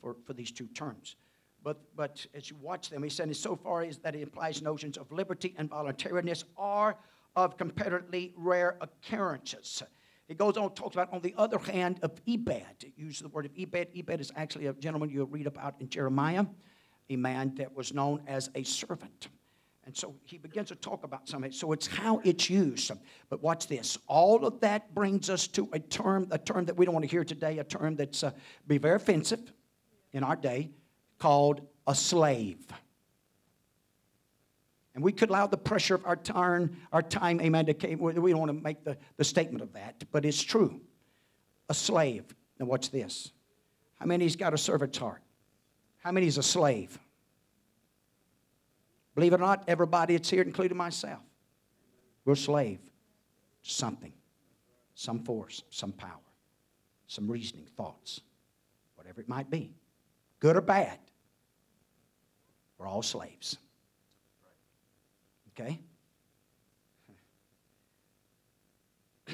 for, 0.00 0.16
for 0.26 0.32
these 0.32 0.50
two 0.50 0.66
terms. 0.68 1.16
But, 1.62 1.78
but 1.96 2.26
as 2.34 2.50
you 2.50 2.56
watch 2.60 2.90
them, 2.90 3.02
he 3.02 3.08
said, 3.08 3.30
as 3.30 3.38
so 3.38 3.56
far 3.56 3.82
as 3.82 3.96
that 3.98 4.14
it 4.14 4.20
implies 4.20 4.60
notions 4.60 4.98
of 4.98 5.10
liberty 5.10 5.54
and 5.56 5.70
voluntariness 5.70 6.44
are 6.58 6.96
of 7.34 7.56
comparatively 7.56 8.34
rare 8.36 8.76
occurrences. 8.80 9.82
He 10.28 10.34
goes 10.34 10.56
on, 10.56 10.74
talks 10.74 10.94
about, 10.94 11.12
on 11.12 11.22
the 11.22 11.34
other 11.36 11.58
hand, 11.58 12.00
of 12.02 12.12
Ebed. 12.28 12.84
It 12.84 12.92
uses 12.96 13.20
the 13.20 13.28
word 13.28 13.46
of 13.46 13.52
Ebed. 13.58 13.88
Ebed 13.96 14.20
is 14.20 14.30
actually 14.36 14.66
a 14.66 14.74
gentleman 14.74 15.10
you'll 15.10 15.26
read 15.26 15.46
about 15.46 15.74
in 15.80 15.88
Jeremiah, 15.88 16.44
a 17.10 17.16
man 17.16 17.54
that 17.56 17.74
was 17.74 17.92
known 17.92 18.22
as 18.26 18.50
a 18.54 18.62
servant. 18.62 19.28
And 19.86 19.94
so 19.94 20.14
he 20.24 20.38
begins 20.38 20.68
to 20.68 20.76
talk 20.76 21.04
about 21.04 21.28
something. 21.28 21.52
So 21.52 21.72
it's 21.72 21.86
how 21.86 22.20
it's 22.24 22.48
used. 22.48 22.90
But 23.28 23.42
watch 23.42 23.66
this. 23.66 23.98
All 24.06 24.46
of 24.46 24.60
that 24.60 24.94
brings 24.94 25.28
us 25.28 25.46
to 25.48 25.68
a 25.72 25.78
term, 25.78 26.26
a 26.30 26.38
term 26.38 26.64
that 26.66 26.76
we 26.76 26.86
don't 26.86 26.94
want 26.94 27.04
to 27.04 27.10
hear 27.10 27.24
today, 27.24 27.58
a 27.58 27.64
term 27.64 27.96
that's 27.96 28.22
uh, 28.22 28.30
be 28.66 28.78
very 28.78 28.96
offensive 28.96 29.52
in 30.14 30.24
our 30.24 30.36
day, 30.36 30.70
called 31.18 31.60
a 31.86 31.94
slave. 31.94 32.64
And 34.94 35.02
we 35.02 35.12
could 35.12 35.28
allow 35.28 35.46
the 35.48 35.58
pressure 35.58 35.96
of 35.96 36.06
our 36.06 36.16
turn, 36.16 36.76
our 36.92 37.02
time, 37.02 37.40
amen, 37.40 37.66
to, 37.66 37.94
we 37.96 38.30
don't 38.30 38.38
want 38.38 38.48
to 38.50 38.62
make 38.62 38.84
the, 38.84 38.96
the 39.16 39.24
statement 39.24 39.60
of 39.60 39.72
that, 39.72 40.04
but 40.12 40.24
it's 40.24 40.40
true. 40.40 40.80
A 41.68 41.74
slave. 41.74 42.24
Now 42.58 42.66
watch 42.66 42.90
this. 42.90 43.32
How 43.98 44.06
many's 44.06 44.36
got 44.36 44.54
a 44.54 44.58
servant's 44.58 44.98
heart? 44.98 45.22
How 45.98 46.12
many's 46.12 46.38
a 46.38 46.42
slave? 46.42 46.98
Believe 49.14 49.32
it 49.32 49.36
or 49.36 49.38
not, 49.38 49.64
everybody 49.66 50.16
that's 50.16 50.30
here, 50.30 50.42
including 50.42 50.76
myself, 50.76 51.22
we're 52.24 52.34
slave 52.36 52.78
to 53.64 53.70
something, 53.70 54.12
some 54.94 55.24
force, 55.24 55.62
some 55.70 55.92
power, 55.92 56.10
some 57.06 57.30
reasoning, 57.30 57.66
thoughts, 57.76 58.20
whatever 58.96 59.20
it 59.20 59.28
might 59.28 59.50
be, 59.50 59.74
good 60.44 60.56
or 60.58 60.60
bad. 60.60 60.98
We're 62.76 62.86
all 62.86 63.00
slaves. 63.00 63.56
Okay? 65.48 65.80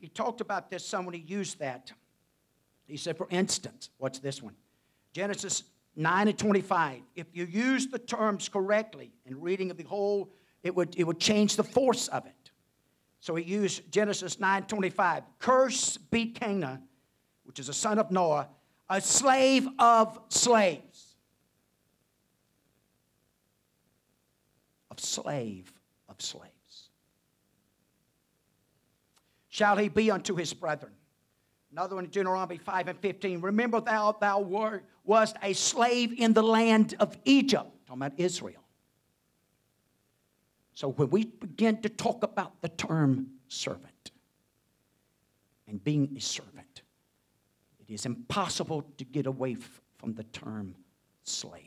he 0.00 0.08
talked 0.08 0.40
about 0.40 0.68
this, 0.68 0.84
someone 0.84 1.14
he 1.14 1.20
used 1.20 1.60
that. 1.60 1.92
He 2.88 2.96
said, 2.96 3.16
for 3.16 3.28
instance, 3.30 3.90
what's 3.98 4.18
this 4.18 4.42
one? 4.42 4.56
Genesis 5.12 5.62
9 5.94 6.26
and 6.26 6.36
25. 6.36 7.02
If 7.14 7.28
you 7.32 7.44
use 7.44 7.86
the 7.86 8.00
terms 8.00 8.48
correctly 8.48 9.12
in 9.26 9.40
reading 9.40 9.70
of 9.70 9.76
the 9.76 9.84
whole, 9.84 10.32
it 10.64 10.74
would, 10.74 10.96
it 10.98 11.04
would 11.04 11.20
change 11.20 11.54
the 11.54 11.62
force 11.62 12.08
of 12.08 12.26
it. 12.26 12.50
So 13.20 13.36
he 13.36 13.44
used 13.44 13.92
Genesis 13.92 14.40
9 14.40 14.64
25. 14.64 15.22
Curse 15.38 15.98
be 15.98 16.32
Canaan, 16.32 16.82
which 17.44 17.60
is 17.60 17.68
a 17.68 17.72
son 17.72 18.00
of 18.00 18.10
Noah, 18.10 18.48
a 18.92 19.00
slave 19.00 19.66
of 19.78 20.20
slaves. 20.28 21.16
Of 24.90 25.00
slave 25.00 25.72
of 26.10 26.20
slaves. 26.20 26.90
Shall 29.48 29.78
he 29.78 29.88
be 29.88 30.10
unto 30.10 30.36
his 30.36 30.52
brethren? 30.52 30.92
Another 31.72 31.94
one 31.94 32.04
in 32.04 32.10
Deuteronomy 32.10 32.58
5 32.58 32.88
and 32.88 32.98
15. 32.98 33.40
Remember 33.40 33.80
thou, 33.80 34.12
thou 34.20 34.40
were, 34.40 34.82
wast 35.04 35.36
a 35.42 35.54
slave 35.54 36.12
in 36.18 36.34
the 36.34 36.42
land 36.42 36.94
of 37.00 37.16
Egypt. 37.24 37.70
Talking 37.86 38.02
about 38.02 38.20
Israel. 38.20 38.62
So 40.74 40.88
when 40.88 41.08
we 41.08 41.24
begin 41.24 41.80
to 41.80 41.88
talk 41.88 42.22
about 42.22 42.60
the 42.60 42.68
term 42.68 43.28
servant, 43.48 44.10
and 45.66 45.82
being 45.82 46.14
a 46.14 46.20
servant, 46.20 46.82
it 47.88 47.92
is 47.92 48.06
impossible 48.06 48.82
to 48.96 49.04
get 49.04 49.26
away 49.26 49.56
from 49.98 50.14
the 50.14 50.24
term 50.24 50.74
slave. 51.24 51.62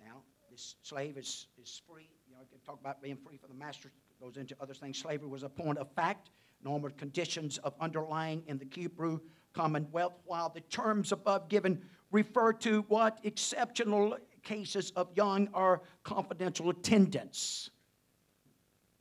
Now, 0.00 0.22
this 0.50 0.76
slave 0.82 1.16
is, 1.16 1.46
is 1.60 1.80
free. 1.88 2.08
You 2.26 2.34
know, 2.34 2.40
I 2.40 2.44
can 2.50 2.58
talk 2.64 2.80
about 2.80 3.02
being 3.02 3.16
free 3.16 3.36
from 3.36 3.50
the 3.50 3.56
master, 3.56 3.88
it 3.88 4.24
goes 4.24 4.36
into 4.36 4.56
other 4.60 4.74
things. 4.74 4.98
Slavery 4.98 5.28
was 5.28 5.42
a 5.42 5.48
point 5.48 5.78
of 5.78 5.90
fact, 5.92 6.30
normal 6.64 6.90
conditions 6.90 7.58
of 7.58 7.74
underlying 7.80 8.42
in 8.46 8.58
the 8.58 8.66
Hebrew 8.72 9.20
commonwealth, 9.52 10.14
while 10.24 10.48
the 10.48 10.60
terms 10.62 11.12
above 11.12 11.48
given 11.48 11.80
refer 12.10 12.52
to 12.52 12.82
what 12.88 13.18
exceptional 13.22 14.16
cases 14.42 14.90
of 14.96 15.08
young 15.14 15.48
or 15.52 15.82
confidential 16.02 16.70
attendants, 16.70 17.70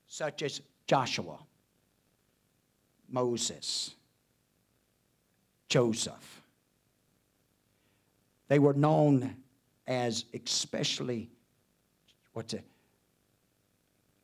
such 0.08 0.44
as 0.44 0.62
Joshua, 0.88 1.40
Moses, 3.10 3.96
Joseph. 5.72 6.44
They 8.50 8.60
were 8.60 8.74
known 8.74 9.38
as 9.88 10.26
especially, 10.34 11.32
what's 12.34 12.54
it? 12.54 12.66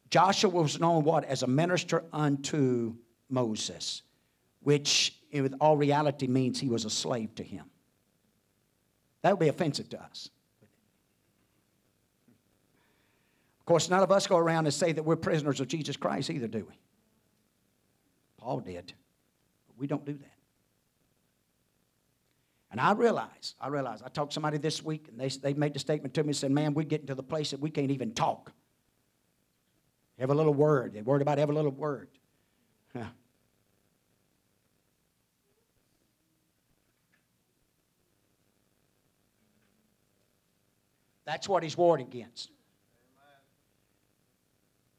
Joshua 0.10 0.50
was 0.50 0.78
known 0.78 1.06
what? 1.06 1.24
As 1.24 1.44
a 1.44 1.48
minister 1.48 2.04
unto 2.12 2.96
Moses, 3.30 4.02
which 4.60 5.16
in 5.32 5.54
all 5.62 5.78
reality 5.78 6.28
means 6.28 6.60
he 6.60 6.68
was 6.68 6.84
a 6.84 6.90
slave 6.90 7.34
to 7.36 7.44
him. 7.44 7.64
That 9.22 9.32
would 9.32 9.40
be 9.40 9.48
offensive 9.48 9.88
to 9.90 10.04
us. 10.04 10.30
Of 13.62 13.66
course, 13.66 13.90
none 13.90 14.04
of 14.04 14.12
us 14.12 14.28
go 14.28 14.36
around 14.36 14.66
and 14.66 14.74
say 14.74 14.92
that 14.92 15.04
we're 15.04 15.16
prisoners 15.16 15.62
of 15.62 15.70
Jesus 15.70 15.96
Christ 15.96 16.30
either, 16.30 16.48
do 16.50 16.66
we? 16.68 16.78
Paul 18.38 18.60
did. 18.60 18.94
But 19.68 19.78
we 19.78 19.88
don't 19.88 20.06
do 20.06 20.14
that. 20.14 20.37
And 22.72 22.82
I 22.82 22.92
realize, 22.92 23.56
I 23.62 23.70
realize, 23.70 24.02
I 24.02 24.10
talked 24.10 24.32
to 24.32 24.34
somebody 24.34 24.58
this 24.58 24.84
week, 24.84 25.08
and 25.10 25.20
they, 25.20 25.30
they 25.30 25.54
made 25.54 25.74
the 25.74 25.80
statement 25.80 26.14
to 26.16 26.24
me 26.24 26.30
and 26.30 26.36
said, 26.36 26.52
Man, 26.52 26.74
we're 26.74 26.84
getting 26.84 27.08
to 27.08 27.16
the 27.16 27.24
place 27.24 27.52
that 27.52 27.60
we 27.60 27.70
can't 27.70 27.92
even 27.92 28.14
talk. 28.14 28.52
Every 30.20 30.36
little 30.36 30.54
word. 30.54 30.94
They're 30.94 31.04
worried 31.04 31.22
about 31.22 31.40
every 31.40 31.56
little 31.56 31.72
word. 31.72 32.10
Huh. 32.96 33.06
That's 41.26 41.48
what 41.48 41.62
he's 41.62 41.78
warned 41.78 42.02
against. 42.02 42.52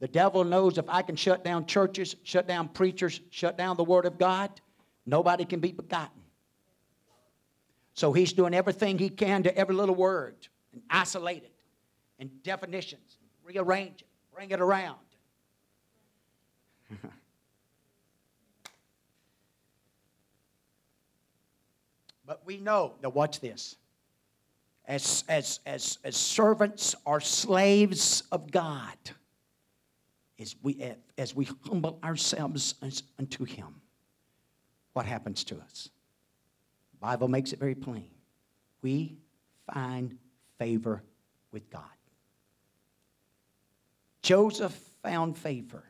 The 0.00 0.08
devil 0.08 0.44
knows 0.44 0.78
if 0.78 0.84
I 0.88 1.02
can 1.02 1.16
shut 1.16 1.42
down 1.42 1.66
churches, 1.66 2.14
shut 2.22 2.46
down 2.46 2.68
preachers, 2.68 3.20
shut 3.30 3.58
down 3.58 3.76
the 3.76 3.84
Word 3.84 4.04
of 4.04 4.18
God, 4.18 4.50
nobody 5.06 5.44
can 5.44 5.58
be 5.58 5.72
begotten. 5.72 6.17
So 7.98 8.12
he's 8.12 8.32
doing 8.32 8.54
everything 8.54 8.96
he 8.96 9.08
can 9.08 9.42
to 9.42 9.58
every 9.58 9.74
little 9.74 9.96
word 9.96 10.36
and 10.72 10.80
isolate 10.88 11.42
it 11.42 11.50
and 12.20 12.30
definitions, 12.44 13.18
rearrange 13.42 14.02
it, 14.02 14.06
bring 14.32 14.52
it 14.52 14.60
around. 14.60 15.00
but 22.24 22.46
we 22.46 22.58
know, 22.58 22.94
now 23.02 23.08
watch 23.08 23.40
this. 23.40 23.74
As, 24.86 25.24
as, 25.28 25.58
as, 25.66 25.98
as 26.04 26.16
servants 26.16 26.94
are 27.04 27.18
slaves 27.18 28.22
of 28.30 28.52
God, 28.52 28.96
as 30.38 30.54
we, 30.62 30.94
as 31.18 31.34
we 31.34 31.48
humble 31.64 31.98
ourselves 32.04 32.76
unto 33.18 33.42
Him, 33.44 33.80
what 34.92 35.04
happens 35.04 35.42
to 35.42 35.58
us? 35.58 35.90
Bible 37.00 37.28
makes 37.28 37.52
it 37.52 37.58
very 37.58 37.74
plain. 37.74 38.10
We 38.82 39.18
find 39.72 40.16
favor 40.58 41.02
with 41.52 41.70
God. 41.70 41.82
Joseph 44.22 44.78
found 45.02 45.36
favor. 45.36 45.84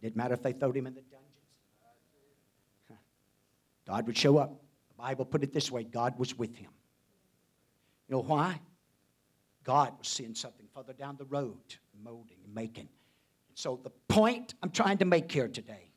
Didn't 0.00 0.16
matter 0.16 0.34
if 0.34 0.42
they 0.42 0.52
threw 0.52 0.72
him 0.72 0.86
in 0.86 0.94
the 0.94 1.02
dungeons. 1.02 1.20
God 3.86 4.06
would 4.06 4.16
show 4.16 4.38
up. 4.38 4.50
The 4.88 5.02
Bible 5.02 5.24
put 5.24 5.42
it 5.42 5.52
this 5.52 5.70
way 5.70 5.84
God 5.84 6.18
was 6.18 6.38
with 6.38 6.54
him. 6.54 6.70
You 8.08 8.16
know 8.16 8.22
why? 8.22 8.60
God 9.64 9.92
was 9.98 10.08
seeing 10.08 10.34
something 10.34 10.66
further 10.74 10.92
down 10.92 11.16
the 11.16 11.24
road, 11.24 11.56
molding 12.02 12.38
and 12.44 12.54
making. 12.54 12.88
So, 13.54 13.78
the 13.82 13.90
point 14.08 14.54
I'm 14.62 14.70
trying 14.70 14.98
to 14.98 15.04
make 15.04 15.30
here 15.30 15.48
today 15.48 15.90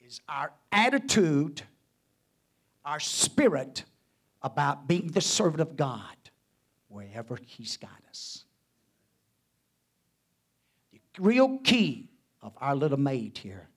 is 0.00 0.20
our 0.28 0.52
attitude, 0.72 1.62
our 2.88 2.98
spirit 2.98 3.84
about 4.40 4.88
being 4.88 5.08
the 5.08 5.20
servant 5.20 5.60
of 5.60 5.76
God 5.76 6.16
wherever 6.88 7.38
He's 7.44 7.76
got 7.76 7.90
us. 8.08 8.44
The 10.90 10.98
real 11.18 11.58
key 11.58 12.08
of 12.40 12.54
our 12.56 12.74
little 12.74 12.98
maid 12.98 13.36
here, 13.36 13.68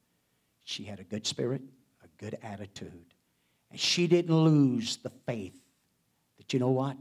she 0.63 0.85
had 0.85 1.01
a 1.01 1.03
good 1.03 1.27
spirit, 1.27 1.61
a 2.01 2.23
good 2.23 2.37
attitude, 2.41 3.13
and 3.69 3.77
she 3.77 4.07
didn't 4.07 4.33
lose 4.33 4.95
the 4.97 5.09
faith 5.09 5.59
that 6.37 6.53
you 6.53 6.59
know 6.59 6.69
what? 6.69 6.95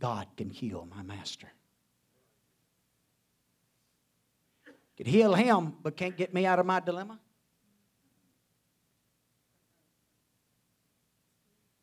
God 0.00 0.28
can 0.34 0.48
heal 0.48 0.88
my 0.90 1.02
master. 1.02 1.48
Can 4.96 5.06
heal 5.06 5.34
him, 5.34 5.74
but 5.82 5.94
can't 5.94 6.16
get 6.16 6.32
me 6.32 6.46
out 6.46 6.58
of 6.58 6.64
my 6.64 6.80
dilemma? 6.80 7.20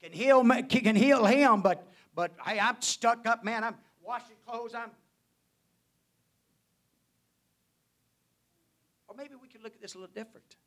Can 0.06 0.14
heal, 0.14 0.44
can 0.70 0.96
heal 0.96 1.26
him, 1.26 1.62
but, 1.62 1.88
but 2.14 2.32
hey, 2.46 2.60
I'm 2.60 2.80
stuck 2.80 3.26
up, 3.26 3.44
man. 3.44 3.64
I'm 3.64 3.74
washing 4.04 4.36
clothes. 4.48 4.76
I'm. 4.76 4.92
Or 9.08 9.16
maybe 9.18 9.34
we 9.42 9.48
could 9.48 9.64
look 9.64 9.74
at 9.74 9.82
this 9.82 9.96
a 9.96 9.98
little 9.98 10.14
different. 10.14 10.58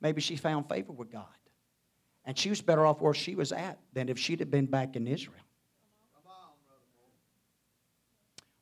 Maybe 0.00 0.20
she 0.20 0.36
found 0.36 0.68
favor 0.68 0.92
with 0.92 1.10
God. 1.10 1.24
And 2.24 2.38
she 2.38 2.48
was 2.48 2.62
better 2.62 2.86
off 2.86 3.00
where 3.00 3.12
she 3.12 3.34
was 3.34 3.50
at 3.50 3.80
than 3.92 4.08
if 4.08 4.20
she'd 4.20 4.38
have 4.38 4.52
been 4.52 4.66
back 4.66 4.94
in 4.94 5.08
Israel. 5.08 5.34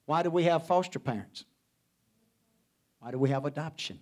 Why 0.06 0.22
do 0.22 0.30
we 0.30 0.44
have 0.44 0.66
foster 0.66 0.98
parents? 0.98 1.44
Why 3.00 3.10
do 3.10 3.18
we 3.18 3.28
have 3.28 3.44
adoption? 3.44 4.00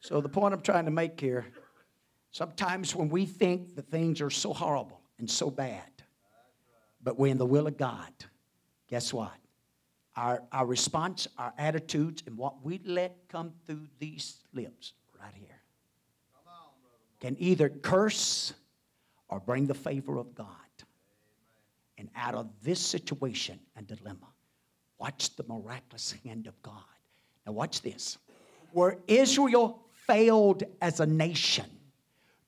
So, 0.00 0.20
the 0.20 0.28
point 0.28 0.52
I'm 0.52 0.62
trying 0.62 0.86
to 0.86 0.90
make 0.90 1.20
here 1.20 1.46
sometimes 2.34 2.94
when 2.94 3.08
we 3.08 3.24
think 3.24 3.76
that 3.76 3.88
things 3.90 4.20
are 4.20 4.28
so 4.28 4.52
horrible 4.52 5.00
and 5.18 5.30
so 5.30 5.50
bad, 5.50 5.90
but 7.02 7.18
we're 7.18 7.30
in 7.30 7.38
the 7.38 7.46
will 7.46 7.66
of 7.66 7.76
God, 7.76 8.12
guess 8.88 9.12
what? 9.12 9.32
Our, 10.16 10.42
our 10.52 10.66
response, 10.66 11.28
our 11.38 11.52
attitudes, 11.58 12.22
and 12.26 12.36
what 12.36 12.64
we 12.64 12.80
let 12.84 13.16
come 13.28 13.52
through 13.66 13.86
these 13.98 14.38
lips 14.52 14.92
right 15.18 15.32
here 15.34 15.60
can 17.20 17.36
either 17.38 17.68
curse 17.68 18.52
or 19.28 19.40
bring 19.40 19.66
the 19.66 19.74
favor 19.74 20.18
of 20.18 20.34
God. 20.34 20.48
And 21.96 22.08
out 22.16 22.34
of 22.34 22.50
this 22.62 22.80
situation 22.80 23.58
and 23.76 23.86
dilemma, 23.86 24.26
Watch 24.98 25.36
the 25.36 25.44
miraculous 25.46 26.14
hand 26.24 26.46
of 26.46 26.60
God. 26.62 26.74
Now, 27.46 27.52
watch 27.52 27.82
this. 27.82 28.16
Where 28.72 28.96
Israel 29.06 29.84
failed 30.06 30.62
as 30.80 31.00
a 31.00 31.06
nation 31.06 31.66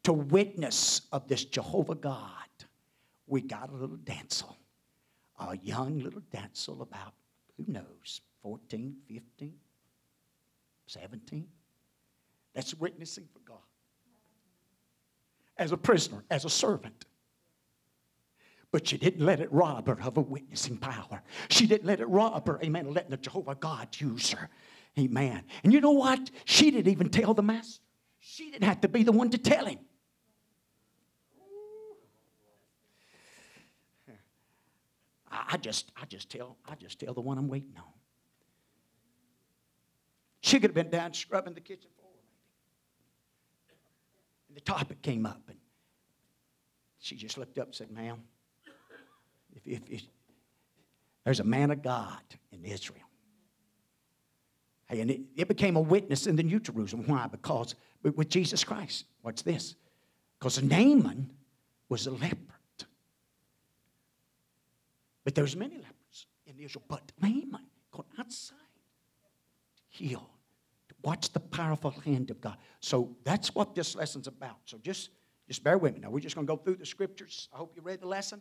to 0.06 0.12
witness 0.12 1.02
of 1.10 1.26
this 1.26 1.44
Jehovah 1.44 1.96
God, 1.96 2.20
we 3.26 3.40
got 3.40 3.70
a 3.70 3.74
little 3.74 3.96
damsel, 3.96 4.56
a 5.40 5.58
young 5.58 5.98
little 5.98 6.22
damsel 6.30 6.80
about, 6.80 7.12
who 7.56 7.64
knows, 7.66 8.20
14, 8.40 8.94
15, 9.08 9.52
17, 10.86 11.48
that's 12.54 12.72
witnessing 12.76 13.26
for 13.32 13.40
God. 13.40 13.58
As 15.58 15.72
a 15.72 15.76
prisoner, 15.76 16.24
as 16.30 16.44
a 16.44 16.50
servant 16.50 17.04
but 18.72 18.86
she 18.86 18.98
didn't 18.98 19.24
let 19.24 19.40
it 19.40 19.50
rob 19.50 19.86
her 19.86 19.98
of 20.02 20.18
a 20.18 20.20
witnessing 20.20 20.76
power. 20.76 21.22
She 21.48 21.66
didn't 21.66 21.86
let 21.86 22.00
it 22.00 22.08
rob 22.08 22.46
her, 22.46 22.60
amen, 22.62 22.92
letting 22.92 23.10
the 23.10 23.16
Jehovah 23.16 23.54
God 23.54 23.88
use 23.98 24.32
her. 24.32 24.50
Amen. 24.98 25.44
And 25.64 25.72
you 25.72 25.80
know 25.80 25.92
what? 25.92 26.30
She 26.44 26.70
didn't 26.70 26.92
even 26.92 27.08
tell 27.08 27.32
the 27.32 27.42
master. 27.42 27.80
She 28.18 28.50
didn't 28.50 28.64
have 28.64 28.82
to 28.82 28.88
be 28.88 29.02
the 29.02 29.12
one 29.12 29.30
to 29.30 29.38
tell 29.38 29.64
him. 29.64 29.78
I 35.48 35.56
just, 35.56 35.92
I 36.00 36.04
just 36.06 36.30
tell, 36.30 36.56
I 36.66 36.74
just 36.74 36.98
tell 36.98 37.14
the 37.14 37.20
one 37.20 37.38
I'm 37.38 37.48
waiting 37.48 37.74
on. 37.76 37.84
She 40.40 40.60
could 40.60 40.70
have 40.70 40.74
been 40.74 40.90
down 40.90 41.12
scrubbing 41.12 41.54
the 41.54 41.60
kitchen 41.60 41.90
floor, 41.98 42.12
maybe. 43.66 43.78
And 44.48 44.56
the 44.56 44.60
topic 44.60 45.02
came 45.02 45.26
up, 45.26 45.42
and 45.48 45.58
she 47.00 47.16
just 47.16 47.36
looked 47.36 47.58
up 47.58 47.66
and 47.66 47.74
said, 47.74 47.90
Ma'am, 47.90 48.22
if, 49.54 49.66
if, 49.66 49.80
if, 49.88 50.02
there's 51.24 51.40
a 51.40 51.44
man 51.44 51.70
of 51.72 51.82
God 51.82 52.20
in 52.52 52.64
Israel. 52.64 53.00
Hey, 54.88 55.00
and 55.00 55.10
it, 55.10 55.20
it 55.34 55.48
became 55.48 55.74
a 55.74 55.80
witness 55.80 56.28
in 56.28 56.36
the 56.36 56.44
New 56.44 56.60
Jerusalem. 56.60 57.04
Why? 57.06 57.26
Because 57.26 57.74
with 58.02 58.28
Jesus 58.28 58.62
Christ. 58.62 59.06
What's 59.22 59.42
this? 59.42 59.74
Because 60.38 60.62
Naaman 60.62 61.32
was 61.88 62.06
a 62.06 62.12
leper. 62.12 62.55
But 65.26 65.34
there's 65.34 65.56
many 65.56 65.74
lepers 65.74 66.26
in 66.46 66.60
Israel. 66.60 66.84
But 66.86 67.10
Naaman 67.20 67.66
got 67.90 68.06
outside 68.16 68.56
healed. 69.88 70.22
Watch 71.02 71.32
the 71.32 71.40
powerful 71.40 71.90
hand 71.90 72.30
of 72.30 72.40
God. 72.40 72.56
So 72.78 73.16
that's 73.24 73.52
what 73.52 73.74
this 73.74 73.96
lesson's 73.96 74.28
about. 74.28 74.58
So 74.66 74.78
just, 74.78 75.10
just 75.48 75.64
bear 75.64 75.78
with 75.78 75.94
me. 75.94 76.00
Now 76.00 76.10
we're 76.10 76.20
just 76.20 76.36
going 76.36 76.46
to 76.46 76.52
go 76.52 76.56
through 76.56 76.76
the 76.76 76.86
scriptures. 76.86 77.48
I 77.52 77.56
hope 77.56 77.72
you 77.74 77.82
read 77.82 78.00
the 78.00 78.06
lesson. 78.06 78.40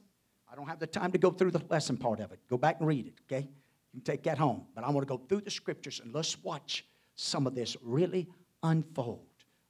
I 0.51 0.55
don't 0.55 0.67
have 0.67 0.77
the 0.77 0.85
time 0.85 1.11
to 1.13 1.17
go 1.17 1.31
through 1.31 1.51
the 1.51 1.61
lesson 1.71 1.97
part 1.97 2.19
of 2.19 2.31
it. 2.31 2.39
Go 2.47 2.57
back 2.57 2.77
and 2.77 2.87
read 2.87 3.07
it, 3.07 3.15
okay? 3.23 3.47
You 3.47 3.99
can 3.99 4.01
take 4.01 4.21
that 4.23 4.37
home. 4.37 4.67
But 4.75 4.83
I 4.83 4.91
want 4.91 5.07
to 5.07 5.11
go 5.11 5.19
through 5.27 5.41
the 5.41 5.49
scriptures 5.49 6.01
and 6.03 6.13
let's 6.13 6.43
watch 6.43 6.85
some 7.15 7.47
of 7.47 7.55
this 7.55 7.75
really 7.81 8.27
unfold 8.61 9.25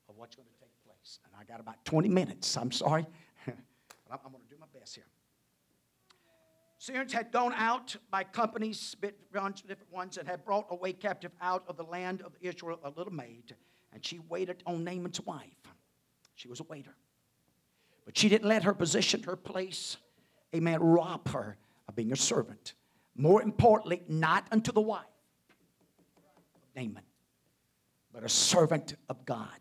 of 0.09 0.17
what's 0.17 0.35
going 0.35 0.49
to 0.49 0.59
take 0.59 0.83
place. 0.83 1.19
And 1.23 1.33
I 1.39 1.45
got 1.49 1.61
about 1.61 1.83
20 1.85 2.09
minutes. 2.09 2.57
I'm 2.57 2.73
sorry. 2.73 3.05
I'm 3.47 4.31
going 4.31 4.43
to 4.43 4.49
do 4.49 4.57
my 4.59 4.67
best 4.77 4.95
here. 4.95 5.05
Syrians 6.85 7.13
had 7.13 7.31
gone 7.31 7.51
out 7.55 7.95
by 8.11 8.23
companies, 8.23 8.95
different 9.01 9.91
ones, 9.91 10.17
and 10.17 10.27
had 10.27 10.45
brought 10.45 10.67
away 10.69 10.93
captive 10.93 11.31
out 11.41 11.63
of 11.67 11.77
the 11.77 11.83
land 11.83 12.21
of 12.21 12.33
Israel 12.41 12.79
a 12.83 12.91
little 12.91 13.11
maid, 13.11 13.55
and 13.91 14.05
she 14.05 14.19
waited 14.29 14.61
on 14.67 14.83
Naaman's 14.83 15.19
wife. 15.21 15.49
She 16.35 16.47
was 16.47 16.59
a 16.59 16.63
waiter. 16.65 16.95
But 18.05 18.15
she 18.15 18.29
didn't 18.29 18.47
let 18.47 18.65
her 18.65 18.73
position, 18.75 19.23
her 19.23 19.35
place, 19.35 19.97
amen, 20.55 20.79
rob 20.79 21.27
her 21.29 21.57
of 21.87 21.95
being 21.95 22.11
a 22.11 22.15
servant. 22.15 22.75
More 23.15 23.41
importantly, 23.41 24.03
not 24.07 24.45
unto 24.51 24.71
the 24.71 24.79
wife 24.79 25.01
of 26.55 26.61
Naaman, 26.75 27.01
but 28.13 28.23
a 28.23 28.29
servant 28.29 28.93
of 29.09 29.25
God. 29.25 29.59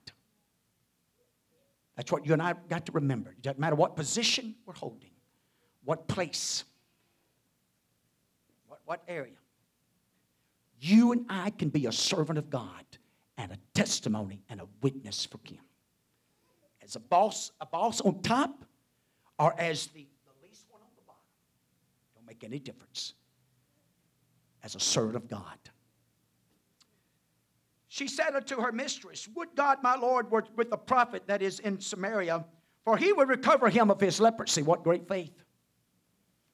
That's 1.96 2.12
what 2.12 2.26
you 2.26 2.34
and 2.34 2.42
I 2.42 2.52
got 2.68 2.84
to 2.84 2.92
remember. 2.92 3.30
It 3.30 3.40
doesn't 3.40 3.58
matter 3.58 3.76
what 3.76 3.96
position 3.96 4.56
we're 4.66 4.74
holding, 4.74 5.12
what 5.84 6.06
place 6.06 6.64
what 8.84 9.02
area? 9.08 9.32
You 10.80 11.12
and 11.12 11.26
I 11.28 11.50
can 11.50 11.68
be 11.68 11.86
a 11.86 11.92
servant 11.92 12.38
of 12.38 12.50
God 12.50 12.84
and 13.38 13.52
a 13.52 13.58
testimony 13.74 14.42
and 14.48 14.60
a 14.60 14.66
witness 14.82 15.24
for 15.24 15.38
Him. 15.44 15.60
As 16.82 16.96
a 16.96 17.00
boss, 17.00 17.50
a 17.60 17.66
boss 17.66 18.00
on 18.00 18.20
top, 18.22 18.64
or 19.38 19.58
as 19.58 19.86
the, 19.88 20.06
the 20.26 20.46
least 20.46 20.66
one 20.68 20.82
on 20.82 20.88
the 20.96 21.02
bottom. 21.06 21.22
Don't 22.14 22.26
make 22.26 22.44
any 22.44 22.58
difference. 22.58 23.14
As 24.62 24.74
a 24.74 24.80
servant 24.80 25.16
of 25.16 25.28
God. 25.28 25.58
She 27.88 28.08
said 28.08 28.34
unto 28.34 28.60
her 28.60 28.72
mistress, 28.72 29.28
Would 29.34 29.54
God 29.54 29.78
my 29.82 29.94
Lord 29.96 30.30
were 30.30 30.44
with 30.56 30.70
the 30.70 30.76
prophet 30.76 31.22
that 31.28 31.42
is 31.42 31.60
in 31.60 31.80
Samaria, 31.80 32.44
for 32.84 32.96
he 32.96 33.12
would 33.12 33.28
recover 33.28 33.70
him 33.70 33.90
of 33.90 34.00
his 34.00 34.20
leprosy. 34.20 34.62
What 34.62 34.84
great 34.84 35.08
faith 35.08 35.32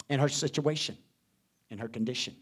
in 0.09 0.21
her 0.21 0.29
situation 0.29 0.97
in 1.71 1.79
her 1.79 1.89
condition. 1.89 2.37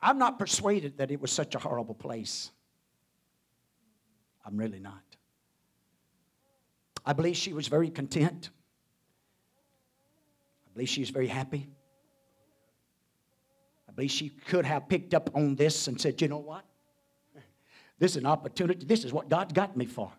I'm 0.00 0.18
not 0.18 0.38
persuaded 0.38 0.98
that 0.98 1.10
it 1.10 1.20
was 1.20 1.30
such 1.30 1.54
a 1.54 1.58
horrible 1.58 1.94
place. 1.94 2.50
I'm 4.44 4.56
really 4.56 4.80
not. 4.80 5.02
I 7.04 7.12
believe 7.12 7.36
she 7.36 7.52
was 7.52 7.68
very 7.68 7.90
content. 7.90 8.50
I 10.66 10.70
believe 10.74 10.88
she 10.88 11.00
was 11.00 11.10
very 11.10 11.28
happy. 11.28 11.68
I 13.88 13.92
believe 13.92 14.10
she 14.10 14.30
could 14.30 14.64
have 14.64 14.88
picked 14.88 15.14
up 15.14 15.30
on 15.34 15.54
this 15.54 15.86
and 15.86 16.00
said, 16.00 16.20
you 16.20 16.28
know 16.28 16.38
what? 16.38 16.64
This 17.98 18.12
is 18.12 18.16
an 18.16 18.26
opportunity. 18.26 18.84
This 18.84 19.04
is 19.04 19.12
what 19.12 19.28
God 19.28 19.54
got 19.54 19.76
me 19.76 19.86
for. 19.86 20.10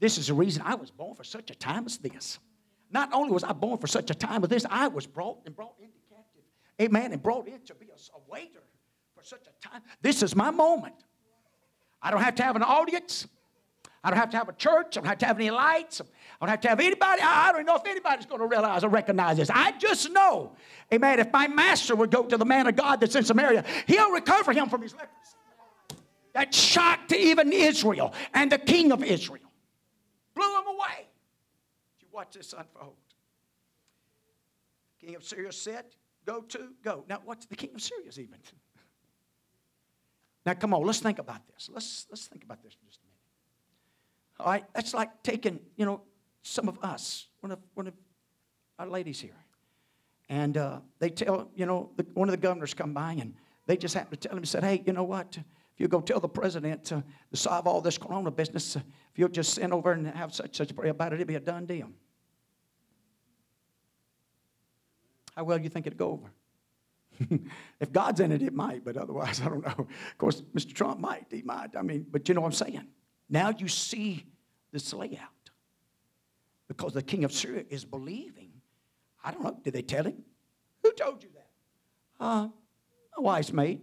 This 0.00 0.16
is 0.16 0.28
the 0.28 0.34
reason 0.34 0.62
I 0.64 0.74
was 0.76 0.90
born 0.90 1.14
for 1.16 1.24
such 1.24 1.50
a 1.50 1.54
time 1.54 1.84
as 1.86 1.98
this. 1.98 2.38
Not 2.90 3.12
only 3.12 3.30
was 3.30 3.44
I 3.44 3.52
born 3.52 3.78
for 3.78 3.86
such 3.86 4.10
a 4.10 4.14
time 4.14 4.42
as 4.42 4.50
this, 4.50 4.66
I 4.68 4.88
was 4.88 5.06
brought 5.06 5.38
and 5.44 5.54
brought 5.54 5.74
into 5.78 5.98
captive. 6.08 6.42
Amen. 6.80 7.12
And 7.12 7.22
brought 7.22 7.46
in 7.46 7.60
to 7.66 7.74
be 7.74 7.86
a, 7.86 8.30
waiter 8.30 8.62
for 9.16 9.22
such 9.22 9.46
a 9.46 9.68
time. 9.68 9.82
This 10.00 10.22
is 10.22 10.34
my 10.34 10.50
moment. 10.50 10.94
I 12.00 12.10
don't 12.10 12.22
have 12.22 12.36
to 12.36 12.42
have 12.42 12.56
an 12.56 12.62
audience. 12.62 13.26
I 14.02 14.10
don't 14.10 14.18
have 14.18 14.30
to 14.30 14.36
have 14.38 14.48
a 14.48 14.52
church. 14.52 14.96
I 14.96 15.00
don't 15.00 15.06
have 15.06 15.18
to 15.18 15.26
have 15.26 15.36
any 15.36 15.50
lights. 15.50 16.00
I 16.00 16.04
don't 16.40 16.50
have 16.50 16.60
to 16.62 16.68
have 16.68 16.80
anybody. 16.80 17.20
I 17.20 17.52
don't 17.52 17.66
know 17.66 17.76
if 17.76 17.86
anybody's 17.86 18.26
going 18.26 18.40
to 18.40 18.46
realize 18.46 18.84
or 18.84 18.88
recognize 18.88 19.36
this. 19.36 19.50
I 19.50 19.72
just 19.72 20.10
know, 20.12 20.52
amen, 20.92 21.18
if 21.18 21.32
my 21.32 21.48
master 21.48 21.96
would 21.96 22.10
go 22.10 22.22
to 22.22 22.36
the 22.36 22.44
man 22.44 22.68
of 22.68 22.76
God 22.76 23.00
that's 23.00 23.16
in 23.16 23.24
Samaria, 23.24 23.64
he'll 23.86 24.12
recover 24.12 24.52
him 24.52 24.68
from 24.68 24.82
his 24.82 24.92
leprosy. 24.92 25.12
That 26.34 26.54
shocked 26.54 27.12
even 27.12 27.52
Israel 27.52 28.14
and 28.32 28.52
the 28.52 28.58
king 28.58 28.92
of 28.92 29.02
Israel. 29.02 29.50
Blew 30.34 30.58
him 30.58 30.66
away 30.68 31.07
watch 32.18 32.34
this 32.34 32.52
unfold. 32.52 32.96
King 35.00 35.14
of 35.14 35.22
Syria 35.22 35.52
said, 35.52 35.84
Go 36.26 36.42
to, 36.42 36.58
go. 36.82 37.04
Now, 37.08 37.20
what's 37.24 37.46
the 37.46 37.54
king 37.54 37.70
of 37.74 37.80
Syria's 37.80 38.18
even? 38.18 38.38
now, 40.46 40.54
come 40.54 40.74
on, 40.74 40.82
let's 40.82 40.98
think 40.98 41.20
about 41.20 41.46
this. 41.46 41.70
Let's, 41.72 42.06
let's 42.10 42.26
think 42.26 42.42
about 42.42 42.62
this 42.62 42.74
for 42.74 42.84
just 42.86 43.00
a 43.00 43.06
minute. 43.06 44.40
All 44.40 44.52
right, 44.52 44.64
that's 44.74 44.92
like 44.92 45.22
taking, 45.22 45.60
you 45.76 45.86
know, 45.86 46.02
some 46.42 46.68
of 46.68 46.76
us, 46.82 47.28
one 47.40 47.52
of, 47.52 47.60
one 47.74 47.86
of 47.86 47.94
our 48.78 48.88
ladies 48.88 49.20
here, 49.20 49.38
and 50.28 50.58
uh, 50.58 50.80
they 50.98 51.08
tell, 51.08 51.50
you 51.54 51.66
know, 51.66 51.90
the, 51.96 52.04
one 52.14 52.28
of 52.28 52.32
the 52.32 52.36
governors 52.36 52.74
come 52.74 52.92
by 52.92 53.12
and 53.12 53.34
they 53.66 53.76
just 53.76 53.94
happen 53.94 54.18
to 54.18 54.28
tell 54.28 54.36
him, 54.36 54.44
said, 54.44 54.64
hey, 54.64 54.82
you 54.84 54.92
know 54.92 55.04
what? 55.04 55.38
If 55.38 55.44
you 55.78 55.86
go 55.86 56.00
tell 56.00 56.20
the 56.20 56.28
president 56.28 56.84
to, 56.86 57.04
solve 57.32 57.68
all 57.68 57.80
this 57.80 57.96
corona 57.96 58.32
business, 58.32 58.76
uh, 58.76 58.80
if 58.80 59.18
you'll 59.18 59.28
just 59.28 59.54
send 59.54 59.72
over 59.72 59.92
and 59.92 60.08
have 60.08 60.34
such 60.34 60.56
such 60.56 60.72
a 60.72 60.74
prayer 60.74 60.90
about 60.90 61.12
it, 61.12 61.20
it'll 61.20 61.28
be 61.28 61.36
a 61.36 61.40
done 61.40 61.64
deal. 61.64 61.88
How 65.38 65.44
well 65.44 65.56
do 65.56 65.62
you 65.62 65.70
think 65.70 65.86
it'd 65.86 65.96
go 65.96 66.10
over? 66.10 67.38
if 67.80 67.92
God's 67.92 68.18
in 68.18 68.32
it, 68.32 68.42
it 68.42 68.52
might, 68.52 68.84
but 68.84 68.96
otherwise, 68.96 69.40
I 69.44 69.44
don't 69.44 69.64
know. 69.64 69.86
Of 69.86 70.18
course, 70.18 70.42
Mr. 70.52 70.74
Trump 70.74 70.98
might. 70.98 71.26
He 71.30 71.42
might. 71.42 71.76
I 71.76 71.82
mean, 71.82 72.06
but 72.10 72.28
you 72.28 72.34
know 72.34 72.40
what 72.40 72.48
I'm 72.48 72.52
saying? 72.54 72.84
Now 73.30 73.50
you 73.56 73.68
see 73.68 74.26
this 74.72 74.92
layout. 74.92 75.28
Because 76.66 76.92
the 76.92 77.04
king 77.04 77.22
of 77.22 77.32
Syria 77.32 77.62
is 77.70 77.84
believing. 77.84 78.50
I 79.22 79.30
don't 79.30 79.44
know. 79.44 79.56
Did 79.62 79.74
they 79.74 79.82
tell 79.82 80.02
him? 80.06 80.24
Who 80.82 80.90
told 80.90 81.22
you 81.22 81.28
that? 81.36 81.50
Uh, 82.18 82.48
a 83.16 83.22
wise 83.22 83.52
maid. 83.52 83.80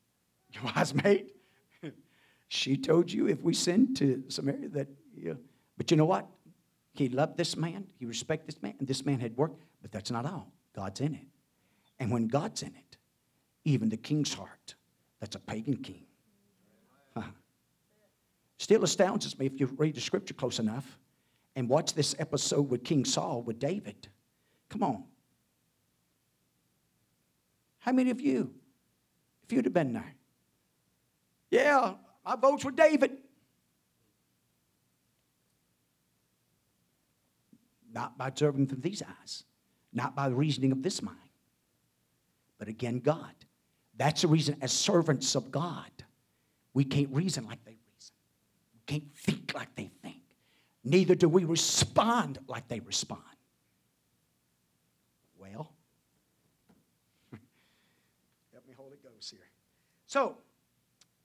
Your 0.52 0.62
wise 0.74 0.94
maid? 0.94 1.26
she 2.48 2.78
told 2.78 3.12
you 3.12 3.28
if 3.28 3.42
we 3.42 3.52
send 3.52 3.94
to 3.98 4.24
Samaria 4.28 4.70
that, 4.70 4.88
yeah. 5.14 5.34
But 5.76 5.90
you 5.90 5.98
know 5.98 6.06
what? 6.06 6.26
He 6.94 7.10
loved 7.10 7.36
this 7.36 7.58
man. 7.58 7.88
He 7.98 8.06
respected 8.06 8.48
this 8.48 8.62
man. 8.62 8.76
And 8.78 8.88
this 8.88 9.04
man 9.04 9.20
had 9.20 9.36
worked. 9.36 9.62
But 9.82 9.92
that's 9.92 10.10
not 10.10 10.24
all. 10.24 10.53
God's 10.74 11.00
in 11.00 11.14
it. 11.14 11.26
And 11.98 12.10
when 12.10 12.26
God's 12.26 12.62
in 12.62 12.74
it, 12.74 12.96
even 13.64 13.88
the 13.88 13.96
king's 13.96 14.34
heart, 14.34 14.74
that's 15.20 15.36
a 15.36 15.38
pagan 15.38 15.76
king. 15.76 16.04
Huh. 17.14 17.22
Still 18.58 18.84
astounds 18.84 19.38
me 19.38 19.46
if 19.46 19.58
you 19.58 19.66
read 19.76 19.94
the 19.94 20.00
scripture 20.00 20.34
close 20.34 20.58
enough 20.58 20.98
and 21.56 21.68
watch 21.68 21.94
this 21.94 22.14
episode 22.18 22.68
with 22.68 22.84
King 22.84 23.04
Saul 23.04 23.42
with 23.42 23.58
David. 23.58 24.08
Come 24.68 24.82
on. 24.82 25.04
How 27.78 27.92
many 27.92 28.10
of 28.10 28.20
you, 28.20 28.52
if 29.44 29.52
you'd 29.52 29.66
have 29.66 29.74
been 29.74 29.92
there? 29.92 30.14
Yeah, 31.50 31.94
my 32.24 32.34
vote's 32.36 32.64
with 32.64 32.74
David. 32.74 33.18
Not 37.92 38.18
by 38.18 38.28
observing 38.28 38.66
from 38.66 38.80
these 38.80 39.02
eyes 39.02 39.44
not 39.94 40.14
by 40.14 40.28
the 40.28 40.34
reasoning 40.34 40.72
of 40.72 40.82
this 40.82 41.00
mind, 41.00 41.18
but 42.58 42.68
again, 42.68 42.98
God. 42.98 43.32
That's 43.96 44.22
the 44.22 44.28
reason, 44.28 44.56
as 44.60 44.72
servants 44.72 45.34
of 45.36 45.50
God, 45.50 45.90
we 46.72 46.84
can't 46.84 47.08
reason 47.12 47.44
like 47.46 47.64
they 47.64 47.76
reason. 47.94 48.14
We 48.74 48.80
can't 48.86 49.16
think 49.16 49.52
like 49.54 49.74
they 49.76 49.90
think. 50.02 50.22
Neither 50.82 51.14
do 51.14 51.28
we 51.28 51.44
respond 51.44 52.38
like 52.48 52.66
they 52.68 52.80
respond. 52.80 53.22
Well, 55.38 55.72
help 58.52 58.66
me, 58.66 58.74
Holy 58.76 58.96
Ghost, 59.02 59.30
here. 59.30 59.40
So, 60.06 60.38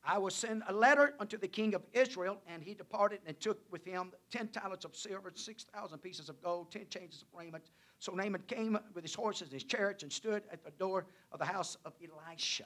I 0.06 0.18
will 0.18 0.30
send 0.30 0.64
a 0.68 0.74
letter 0.74 1.14
unto 1.20 1.38
the 1.38 1.48
king 1.48 1.76
of 1.76 1.84
Israel, 1.94 2.42
and 2.48 2.64
he 2.64 2.74
departed 2.74 3.20
and 3.26 3.40
took 3.40 3.60
with 3.72 3.84
him 3.84 4.12
ten 4.32 4.48
talents 4.48 4.86
of 4.86 4.96
silver, 4.96 5.32
six 5.36 5.66
thousand 5.74 6.00
pieces 6.00 6.30
of 6.30 6.42
gold, 6.42 6.72
ten 6.72 6.86
changes 6.90 7.24
of 7.24 7.28
raiment. 7.38 7.66
So 8.00 8.14
Naaman 8.14 8.43
came 8.47 8.78
with 8.93 9.04
his 9.04 9.14
horses 9.14 9.43
and 9.43 9.54
his 9.54 9.66
chariots 9.66 10.04
and 10.04 10.12
stood 10.12 10.43
at 10.52 10.64
the 10.64 10.72
door 10.72 11.06
of 11.32 11.39
the 11.39 11.45
house 11.45 11.78
of 11.86 11.93
Elisha. 12.02 12.66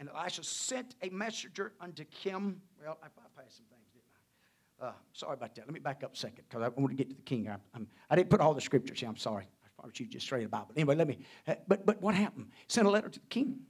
And 0.00 0.08
Elisha 0.08 0.42
sent 0.42 0.94
a 1.02 1.10
messenger 1.10 1.72
unto 1.80 2.04
him. 2.22 2.60
Well, 2.82 2.98
I 3.02 3.08
passed 3.40 3.58
some 3.58 3.66
things, 3.66 3.88
didn't 3.92 4.82
I? 4.82 4.86
Uh, 4.86 4.92
sorry 5.12 5.34
about 5.34 5.54
that. 5.54 5.66
Let 5.66 5.72
me 5.72 5.80
back 5.80 6.02
up 6.02 6.14
a 6.14 6.16
second 6.16 6.44
because 6.48 6.62
I 6.62 6.68
want 6.68 6.90
to 6.90 6.96
get 6.96 7.10
to 7.10 7.16
the 7.16 7.22
king. 7.22 7.48
I, 7.48 7.56
I'm, 7.74 7.86
I 8.10 8.16
did 8.16 8.26
not 8.26 8.30
put 8.30 8.40
all 8.40 8.54
the 8.54 8.60
scriptures 8.60 9.00
here. 9.00 9.08
I'm 9.08 9.16
sorry. 9.16 9.44
I 9.64 9.68
probably 9.76 9.94
should 9.94 10.10
just 10.10 10.26
straight 10.26 10.46
about. 10.46 10.68
But 10.68 10.78
anyway, 10.78 10.96
let 10.96 11.08
me. 11.08 11.18
Uh, 11.46 11.54
but 11.68 11.84
but 11.86 12.00
what 12.00 12.14
happened? 12.14 12.48
Sent 12.68 12.86
a 12.86 12.90
letter 12.90 13.08
to 13.08 13.20
the 13.20 13.26
king. 13.26 13.60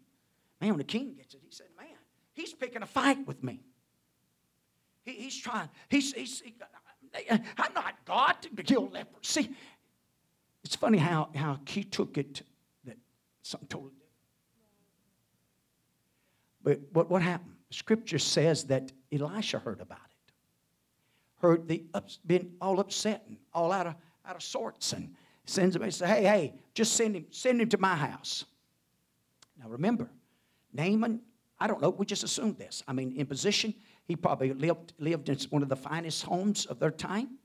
Man, 0.61 0.70
when 0.70 0.78
the 0.78 0.84
king 0.84 1.14
gets 1.14 1.34
it, 1.34 1.40
he 1.44 1.51
said, 1.51 1.66
Man, 1.76 1.88
he's 2.32 2.53
picking 2.53 2.82
a 2.82 2.86
fight 2.86 3.26
with 3.26 3.42
me. 3.42 3.61
He, 5.05 5.12
he's 5.12 5.36
trying, 5.36 5.68
he's, 5.88 6.12
he's 6.12 6.40
he, 6.40 6.55
I'm 7.30 7.72
not 7.74 7.94
God 8.05 8.36
to 8.42 8.62
kill 8.62 8.88
lepers. 8.88 9.38
It's 10.67 10.75
funny 10.75 10.99
how, 10.99 11.29
how 11.33 11.61
he 11.64 11.85
took 11.85 12.19
it 12.19 12.43
that 12.87 12.97
something 13.43 13.69
totally 13.69 13.93
different. 13.93 14.11
But 16.64 16.81
what, 16.93 17.09
what 17.09 17.23
happened? 17.23 17.55
Scripture 17.71 18.19
says 18.19 18.64
that 18.64 18.91
Elisha 19.12 19.61
heard 19.61 19.81
about 19.81 19.99
it. 19.99 20.33
Heard 21.41 21.69
the 21.69 21.85
ups, 21.95 22.19
been 22.27 22.55
all 22.61 22.81
upset 22.81 23.23
and 23.29 23.37
all 23.55 23.71
out 23.71 23.87
of, 23.87 23.95
out 24.27 24.35
of 24.35 24.43
sorts 24.43 24.93
and 24.93 25.14
sends 25.45 25.77
him 25.77 25.83
and 25.83 25.95
says, 25.95 26.09
Hey, 26.09 26.25
hey, 26.25 26.55
just 26.75 26.95
send 26.95 27.14
him, 27.14 27.27
send 27.31 27.61
him 27.61 27.69
to 27.69 27.79
my 27.79 27.95
house. 27.95 28.45
Now 29.62 29.69
remember, 29.69 30.11
Naaman, 30.73 31.21
I 31.61 31.69
don't 31.69 31.81
know, 31.81 31.91
we 31.91 32.07
just 32.07 32.25
assumed 32.25 32.59
this. 32.59 32.83
I 32.89 32.93
mean, 32.93 33.12
in 33.12 33.27
position, 33.27 33.73
he 34.09 34.17
probably 34.17 34.53
lived, 34.53 34.95
lived 34.99 35.29
in 35.29 35.39
one 35.51 35.62
of 35.62 35.69
the 35.69 35.77
finest 35.77 36.25
homes 36.25 36.67
of 36.67 36.81
their 36.81 36.91
time. 36.91 37.39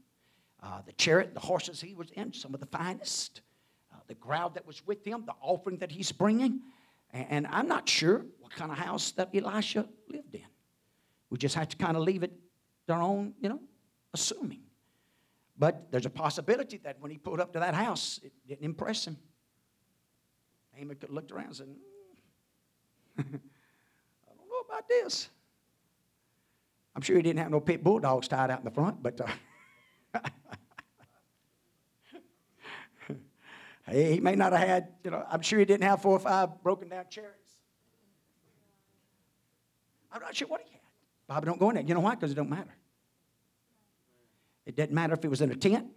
Uh, 0.62 0.82
the 0.86 0.93
chariot, 0.93 1.34
the 1.34 1.39
horses 1.39 1.82
he 1.82 1.95
was 1.95 2.12
in, 2.12 2.34
some 2.34 2.53
of 2.53 2.59
the 2.59 2.68
finest. 2.68 3.41
Uh, 3.91 3.97
the 4.07 4.16
crowd 4.16 4.53
that 4.53 4.66
was 4.66 4.86
with 4.86 5.05
him, 5.05 5.24
the 5.26 5.34
offering 5.41 5.78
that 5.78 5.91
he's 5.91 6.12
bringing. 6.12 6.62
And, 7.12 7.28
and 7.30 7.47
I'm 7.47 7.68
not 7.68 7.89
sure 7.89 8.26
what 8.39 8.51
kind 8.51 8.72
of 8.72 8.78
house 8.78 9.12
that 9.14 9.30
Elisha 9.34 9.88
lived 10.07 10.36
in. 10.36 10.45
We 11.30 11.38
just 11.38 11.55
have 11.55 11.70
to 11.70 11.78
kind 11.78 11.97
of 11.97 12.03
leave 12.03 12.24
it 12.24 12.32
their 12.88 13.01
own, 13.01 13.34
you 13.39 13.49
know, 13.49 13.59
assuming. 14.14 14.62
But 15.57 15.91
there's 15.91 16.05
a 16.05 16.09
possibility 16.09 16.78
that 16.84 16.97
when 16.99 17.12
he 17.12 17.18
pulled 17.18 17.39
up 17.39 17.53
to 17.53 17.59
that 17.59 17.74
house, 17.74 18.20
it 18.24 18.34
didn't 18.47 18.66
impress 18.66 19.05
him. 19.05 19.18
Naaman 20.78 20.97
looked 21.09 21.32
around 21.32 21.47
and 21.47 21.55
said, 21.55 21.68
mm, 21.68 21.76
I 23.20 24.34
don't 24.36 24.49
know 24.49 24.64
about 24.68 24.88
this. 24.88 25.30
I'm 26.95 27.01
sure 27.01 27.16
he 27.16 27.22
didn't 27.22 27.39
have 27.39 27.51
no 27.51 27.59
pit 27.59 27.84
bulldogs 27.84 28.28
tied 28.28 28.51
out 28.51 28.59
in 28.59 28.66
the 28.66 28.72
front, 28.72 29.01
but 29.01 29.22
uh, 29.22 29.28
he 33.91 34.20
may 34.20 34.36
not 34.36 34.53
have 34.53 34.68
had, 34.68 34.89
you 35.03 35.12
know, 35.12 35.26
I'm 35.30 35.41
sure 35.41 35.59
he 35.59 35.66
didn't 35.66 35.84
have 35.84 36.01
four 36.01 36.14
or 36.14 36.20
five 36.20 36.62
broken 36.64 36.89
down 36.89 37.05
chariots. 37.09 37.38
I'm 40.12 40.22
not 40.22 40.36
sure 40.36 40.47
what 40.47 40.62
he 40.66 40.72
had. 40.72 40.82
Bobby 41.28 41.45
don't 41.45 41.59
go 41.59 41.70
in 41.70 41.76
there. 41.76 41.84
You 41.84 41.93
know 41.93 42.01
why? 42.01 42.16
Because 42.16 42.32
it 42.32 42.36
don't 42.36 42.49
matter. 42.49 42.76
It 44.66 44.76
doesn't 44.76 44.93
matter 44.93 45.14
if 45.14 45.24
it 45.24 45.30
was 45.30 45.41
in 45.41 45.51
a 45.51 45.55
tent, 45.55 45.88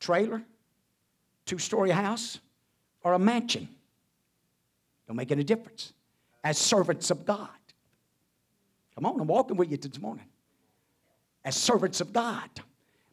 trailer, 0.00 0.42
two-story 1.44 1.90
house, 1.90 2.40
or 3.02 3.12
a 3.12 3.18
mansion. 3.18 3.68
Don't 5.06 5.16
make 5.16 5.30
any 5.30 5.44
difference. 5.44 5.92
As 6.42 6.58
servants 6.58 7.10
of 7.10 7.24
God. 7.24 7.48
Come 8.94 9.06
on, 9.06 9.20
I'm 9.20 9.26
walking 9.26 9.56
with 9.56 9.70
you 9.70 9.76
this 9.76 10.00
morning. 10.00 10.26
As 11.44 11.56
servants 11.56 12.00
of 12.00 12.12
God. 12.12 12.48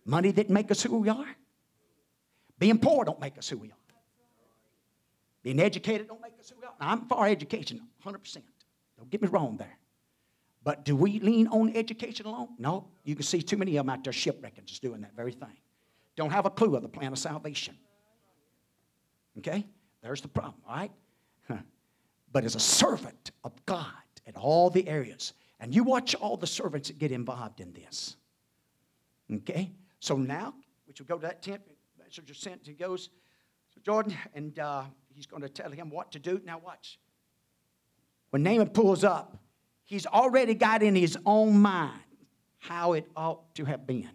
Money 0.05 0.31
didn't 0.31 0.53
make 0.53 0.69
us 0.71 0.83
who 0.83 0.99
we 0.99 1.09
are. 1.09 1.35
Being 2.59 2.77
poor 2.77 3.03
don't 3.03 3.19
make 3.19 3.37
us 3.37 3.49
who 3.49 3.57
we 3.57 3.69
are. 3.69 3.77
Being 5.41 5.59
educated 5.59 6.07
don't 6.07 6.21
make 6.21 6.33
us 6.39 6.49
who 6.49 6.59
we 6.59 6.65
are. 6.65 6.73
Now, 6.79 6.91
I'm 6.91 7.07
for 7.07 7.27
education, 7.27 7.81
100%. 8.05 8.37
Don't 8.97 9.09
get 9.09 9.21
me 9.21 9.27
wrong 9.27 9.57
there. 9.57 9.77
But 10.63 10.83
do 10.85 10.95
we 10.95 11.19
lean 11.19 11.47
on 11.47 11.75
education 11.75 12.25
alone? 12.25 12.49
No. 12.57 12.87
You 13.03 13.15
can 13.15 13.23
see 13.23 13.41
too 13.41 13.57
many 13.57 13.77
of 13.77 13.85
them 13.85 13.93
out 13.93 14.03
there 14.03 14.13
shipwrecking, 14.13 14.65
just 14.65 14.81
doing 14.81 15.01
that 15.01 15.15
very 15.15 15.31
thing. 15.31 15.57
Don't 16.15 16.31
have 16.31 16.45
a 16.45 16.49
clue 16.49 16.75
of 16.75 16.81
the 16.81 16.89
plan 16.89 17.11
of 17.11 17.19
salvation. 17.19 17.77
Okay? 19.37 19.65
There's 20.01 20.21
the 20.21 20.27
problem, 20.27 20.55
all 20.67 20.75
right? 20.75 20.91
Huh. 21.47 21.57
But 22.31 22.45
as 22.45 22.55
a 22.55 22.59
servant 22.59 23.31
of 23.43 23.53
God 23.65 23.91
in 24.25 24.35
all 24.35 24.69
the 24.69 24.87
areas, 24.87 25.33
and 25.59 25.73
you 25.73 25.83
watch 25.83 26.15
all 26.15 26.37
the 26.37 26.47
servants 26.47 26.87
that 26.87 26.97
get 26.97 27.11
involved 27.11 27.59
in 27.59 27.71
this. 27.73 28.15
Okay? 29.31 29.71
So 30.05 30.15
now, 30.15 30.53
which 30.85 30.99
will 30.99 31.07
go 31.07 31.15
to 31.15 31.23
that 31.23 31.41
tent, 31.41 31.63
messenger 31.97 32.35
sent, 32.35 32.67
he 32.67 32.73
goes 32.73 33.09
to 33.73 33.79
Jordan, 33.79 34.15
and 34.35 34.59
uh, 34.59 34.83
he's 35.11 35.25
going 35.25 35.41
to 35.41 35.49
tell 35.49 35.71
him 35.71 35.89
what 35.89 36.11
to 36.11 36.19
do. 36.19 36.39
Now, 36.45 36.59
watch. 36.59 36.99
When 38.29 38.43
Naaman 38.43 38.69
pulls 38.69 39.03
up, 39.03 39.35
he's 39.83 40.05
already 40.05 40.53
got 40.53 40.83
in 40.83 40.95
his 40.95 41.17
own 41.25 41.59
mind 41.59 41.99
how 42.59 42.93
it 42.93 43.07
ought 43.15 43.55
to 43.55 43.65
have 43.65 43.87
been. 43.87 44.11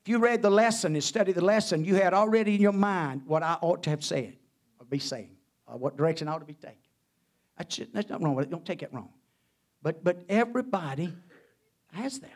If 0.00 0.08
you 0.08 0.20
read 0.20 0.40
the 0.40 0.48
lesson 0.48 0.94
and 0.94 1.04
studied 1.04 1.34
the 1.34 1.44
lesson, 1.44 1.84
you 1.84 1.96
had 1.96 2.14
already 2.14 2.54
in 2.54 2.62
your 2.62 2.72
mind 2.72 3.20
what 3.26 3.42
I 3.42 3.58
ought 3.60 3.82
to 3.82 3.90
have 3.90 4.02
said 4.02 4.38
or 4.78 4.86
be 4.86 4.98
saying, 4.98 5.36
or 5.66 5.76
what 5.76 5.98
direction 5.98 6.28
I 6.28 6.32
ought 6.32 6.38
to 6.38 6.46
be 6.46 6.54
taking. 6.54 6.78
That's. 7.58 7.78
That's 7.92 8.08
not 8.08 8.22
wrong 8.22 8.36
with 8.36 8.46
it. 8.46 8.50
Don't 8.50 8.64
take 8.64 8.82
it 8.82 8.88
wrong. 8.90 9.10
But, 9.82 10.02
but 10.02 10.24
everybody 10.30 11.12
has 11.92 12.20
that. 12.20 12.32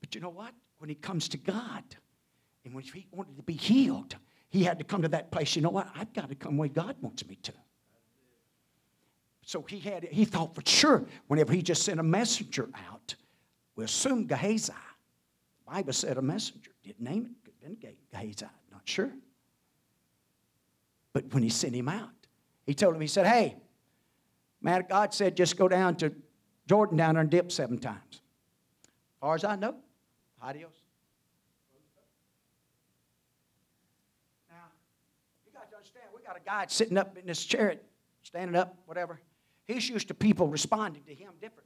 But 0.00 0.14
you 0.14 0.22
know 0.22 0.30
what? 0.30 0.54
When 0.78 0.88
he 0.88 0.94
comes 0.94 1.28
to 1.30 1.36
God, 1.36 1.82
and 2.64 2.74
when 2.74 2.84
he 2.84 3.06
wanted 3.10 3.36
to 3.36 3.42
be 3.42 3.54
healed, 3.54 4.14
he 4.48 4.64
had 4.64 4.78
to 4.78 4.84
come 4.84 5.02
to 5.02 5.08
that 5.08 5.30
place. 5.30 5.56
You 5.56 5.62
know 5.62 5.70
what? 5.70 5.88
I've 5.94 6.12
got 6.12 6.28
to 6.28 6.34
come 6.34 6.56
where 6.56 6.68
God 6.68 6.96
wants 7.00 7.26
me 7.26 7.36
to. 7.42 7.52
So 9.44 9.62
he 9.62 9.78
had 9.78 10.04
he 10.04 10.24
thought 10.24 10.54
for 10.54 10.62
sure 10.66 11.06
whenever 11.26 11.52
he 11.52 11.62
just 11.62 11.82
sent 11.82 11.98
a 11.98 12.02
messenger 12.02 12.68
out, 12.90 13.14
we 13.76 13.84
assume 13.84 14.26
Gehazi. 14.26 14.72
The 14.72 15.72
Bible 15.72 15.92
said 15.92 16.18
a 16.18 16.22
messenger. 16.22 16.70
Didn't 16.84 17.00
name 17.00 17.26
it. 17.26 17.44
Could 17.44 17.54
have 17.62 17.80
been 17.80 17.96
Gehazi. 18.12 18.46
Not 18.70 18.82
sure. 18.84 19.10
But 21.14 21.32
when 21.32 21.42
he 21.42 21.48
sent 21.48 21.74
him 21.74 21.88
out, 21.88 22.10
he 22.66 22.74
told 22.74 22.94
him, 22.94 23.00
he 23.00 23.06
said, 23.06 23.26
Hey, 23.26 23.56
man, 24.60 24.84
God 24.88 25.14
said 25.14 25.36
just 25.36 25.56
go 25.56 25.66
down 25.66 25.96
to 25.96 26.12
Jordan 26.66 26.98
down 26.98 27.14
there 27.14 27.22
and 27.22 27.30
dip 27.30 27.50
seven 27.50 27.78
times. 27.78 27.98
As 28.12 29.20
far 29.20 29.34
as 29.34 29.44
I 29.44 29.56
know, 29.56 29.76
adios. 30.42 30.72
Now, 34.50 34.56
you 35.46 35.52
got 35.52 35.70
to 35.70 35.76
understand, 35.76 36.06
we 36.14 36.22
got 36.22 36.36
a 36.36 36.44
guy 36.44 36.66
sitting 36.68 36.96
up 36.96 37.16
in 37.18 37.26
this 37.26 37.44
chariot, 37.44 37.84
standing 38.22 38.56
up, 38.56 38.76
whatever. 38.86 39.20
He's 39.66 39.88
used 39.88 40.08
to 40.08 40.14
people 40.14 40.48
responding 40.48 41.02
to 41.04 41.14
him 41.14 41.32
differently. 41.40 41.64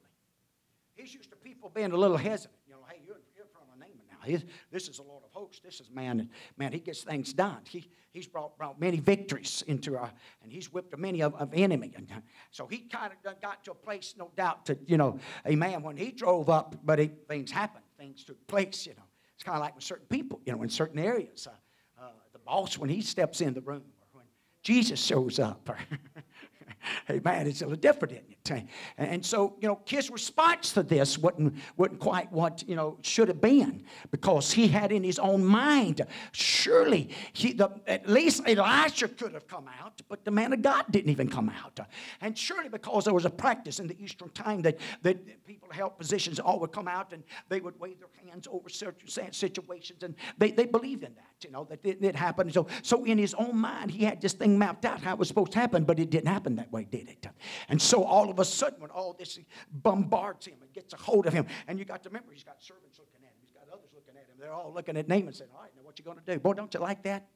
He's 0.94 1.14
used 1.14 1.30
to 1.30 1.36
people 1.36 1.70
being 1.74 1.92
a 1.92 1.96
little 1.96 2.16
hesitant. 2.16 2.58
You 2.66 2.74
know, 2.74 2.80
hey, 2.88 3.00
you're, 3.06 3.16
you're 3.36 3.46
from 3.46 3.62
a 3.74 3.78
name 3.78 3.98
now. 4.10 4.18
He's, 4.24 4.44
this 4.70 4.88
is 4.88 4.96
the 4.96 5.02
Lord 5.02 5.22
of 5.24 5.30
hosts. 5.32 5.60
This 5.64 5.80
is 5.80 5.90
man, 5.90 6.28
man, 6.58 6.72
he 6.72 6.80
gets 6.80 7.02
things 7.02 7.32
done. 7.32 7.58
He, 7.68 7.88
he's 8.12 8.26
brought, 8.26 8.58
brought 8.58 8.78
many 8.78 9.00
victories 9.00 9.64
into 9.66 9.96
our, 9.96 10.10
and 10.42 10.52
he's 10.52 10.72
whipped 10.72 10.96
many 10.98 11.22
of, 11.22 11.34
of 11.36 11.54
enemy. 11.54 11.92
And 11.96 12.08
uh, 12.12 12.20
so 12.50 12.66
he 12.66 12.78
kind 12.78 13.12
of 13.24 13.40
got 13.40 13.64
to 13.64 13.70
a 13.70 13.74
place, 13.74 14.14
no 14.18 14.30
doubt, 14.36 14.66
to, 14.66 14.76
you 14.86 14.96
know, 14.96 15.18
a 15.46 15.56
man, 15.56 15.82
when 15.82 15.96
he 15.96 16.10
drove 16.10 16.50
up, 16.50 16.76
but 16.84 16.98
he, 16.98 17.06
things 17.28 17.50
happened. 17.50 17.84
Things 18.03 18.24
took 18.24 18.44
place, 18.48 18.84
you 18.84 18.94
know. 18.94 19.05
It's 19.36 19.44
kind 19.44 19.55
of 19.55 19.62
like 19.62 19.76
with 19.76 19.84
certain 19.84 20.07
people, 20.09 20.40
you 20.44 20.53
know, 20.53 20.61
in 20.64 20.68
certain 20.68 20.98
areas. 20.98 21.46
Uh, 21.46 22.03
uh, 22.03 22.09
the 22.32 22.40
boss, 22.40 22.76
when 22.76 22.90
he 22.90 23.00
steps 23.00 23.40
in 23.40 23.55
the 23.55 23.61
room, 23.61 23.84
or 24.00 24.07
when 24.11 24.24
Jesus 24.64 25.00
shows 25.00 25.38
up, 25.38 25.70
hey 25.88 25.98
man, 27.24 27.46
it's 27.46 27.62
a 27.62 27.64
little 27.64 27.80
different, 27.80 28.12
isn't 28.12 28.58
it? 28.58 28.66
And 28.98 29.24
so, 29.24 29.56
you 29.60 29.68
know, 29.68 29.80
his 29.84 30.10
response 30.10 30.72
to 30.72 30.82
this 30.82 31.18
wasn't, 31.18 31.54
wasn't 31.76 32.00
quite 32.00 32.30
what, 32.32 32.64
you 32.66 32.74
know, 32.74 32.98
should 33.02 33.28
have 33.28 33.40
been 33.40 33.84
because 34.10 34.52
he 34.52 34.68
had 34.68 34.92
in 34.92 35.04
his 35.04 35.18
own 35.18 35.44
mind, 35.44 36.04
surely, 36.32 37.10
he, 37.32 37.52
the, 37.52 37.70
at 37.86 38.08
least 38.08 38.42
Elisha 38.46 39.08
could 39.08 39.34
have 39.34 39.46
come 39.46 39.68
out, 39.80 40.02
but 40.08 40.24
the 40.24 40.30
man 40.30 40.52
of 40.52 40.62
God 40.62 40.86
didn't 40.90 41.10
even 41.10 41.28
come 41.28 41.48
out. 41.48 41.78
And 42.20 42.36
surely 42.36 42.68
because 42.68 43.04
there 43.04 43.14
was 43.14 43.24
a 43.24 43.30
practice 43.30 43.78
in 43.78 43.86
the 43.86 44.02
Eastern 44.02 44.30
time 44.30 44.62
that, 44.62 44.78
that 45.02 45.44
people 45.46 45.68
held 45.70 45.96
positions 45.98 46.40
all 46.40 46.58
would 46.60 46.72
come 46.72 46.88
out 46.88 47.12
and 47.12 47.22
they 47.48 47.60
would 47.60 47.78
wave 47.78 47.98
their 48.00 48.08
hands 48.28 48.48
over 48.50 48.68
certain 48.68 49.32
situations 49.32 50.02
and 50.02 50.14
they, 50.38 50.50
they 50.50 50.66
believed 50.66 51.04
in 51.04 51.14
that, 51.14 51.44
you 51.44 51.50
know, 51.50 51.64
that 51.64 51.80
it, 51.84 52.02
it 52.02 52.16
happened. 52.16 52.52
So, 52.52 52.66
so 52.82 53.04
in 53.04 53.18
his 53.18 53.34
own 53.34 53.56
mind, 53.56 53.90
he 53.90 54.04
had 54.04 54.20
this 54.20 54.32
thing 54.32 54.58
mapped 54.58 54.84
out 54.84 55.00
how 55.00 55.12
it 55.12 55.18
was 55.18 55.28
supposed 55.28 55.52
to 55.52 55.58
happen, 55.58 55.84
but 55.84 55.98
it 55.98 56.10
didn't 56.10 56.28
happen 56.28 56.56
that 56.62 56.72
way, 56.72 56.84
did 56.84 57.08
it? 57.08 57.26
And 57.68 57.80
so 57.80 58.04
all 58.04 58.30
of 58.30 58.38
a 58.38 58.44
sudden, 58.44 58.80
when 58.80 58.90
all 58.90 59.14
this 59.18 59.38
bombards 59.70 60.46
him 60.46 60.56
and 60.60 60.72
gets 60.72 60.94
a 60.94 60.96
hold 60.96 61.26
of 61.26 61.32
him, 61.32 61.46
and 61.66 61.78
you 61.78 61.84
got 61.84 62.02
to 62.04 62.08
remember, 62.08 62.32
he's 62.32 62.44
got 62.44 62.62
servants 62.62 62.98
looking 62.98 63.24
at 63.24 63.30
him, 63.30 63.36
he's 63.40 63.52
got 63.52 63.64
others 63.72 63.90
looking 63.94 64.14
at 64.16 64.28
him. 64.28 64.36
They're 64.38 64.52
all 64.52 64.72
looking 64.72 64.96
at 64.96 65.08
Naaman 65.08 65.28
and 65.28 65.36
saying, 65.36 65.50
All 65.54 65.62
right, 65.62 65.70
now 65.76 65.82
what 65.82 65.98
you 65.98 66.04
going 66.04 66.18
to 66.18 66.24
do? 66.24 66.38
Boy, 66.38 66.52
don't 66.52 66.72
you 66.72 66.80
like 66.80 67.02
that? 67.02 67.26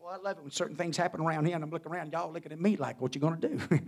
Boy, 0.00 0.08
I 0.08 0.16
love 0.16 0.38
it 0.38 0.42
when 0.42 0.50
certain 0.50 0.76
things 0.76 0.96
happen 0.96 1.20
around 1.20 1.46
here, 1.46 1.54
and 1.54 1.64
I'm 1.64 1.70
looking 1.70 1.92
around, 1.92 2.12
y'all 2.12 2.32
looking 2.32 2.52
at 2.52 2.60
me 2.60 2.76
like, 2.76 3.00
What 3.00 3.14
you 3.14 3.20
going 3.20 3.40
to 3.40 3.48
do? 3.48 3.60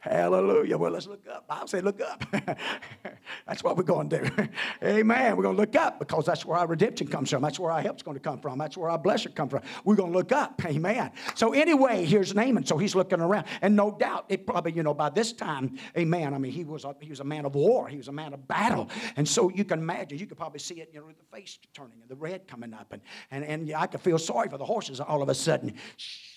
Hallelujah. 0.00 0.78
Well, 0.78 0.92
let's 0.92 1.06
look 1.06 1.26
up. 1.30 1.44
I'll 1.50 1.66
say, 1.66 1.82
look 1.82 2.00
up. 2.00 2.24
that's 3.46 3.62
what 3.62 3.76
we're 3.76 3.82
going 3.82 4.08
to 4.08 4.18
do. 4.18 4.48
Amen. 4.82 5.36
We're 5.36 5.42
going 5.42 5.56
to 5.56 5.60
look 5.60 5.76
up 5.76 5.98
because 5.98 6.24
that's 6.24 6.46
where 6.46 6.56
our 6.56 6.66
redemption 6.66 7.06
comes 7.06 7.28
from. 7.28 7.42
That's 7.42 7.58
where 7.58 7.70
our 7.70 7.82
help's 7.82 8.02
going 8.02 8.16
to 8.16 8.22
come 8.22 8.40
from. 8.40 8.58
That's 8.58 8.78
where 8.78 8.88
our 8.88 8.98
blessing 8.98 9.32
comes 9.32 9.50
from. 9.50 9.60
We're 9.84 9.96
going 9.96 10.10
to 10.10 10.16
look 10.16 10.32
up. 10.32 10.64
Amen. 10.64 11.10
So 11.34 11.52
anyway, 11.52 12.06
here's 12.06 12.34
Naaman. 12.34 12.64
So 12.64 12.78
he's 12.78 12.94
looking 12.94 13.20
around, 13.20 13.44
and 13.60 13.76
no 13.76 13.90
doubt, 13.90 14.24
it 14.30 14.46
probably, 14.46 14.72
you 14.72 14.82
know, 14.82 14.94
by 14.94 15.10
this 15.10 15.34
time, 15.34 15.78
amen. 15.96 16.32
I 16.32 16.38
mean, 16.38 16.52
he 16.52 16.64
was 16.64 16.84
a, 16.84 16.96
he 17.00 17.10
was 17.10 17.20
a 17.20 17.24
man 17.24 17.44
of 17.44 17.54
war. 17.54 17.86
He 17.86 17.98
was 17.98 18.08
a 18.08 18.12
man 18.12 18.32
of 18.32 18.48
battle, 18.48 18.88
and 19.16 19.28
so 19.28 19.50
you 19.50 19.66
can 19.66 19.80
imagine. 19.80 20.18
You 20.18 20.26
could 20.26 20.38
probably 20.38 20.60
see 20.60 20.80
it, 20.80 20.90
you 20.94 21.00
know, 21.00 21.08
the 21.08 21.36
face 21.36 21.58
turning 21.74 22.00
and 22.00 22.08
the 22.08 22.16
red 22.16 22.48
coming 22.48 22.72
up, 22.72 22.92
and 22.92 23.02
and 23.30 23.44
and 23.44 23.74
I 23.74 23.86
could 23.86 24.00
feel 24.00 24.18
sorry 24.18 24.48
for 24.48 24.56
the 24.56 24.64
horses 24.64 24.98
all 24.98 25.22
of 25.22 25.28
a 25.28 25.34
sudden. 25.34 25.74
Shh 25.98 26.29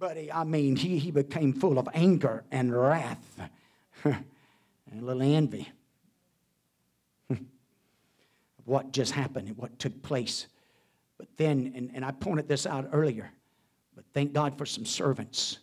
buddy, 0.00 0.32
I 0.32 0.44
mean, 0.44 0.76
he, 0.76 0.98
he 0.98 1.10
became 1.10 1.52
full 1.52 1.78
of 1.78 1.86
anger 1.92 2.42
and 2.50 2.74
wrath 2.74 3.48
and 4.04 4.24
a 4.98 5.04
little 5.04 5.22
envy 5.22 5.68
of 7.30 7.38
what 8.64 8.92
just 8.92 9.12
happened 9.12 9.48
and 9.48 9.58
what 9.58 9.78
took 9.78 10.02
place. 10.02 10.46
But 11.18 11.28
then, 11.36 11.72
and, 11.76 11.90
and 11.94 12.02
I 12.02 12.12
pointed 12.12 12.48
this 12.48 12.64
out 12.64 12.88
earlier, 12.92 13.30
but 13.94 14.04
thank 14.14 14.32
God 14.32 14.56
for 14.56 14.64
some 14.64 14.86
servants. 14.86 15.58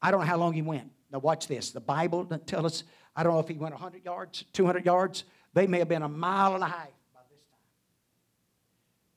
I 0.00 0.10
don't 0.10 0.20
know 0.20 0.26
how 0.26 0.38
long 0.38 0.54
he 0.54 0.62
went. 0.62 0.90
Now, 1.12 1.18
watch 1.18 1.46
this. 1.46 1.70
The 1.70 1.80
Bible 1.80 2.24
doesn't 2.24 2.46
tell 2.46 2.64
us, 2.64 2.84
I 3.14 3.22
don't 3.22 3.34
know 3.34 3.40
if 3.40 3.48
he 3.48 3.54
went 3.54 3.74
100 3.74 4.02
yards, 4.06 4.46
200 4.54 4.86
yards. 4.86 5.24
They 5.52 5.66
may 5.66 5.78
have 5.78 5.88
been 5.88 6.02
a 6.02 6.08
mile 6.08 6.54
and 6.54 6.64
a 6.64 6.66
half 6.66 6.88
by 7.12 7.20
this 7.30 7.42
time. 7.42 7.58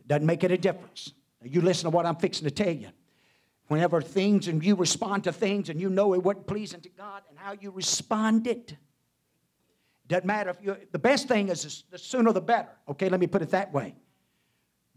It 0.02 0.08
doesn't 0.10 0.26
make 0.26 0.44
any 0.44 0.58
difference. 0.58 1.14
Now, 1.42 1.50
you 1.50 1.62
listen 1.62 1.90
to 1.90 1.96
what 1.96 2.06
I'm 2.06 2.18
fixing 2.18 2.44
to 2.44 2.54
tell 2.54 2.74
you. 2.74 2.90
Whenever 3.68 4.02
things 4.02 4.48
and 4.48 4.64
you 4.64 4.76
respond 4.76 5.24
to 5.24 5.34
things 5.34 5.70
and 5.70 5.82
you 5.82 5.90
know 5.90 6.14
it 6.14 6.22
wasn't 6.24 6.46
pleasing 6.46 6.82
to 6.82 6.90
God 6.90 7.24
and 7.30 7.38
how 7.38 7.54
you 7.60 7.72
responded, 7.72 8.78
doesn't 10.08 10.26
matter 10.26 10.52
if 10.52 10.58
you, 10.62 10.78
the 10.92 11.00
best 11.00 11.28
thing 11.28 11.50
is 11.50 11.84
the 11.90 11.98
sooner 11.98 12.32
the 12.32 12.42
better. 12.42 12.70
Okay, 12.90 13.10
let 13.10 13.20
me 13.20 13.28
put 13.28 13.42
it 13.42 13.50
that 13.52 13.74
way. 13.74 13.96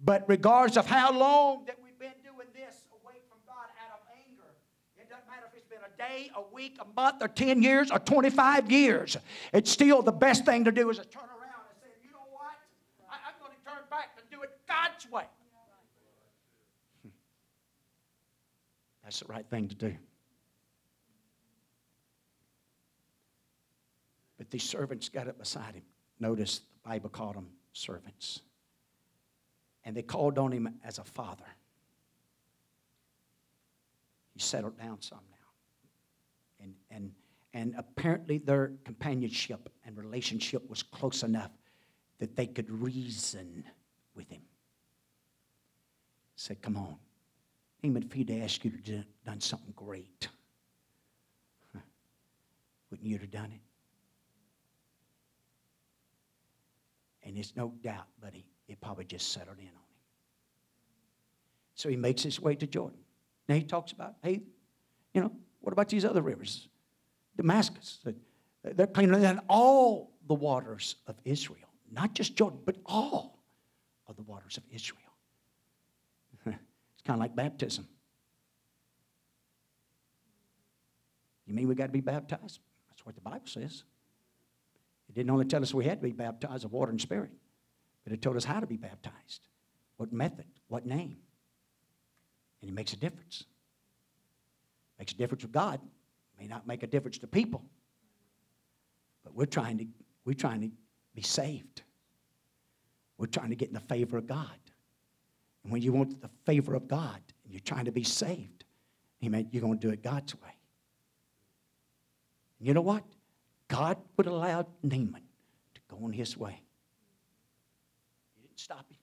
But 0.04 0.24
regardless 0.28 0.76
of 0.76 0.86
how 0.86 1.12
long 1.12 1.64
that 1.66 1.76
we've 1.82 1.98
been 1.98 2.12
doing 2.22 2.46
this 2.54 2.84
away 3.02 3.14
from 3.28 3.38
God 3.46 3.66
out 3.82 4.00
of 4.00 4.06
anger, 4.14 4.52
it 4.98 5.08
doesn't 5.08 5.26
matter 5.26 5.46
if 5.50 5.56
it's 5.56 5.66
been 5.66 5.78
a 5.80 5.96
day, 5.96 6.30
a 6.36 6.54
week, 6.54 6.78
a 6.80 6.86
month, 6.94 7.22
or 7.22 7.28
10 7.28 7.62
years, 7.62 7.90
or 7.90 7.98
25 7.98 8.70
years. 8.70 9.16
It's 9.52 9.70
still 9.70 10.02
the 10.02 10.12
best 10.12 10.44
thing 10.44 10.64
to 10.64 10.72
do 10.72 10.90
is 10.90 10.98
to 10.98 11.04
turn 11.04 11.24
around 11.24 11.64
and 11.70 11.80
say, 11.80 11.88
you 12.04 12.12
know 12.12 12.28
what? 12.30 12.54
I, 13.10 13.16
I'm 13.26 13.34
going 13.40 13.52
to 13.52 13.64
turn 13.64 13.82
back 13.90 14.10
and 14.18 14.28
do 14.30 14.42
it 14.42 14.50
God's 14.68 15.10
way. 15.10 15.24
That's 19.08 19.20
the 19.20 19.32
right 19.32 19.46
thing 19.48 19.68
to 19.68 19.74
do. 19.74 19.94
But 24.36 24.50
these 24.50 24.64
servants 24.64 25.08
got 25.08 25.28
up 25.28 25.38
beside 25.38 25.76
him. 25.76 25.82
Notice 26.20 26.58
the 26.58 26.90
Bible 26.90 27.08
called 27.08 27.36
them 27.36 27.46
servants. 27.72 28.42
And 29.86 29.96
they 29.96 30.02
called 30.02 30.36
on 30.36 30.52
him 30.52 30.68
as 30.84 30.98
a 30.98 31.04
father. 31.04 31.46
He 34.34 34.40
settled 34.40 34.76
down 34.76 35.00
some 35.00 35.20
now. 35.30 36.64
And, 36.64 36.74
and, 36.90 37.12
and 37.54 37.76
apparently 37.78 38.36
their 38.36 38.72
companionship 38.84 39.70
and 39.86 39.96
relationship 39.96 40.68
was 40.68 40.82
close 40.82 41.22
enough 41.22 41.52
that 42.18 42.36
they 42.36 42.46
could 42.46 42.70
reason 42.70 43.64
with 44.14 44.28
him. 44.28 44.42
Said, 46.36 46.60
Come 46.60 46.76
on. 46.76 46.98
Even 47.82 48.02
if 48.02 48.12
he'd 48.12 48.30
asked 48.30 48.64
you 48.64 48.70
to 48.70 48.78
do 48.78 49.04
done 49.24 49.40
something 49.40 49.72
great, 49.76 50.28
wouldn't 52.90 53.06
you 53.08 53.18
have 53.18 53.30
done 53.30 53.52
it? 53.52 53.60
And 57.26 57.36
there's 57.36 57.54
no 57.54 57.74
doubt, 57.82 58.06
buddy, 58.20 58.46
it 58.68 58.80
probably 58.80 59.04
just 59.04 59.32
settled 59.32 59.58
in 59.58 59.64
on 59.64 59.70
him. 59.70 59.98
So 61.74 61.88
he 61.88 61.96
makes 61.96 62.22
his 62.22 62.40
way 62.40 62.54
to 62.56 62.66
Jordan. 62.66 62.98
Now 63.48 63.54
he 63.54 63.62
talks 63.62 63.92
about, 63.92 64.14
hey, 64.22 64.42
you 65.14 65.20
know, 65.20 65.30
what 65.60 65.72
about 65.72 65.88
these 65.88 66.04
other 66.04 66.22
rivers? 66.22 66.68
Damascus. 67.36 67.98
They're 68.64 68.86
cleaner 68.86 69.18
than 69.18 69.40
all 69.48 70.12
the 70.26 70.34
waters 70.34 70.96
of 71.06 71.16
Israel. 71.24 71.68
Not 71.92 72.14
just 72.14 72.34
Jordan, 72.34 72.60
but 72.64 72.76
all 72.86 73.38
of 74.06 74.16
the 74.16 74.22
waters 74.22 74.56
of 74.56 74.64
Israel. 74.70 75.07
Kind 77.08 77.16
of 77.16 77.20
like 77.22 77.34
baptism. 77.34 77.88
You 81.46 81.54
mean 81.54 81.66
we 81.66 81.74
got 81.74 81.86
to 81.86 81.92
be 81.92 82.02
baptized? 82.02 82.60
That's 82.90 83.06
what 83.06 83.14
the 83.14 83.22
Bible 83.22 83.46
says. 83.46 83.84
It 85.08 85.14
didn't 85.14 85.30
only 85.30 85.46
tell 85.46 85.62
us 85.62 85.72
we 85.72 85.86
had 85.86 86.02
to 86.02 86.06
be 86.06 86.12
baptized 86.12 86.66
of 86.66 86.72
water 86.72 86.90
and 86.90 87.00
spirit, 87.00 87.30
but 88.04 88.12
it 88.12 88.20
told 88.20 88.36
us 88.36 88.44
how 88.44 88.60
to 88.60 88.66
be 88.66 88.76
baptized, 88.76 89.48
what 89.96 90.12
method, 90.12 90.44
what 90.68 90.84
name. 90.84 91.16
And 92.60 92.70
it 92.70 92.74
makes 92.74 92.92
a 92.92 92.96
difference. 92.96 93.44
Makes 94.98 95.12
a 95.14 95.16
difference 95.16 95.44
with 95.44 95.52
God. 95.52 95.80
May 96.38 96.46
not 96.46 96.66
make 96.66 96.82
a 96.82 96.86
difference 96.86 97.16
to 97.18 97.26
people. 97.26 97.64
But 99.24 99.34
we're 99.34 99.46
trying 99.46 99.78
to, 99.78 99.86
we're 100.26 100.34
trying 100.34 100.60
to 100.60 100.70
be 101.14 101.22
saved. 101.22 101.80
We're 103.16 103.26
trying 103.26 103.48
to 103.48 103.56
get 103.56 103.68
in 103.68 103.74
the 103.74 103.80
favor 103.80 104.18
of 104.18 104.26
God. 104.26 104.58
And 105.62 105.72
when 105.72 105.82
you 105.82 105.92
want 105.92 106.20
the 106.20 106.30
favor 106.46 106.74
of 106.74 106.88
God 106.88 107.20
and 107.44 107.52
you're 107.52 107.60
trying 107.60 107.84
to 107.86 107.92
be 107.92 108.04
saved, 108.04 108.64
amen, 109.24 109.48
you're 109.50 109.62
going 109.62 109.78
to 109.78 109.86
do 109.86 109.92
it 109.92 110.02
God's 110.02 110.34
way. 110.36 110.56
And 112.58 112.68
you 112.68 112.74
know 112.74 112.80
what? 112.80 113.04
God 113.68 113.98
would 114.16 114.26
allow 114.26 114.66
Naaman 114.82 115.22
to 115.74 115.80
go 115.88 116.04
on 116.04 116.12
his 116.12 116.36
way. 116.36 116.62
He 118.36 118.42
didn't 118.42 118.58
stop 118.58 118.90
him. 118.90 118.96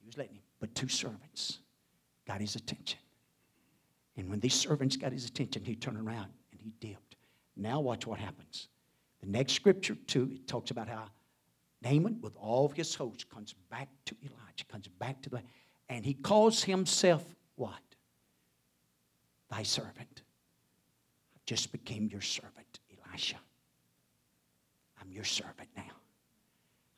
He 0.00 0.06
was 0.06 0.18
letting 0.18 0.34
him. 0.34 0.42
But 0.58 0.74
two 0.74 0.88
servants 0.88 1.60
got 2.26 2.40
his 2.40 2.56
attention. 2.56 2.98
And 4.16 4.28
when 4.28 4.40
these 4.40 4.54
servants 4.54 4.96
got 4.96 5.12
his 5.12 5.26
attention, 5.26 5.64
he 5.64 5.74
turned 5.74 5.98
around 5.98 6.28
and 6.52 6.60
he 6.60 6.72
dipped. 6.80 7.16
Now 7.56 7.80
watch 7.80 8.06
what 8.06 8.18
happens. 8.18 8.68
The 9.20 9.26
next 9.26 9.52
scripture, 9.52 9.96
too, 10.06 10.30
it 10.34 10.48
talks 10.48 10.70
about 10.70 10.88
how 10.88 11.04
Naaman, 11.82 12.20
with 12.20 12.36
all 12.36 12.66
of 12.66 12.72
his 12.72 12.94
hosts, 12.94 13.24
comes 13.24 13.54
back 13.70 13.88
to 14.06 14.16
Elijah, 14.22 14.64
comes 14.68 14.88
back 14.88 15.22
to 15.22 15.30
the, 15.30 15.42
and 15.88 16.04
he 16.04 16.14
calls 16.14 16.62
himself 16.62 17.24
what? 17.56 17.80
Thy 19.50 19.62
servant 19.62 20.22
I 21.34 21.38
just 21.46 21.72
became 21.72 22.08
your 22.10 22.20
servant, 22.20 22.80
Elisha. 23.06 23.36
I'm 25.00 25.10
your 25.10 25.24
servant 25.24 25.68
now. 25.76 25.82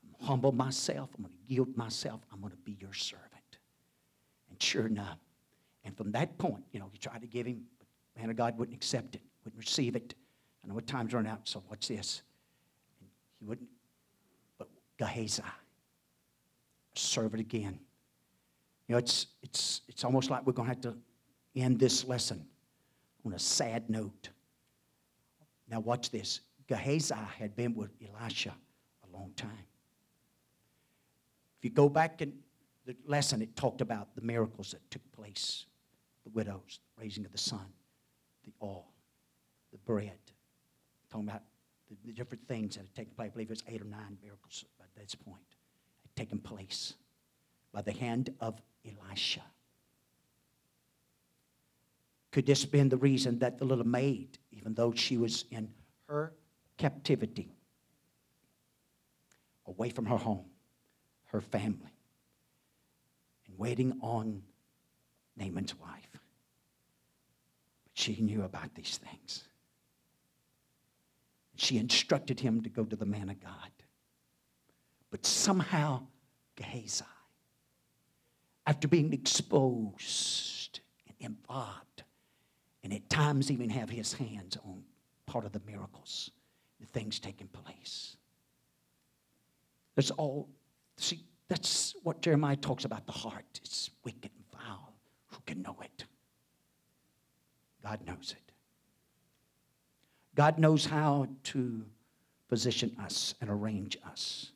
I'm 0.02 0.26
humble 0.26 0.52
myself. 0.52 1.10
I'm 1.16 1.24
going 1.24 1.32
to 1.34 1.52
yield 1.52 1.76
myself. 1.76 2.20
I'm 2.32 2.40
going 2.40 2.50
to 2.50 2.58
be 2.58 2.76
your 2.80 2.92
servant. 2.92 3.28
And 4.50 4.60
sure 4.62 4.86
enough, 4.86 5.18
and 5.84 5.96
from 5.96 6.12
that 6.12 6.38
point, 6.38 6.64
you 6.72 6.80
know, 6.80 6.88
he 6.92 6.98
tried 6.98 7.22
to 7.22 7.26
give 7.26 7.46
him, 7.46 7.62
but 7.78 7.86
man 8.20 8.30
of 8.30 8.36
God 8.36 8.58
wouldn't 8.58 8.76
accept 8.76 9.14
it, 9.14 9.22
wouldn't 9.44 9.58
receive 9.58 9.96
it. 9.96 10.14
I 10.62 10.68
know 10.68 10.74
what 10.74 10.86
time's 10.86 11.12
run 11.12 11.26
out, 11.26 11.48
so 11.48 11.62
what's 11.68 11.88
this? 11.88 12.22
And 13.00 13.08
he 13.38 13.44
wouldn't, 13.44 13.68
Gehazi, 15.02 15.42
serve 16.94 17.34
it 17.34 17.40
again. 17.40 17.76
You 18.86 18.92
know, 18.92 18.98
it's, 18.98 19.26
it's, 19.42 19.80
it's 19.88 20.04
almost 20.04 20.30
like 20.30 20.46
we're 20.46 20.52
going 20.52 20.68
to 20.68 20.74
have 20.74 20.82
to 20.82 20.96
end 21.56 21.80
this 21.80 22.04
lesson 22.04 22.46
on 23.26 23.32
a 23.32 23.38
sad 23.38 23.90
note. 23.90 24.28
Now, 25.68 25.80
watch 25.80 26.10
this. 26.10 26.40
Gehazi 26.68 27.14
had 27.36 27.56
been 27.56 27.74
with 27.74 27.90
Elisha 28.00 28.54
a 29.02 29.16
long 29.16 29.32
time. 29.34 29.66
If 31.58 31.64
you 31.64 31.70
go 31.70 31.88
back 31.88 32.22
in 32.22 32.34
the 32.86 32.94
lesson, 33.04 33.42
it 33.42 33.56
talked 33.56 33.80
about 33.80 34.14
the 34.14 34.22
miracles 34.22 34.70
that 34.70 34.88
took 34.88 35.02
place 35.10 35.66
the 36.22 36.30
widows, 36.30 36.78
the 36.96 37.02
raising 37.02 37.24
of 37.24 37.32
the 37.32 37.38
son, 37.38 37.66
the 38.44 38.52
oil, 38.62 38.86
the 39.72 39.78
bread. 39.78 40.12
Talking 41.10 41.28
about 41.28 41.42
the, 42.04 42.12
different 42.12 42.46
things 42.46 42.76
that 42.76 42.82
had 42.82 42.94
taken 42.94 43.12
place. 43.14 43.26
I 43.26 43.30
believe 43.30 43.48
it 43.48 43.50
was 43.50 43.64
eight 43.66 43.82
or 43.82 43.86
nine 43.86 44.16
miracles 44.22 44.64
this 45.02 45.14
point 45.14 45.42
had 46.02 46.14
taken 46.14 46.38
place 46.38 46.94
by 47.72 47.82
the 47.82 47.92
hand 47.92 48.30
of 48.40 48.60
Elisha. 48.84 49.42
Could 52.30 52.46
this 52.46 52.62
have 52.62 52.70
been 52.70 52.88
the 52.88 52.96
reason 52.96 53.40
that 53.40 53.58
the 53.58 53.64
little 53.64 53.86
maid, 53.86 54.38
even 54.52 54.74
though 54.74 54.92
she 54.92 55.16
was 55.16 55.44
in 55.50 55.68
her 56.08 56.32
captivity, 56.78 57.52
away 59.66 59.90
from 59.90 60.06
her 60.06 60.16
home, 60.16 60.46
her 61.26 61.40
family, 61.40 61.92
and 63.48 63.58
waiting 63.58 63.98
on 64.00 64.42
Naaman's 65.36 65.78
wife, 65.78 66.08
but 66.12 67.92
she 67.94 68.20
knew 68.20 68.42
about 68.44 68.74
these 68.74 68.98
things. 68.98 69.44
She 71.56 71.76
instructed 71.76 72.40
him 72.40 72.62
to 72.62 72.70
go 72.70 72.84
to 72.84 72.96
the 72.96 73.04
man 73.04 73.28
of 73.28 73.40
God. 73.40 73.70
But 75.12 75.26
somehow, 75.26 76.06
Gehazi, 76.56 77.04
after 78.66 78.88
being 78.88 79.12
exposed 79.12 80.80
and 81.06 81.14
involved, 81.20 82.02
and 82.82 82.94
at 82.94 83.08
times 83.10 83.50
even 83.50 83.68
have 83.68 83.90
his 83.90 84.14
hands 84.14 84.56
on 84.64 84.82
part 85.26 85.44
of 85.44 85.52
the 85.52 85.60
miracles, 85.66 86.30
the 86.80 86.86
things 86.86 87.20
taking 87.20 87.46
place. 87.48 88.16
That's 89.96 90.10
all, 90.12 90.48
see, 90.96 91.20
that's 91.46 91.94
what 92.02 92.22
Jeremiah 92.22 92.56
talks 92.56 92.86
about 92.86 93.04
the 93.04 93.12
heart. 93.12 93.44
It's 93.62 93.90
wicked 94.04 94.30
and 94.34 94.60
foul. 94.60 94.94
Who 95.26 95.38
can 95.44 95.60
know 95.60 95.76
it? 95.82 96.06
God 97.84 98.00
knows 98.06 98.34
it. 98.34 98.52
God 100.34 100.58
knows 100.58 100.86
how 100.86 101.28
to 101.44 101.84
position 102.48 102.96
us 102.98 103.34
and 103.42 103.50
arrange 103.50 103.98
us 104.06 104.51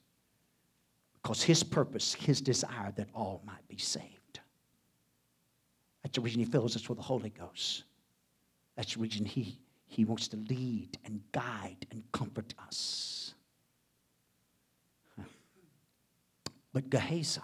because 1.26 1.42
His 1.42 1.64
purpose, 1.64 2.14
His 2.14 2.40
desire 2.40 2.92
that 2.94 3.08
all 3.12 3.42
might 3.44 3.66
be 3.66 3.78
saved. 3.78 4.38
That's 6.04 6.14
the 6.14 6.20
reason 6.20 6.38
He 6.38 6.44
fills 6.44 6.76
us 6.76 6.88
with 6.88 6.98
the 6.98 7.02
Holy 7.02 7.30
Ghost. 7.30 7.82
That's 8.76 8.94
the 8.94 9.00
reason 9.00 9.24
He, 9.24 9.58
he 9.88 10.04
wants 10.04 10.28
to 10.28 10.36
lead 10.36 10.96
and 11.04 11.20
guide 11.32 11.84
and 11.90 12.04
comfort 12.12 12.54
us. 12.64 13.34
But 16.72 16.90
Gehazi, 16.90 17.40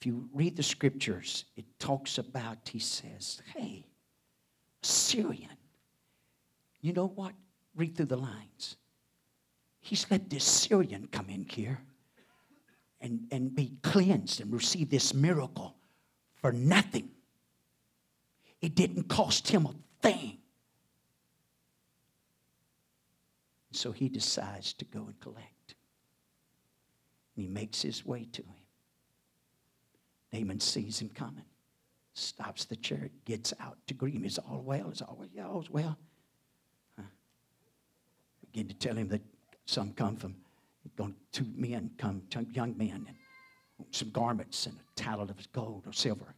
if 0.00 0.06
you 0.06 0.30
read 0.32 0.56
the 0.56 0.62
scriptures, 0.62 1.44
it 1.56 1.66
talks 1.78 2.16
about, 2.16 2.70
he 2.70 2.78
says, 2.78 3.42
hey, 3.54 3.84
Syrian. 4.80 5.58
You 6.80 6.94
know 6.94 7.08
what? 7.08 7.34
Read 7.76 7.98
through 7.98 8.06
the 8.06 8.16
lines. 8.16 8.76
He's 9.82 10.06
let 10.10 10.30
this 10.30 10.44
Syrian 10.44 11.08
come 11.10 11.28
in 11.28 11.44
here 11.44 11.80
and, 13.00 13.26
and 13.32 13.54
be 13.54 13.72
cleansed 13.82 14.40
and 14.40 14.52
receive 14.52 14.88
this 14.88 15.12
miracle 15.12 15.74
for 16.40 16.52
nothing. 16.52 17.10
It 18.60 18.76
didn't 18.76 19.08
cost 19.08 19.48
him 19.48 19.66
a 19.66 19.74
thing. 20.00 20.38
So 23.72 23.90
he 23.90 24.08
decides 24.08 24.72
to 24.74 24.84
go 24.84 25.00
and 25.00 25.18
collect. 25.18 25.74
And 27.34 27.44
he 27.44 27.48
makes 27.48 27.82
his 27.82 28.06
way 28.06 28.28
to 28.32 28.42
him. 28.42 28.54
Naaman 30.32 30.60
sees 30.60 31.00
him 31.00 31.10
coming, 31.12 31.44
stops 32.14 32.66
the 32.66 32.76
chariot, 32.76 33.12
gets 33.24 33.52
out 33.58 33.78
to 33.88 33.94
greet 33.94 34.14
him. 34.14 34.24
Is 34.24 34.38
all 34.38 34.62
well? 34.64 34.90
Is 34.90 35.02
all 35.02 35.16
well? 35.18 35.28
Yeah, 35.34 35.48
all's 35.48 35.70
well. 35.70 35.98
Huh. 36.96 37.06
Begin 38.52 38.68
to 38.68 38.74
tell 38.74 38.94
him 38.94 39.08
that 39.08 39.22
some 39.66 39.92
come 39.92 40.16
from, 40.16 40.34
two 41.32 41.46
men 41.56 41.90
come, 41.98 42.22
two 42.30 42.46
young 42.52 42.76
men, 42.76 43.06
and 43.08 43.86
some 43.90 44.10
garments 44.10 44.66
and 44.66 44.76
a 44.76 45.00
talent 45.00 45.30
of 45.30 45.52
gold 45.52 45.84
or 45.86 45.92
silver. 45.92 46.34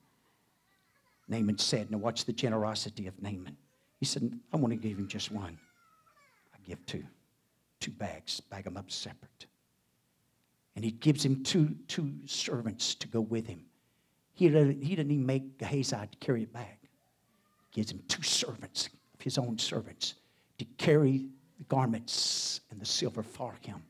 Naaman 1.28 1.58
said, 1.58 1.90
Now 1.90 1.98
watch 1.98 2.24
the 2.24 2.32
generosity 2.32 3.06
of 3.06 3.20
Naaman. 3.22 3.56
He 3.98 4.06
said, 4.06 4.38
I 4.52 4.56
want 4.56 4.72
to 4.72 4.76
give 4.76 4.98
him 4.98 5.08
just 5.08 5.30
one. 5.30 5.58
I 6.54 6.58
give 6.66 6.84
two. 6.86 7.04
Two 7.80 7.92
bags, 7.92 8.40
bag 8.40 8.64
them 8.64 8.76
up 8.76 8.90
separate. 8.90 9.46
And 10.76 10.84
he 10.84 10.90
gives 10.90 11.24
him 11.24 11.42
two, 11.42 11.76
two 11.88 12.12
servants 12.26 12.94
to 12.96 13.08
go 13.08 13.20
with 13.20 13.46
him. 13.46 13.64
He 14.34 14.48
he 14.48 14.96
didn't 14.96 15.12
even 15.12 15.24
make 15.24 15.58
Gehazi 15.58 15.96
to 15.96 16.18
carry 16.18 16.42
it 16.42 16.52
back. 16.52 16.80
He 17.70 17.80
gives 17.80 17.92
him 17.92 18.02
two 18.08 18.22
servants 18.22 18.88
of 19.14 19.20
his 19.20 19.38
own 19.38 19.58
servants 19.58 20.14
to 20.58 20.64
carry 20.76 21.26
the 21.58 21.64
garments 21.64 22.60
and 22.70 22.80
the 22.80 22.86
silver 22.86 23.22
for 23.22 23.54
him. 23.62 23.82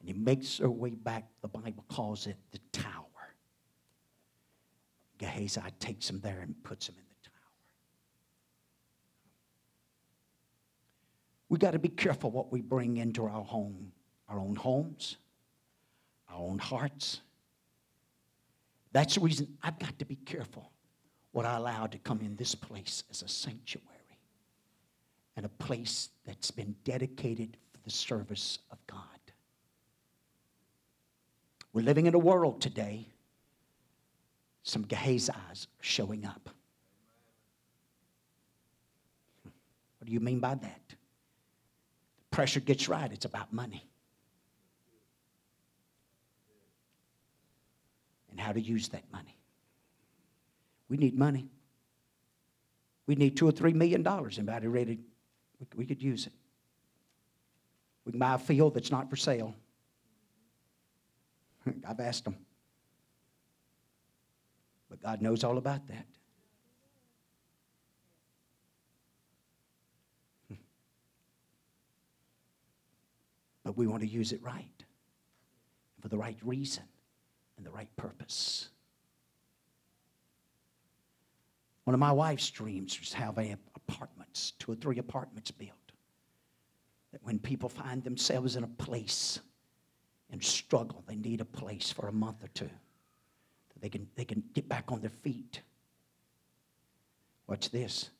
And 0.00 0.08
he 0.08 0.14
makes 0.14 0.58
their 0.58 0.70
way 0.70 0.90
back. 0.90 1.28
The 1.42 1.48
Bible 1.48 1.84
calls 1.88 2.26
it 2.26 2.36
the 2.50 2.58
tower. 2.72 3.04
Gehazi 5.18 5.60
takes 5.78 6.10
him 6.10 6.20
there 6.20 6.40
and 6.40 6.60
puts 6.64 6.88
him 6.88 6.96
in 6.98 7.04
the 7.04 7.28
tower. 7.28 7.50
We 11.48 11.58
got 11.58 11.72
to 11.72 11.78
be 11.78 11.88
careful 11.88 12.30
what 12.30 12.50
we 12.50 12.60
bring 12.60 12.96
into 12.96 13.24
our 13.24 13.44
home, 13.44 13.92
our 14.28 14.38
own 14.38 14.56
homes, 14.56 15.16
our 16.28 16.40
own 16.40 16.58
hearts. 16.58 17.20
That's 18.92 19.14
the 19.14 19.20
reason 19.20 19.56
I've 19.62 19.78
got 19.78 19.98
to 20.00 20.04
be 20.04 20.16
careful 20.16 20.70
what 21.30 21.46
I 21.46 21.56
allow 21.56 21.86
to 21.86 21.98
come 21.98 22.20
in 22.20 22.36
this 22.36 22.54
place 22.54 23.04
as 23.10 23.22
a 23.22 23.28
sanctuary 23.28 23.91
and 25.36 25.46
a 25.46 25.48
place 25.48 26.10
that's 26.26 26.50
been 26.50 26.74
dedicated 26.84 27.56
for 27.72 27.78
the 27.84 27.90
service 27.90 28.58
of 28.70 28.78
God. 28.86 28.98
We're 31.72 31.84
living 31.84 32.06
in 32.06 32.14
a 32.14 32.18
world 32.18 32.60
today, 32.60 33.08
some 34.62 34.84
Gehazis 34.84 35.66
showing 35.80 36.26
up. 36.26 36.50
What 39.98 40.06
do 40.06 40.12
you 40.12 40.20
mean 40.20 40.40
by 40.40 40.54
that? 40.54 40.82
The 40.88 40.96
pressure 42.30 42.60
gets 42.60 42.88
right, 42.88 43.10
it's 43.12 43.24
about 43.24 43.52
money. 43.52 43.88
and 48.32 48.40
how 48.40 48.50
to 48.50 48.60
use 48.60 48.88
that 48.88 49.04
money. 49.12 49.38
We 50.88 50.96
need 50.96 51.16
money. 51.16 51.48
We 53.06 53.14
need 53.14 53.36
two 53.36 53.46
or 53.46 53.52
three 53.52 53.72
million 53.72 54.02
dollars. 54.02 54.38
Anybody 54.38 54.66
ready? 54.66 55.00
We 55.76 55.86
could 55.86 56.02
use 56.02 56.26
it. 56.26 56.32
We 58.04 58.12
can 58.12 58.18
buy 58.18 58.34
a 58.34 58.38
field 58.38 58.74
that's 58.74 58.90
not 58.90 59.08
for 59.08 59.16
sale. 59.16 59.54
I've 61.88 62.00
asked 62.00 62.24
them. 62.24 62.36
But 64.90 65.02
God 65.02 65.22
knows 65.22 65.44
all 65.44 65.58
about 65.58 65.86
that. 65.88 66.06
But 73.64 73.76
we 73.76 73.86
want 73.86 74.02
to 74.02 74.08
use 74.08 74.32
it 74.32 74.42
right 74.42 74.84
for 76.00 76.08
the 76.08 76.18
right 76.18 76.36
reason 76.42 76.82
and 77.56 77.64
the 77.64 77.70
right 77.70 77.94
purpose. 77.96 78.68
One 81.84 81.94
of 81.94 82.00
my 82.00 82.10
wife's 82.10 82.50
dreams 82.50 82.98
was 82.98 83.12
having 83.12 83.56
apartments, 83.92 84.52
two 84.58 84.72
or 84.72 84.74
three 84.74 84.98
apartments 84.98 85.50
built. 85.50 85.70
That 87.12 87.22
when 87.24 87.38
people 87.38 87.68
find 87.68 88.02
themselves 88.02 88.56
in 88.56 88.64
a 88.64 88.68
place 88.68 89.40
and 90.30 90.42
struggle, 90.42 91.04
they 91.06 91.16
need 91.16 91.40
a 91.40 91.44
place 91.44 91.90
for 91.90 92.08
a 92.08 92.12
month 92.12 92.42
or 92.42 92.48
two. 92.48 92.70
They 93.80 93.88
can, 93.88 94.06
they 94.14 94.24
can 94.24 94.44
get 94.54 94.68
back 94.68 94.92
on 94.92 95.00
their 95.00 95.10
feet. 95.10 95.60
Watch 97.48 97.70
this. 97.70 98.10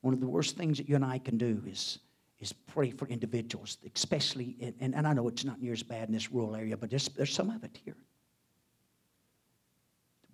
One 0.00 0.12
of 0.12 0.20
the 0.20 0.26
worst 0.26 0.56
things 0.56 0.78
that 0.78 0.88
you 0.88 0.96
and 0.96 1.04
I 1.04 1.18
can 1.18 1.38
do 1.38 1.62
is, 1.64 2.00
is 2.40 2.52
pray 2.52 2.90
for 2.90 3.06
individuals, 3.06 3.78
especially, 3.94 4.56
in, 4.58 4.74
and, 4.80 4.94
and 4.96 5.06
I 5.06 5.12
know 5.12 5.28
it's 5.28 5.44
not 5.44 5.62
near 5.62 5.72
as 5.72 5.84
bad 5.84 6.08
in 6.08 6.12
this 6.12 6.32
rural 6.32 6.56
area, 6.56 6.76
but 6.76 6.90
there's, 6.90 7.08
there's 7.10 7.32
some 7.32 7.50
of 7.50 7.62
it 7.62 7.78
here 7.84 7.94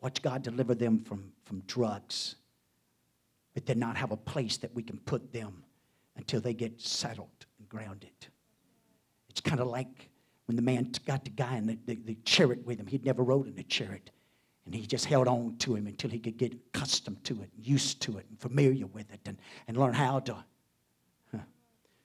Watch 0.00 0.22
God 0.22 0.42
deliver 0.42 0.74
them 0.74 0.98
from, 0.98 1.32
from 1.44 1.60
drugs, 1.66 2.36
but 3.54 3.66
then 3.66 3.78
not 3.78 3.96
have 3.96 4.12
a 4.12 4.16
place 4.16 4.56
that 4.58 4.74
we 4.74 4.82
can 4.82 4.98
put 4.98 5.32
them 5.32 5.62
until 6.16 6.40
they 6.40 6.54
get 6.54 6.80
settled 6.80 7.46
and 7.58 7.68
grounded. 7.68 8.10
It's 9.28 9.40
kind 9.40 9.60
of 9.60 9.68
like 9.68 10.10
when 10.46 10.56
the 10.56 10.62
man 10.62 10.90
got 11.06 11.24
the 11.24 11.30
guy 11.30 11.56
in 11.56 11.66
the, 11.66 11.78
the, 11.86 11.94
the 12.04 12.18
chariot 12.24 12.64
with 12.66 12.78
him. 12.78 12.86
He'd 12.86 13.04
never 13.04 13.22
rode 13.22 13.46
in 13.46 13.58
a 13.58 13.62
chariot. 13.62 14.10
And 14.66 14.74
he 14.74 14.86
just 14.86 15.06
held 15.06 15.26
on 15.26 15.56
to 15.58 15.74
him 15.74 15.86
until 15.86 16.10
he 16.10 16.18
could 16.18 16.36
get 16.36 16.52
accustomed 16.52 17.24
to 17.24 17.42
it, 17.42 17.50
used 17.56 18.02
to 18.02 18.18
it, 18.18 18.26
and 18.28 18.38
familiar 18.38 18.86
with 18.86 19.10
it, 19.12 19.20
and, 19.26 19.38
and 19.66 19.76
learn 19.76 19.94
how 19.94 20.20
to 20.20 20.44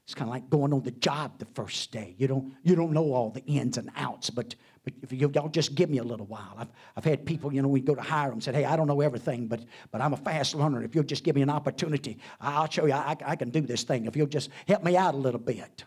it's 0.06 0.14
kind 0.14 0.30
of 0.30 0.34
like 0.34 0.52
going 0.52 0.72
on 0.72 0.84
the 0.84 0.92
job 0.92 1.40
the 1.40 1.48
first 1.56 1.92
day. 1.92 2.14
You 2.20 2.28
don't, 2.28 2.54
you 2.62 2.76
don't 2.76 2.92
know 2.92 3.12
all 3.12 3.32
the 3.32 3.44
ins 3.46 3.80
and 3.80 3.90
outs, 3.96 4.30
but, 4.30 4.54
but 4.84 4.94
if 5.02 5.12
you, 5.12 5.32
y'all 5.34 5.50
just 5.50 5.74
give 5.74 5.90
me 5.90 5.98
a 5.98 6.04
little 6.04 6.28
while. 6.28 6.54
I've, 6.60 6.72
I've 6.96 7.04
had 7.04 7.26
people, 7.26 7.52
you 7.52 7.64
know, 7.64 7.68
we 7.68 7.82
go 7.82 7.96
to 7.96 8.04
hire 8.04 8.30
them, 8.30 8.40
said, 8.40 8.54
hey, 8.54 8.66
I 8.66 8.76
don't 8.76 8.86
know 8.86 9.02
everything, 9.02 9.48
but, 9.48 9.62
but 9.92 10.02
I'm 10.02 10.14
a 10.14 10.18
fast 10.18 10.54
learner. 10.54 10.84
If 10.84 10.94
you'll 10.94 11.06
just 11.06 11.24
give 11.24 11.36
me 11.36 11.42
an 11.42 11.50
opportunity, 11.50 12.20
I'll 12.40 12.70
show 12.70 12.86
you 12.86 12.94
I, 12.94 13.16
I 13.26 13.36
can 13.36 13.50
do 13.50 13.62
this 13.62 13.82
thing. 13.82 14.06
If 14.06 14.16
you'll 14.16 14.28
just 14.28 14.52
help 14.68 14.84
me 14.84 14.96
out 14.96 15.16
a 15.16 15.18
little 15.18 15.40
bit. 15.40 15.86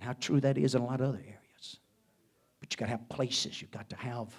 How 0.00 0.14
true 0.14 0.40
that 0.40 0.58
is 0.58 0.74
in 0.74 0.82
a 0.82 0.84
lot 0.84 1.00
of 1.00 1.10
other 1.10 1.22
areas. 1.24 1.76
But 2.58 2.72
you've 2.72 2.78
got 2.78 2.86
to 2.86 2.90
have 2.90 3.08
places, 3.08 3.62
you've 3.62 3.70
got 3.70 3.88
to 3.90 3.96
have 3.96 4.34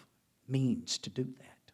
means 0.50 0.98
to 0.98 1.10
do 1.10 1.24
that. 1.24 1.72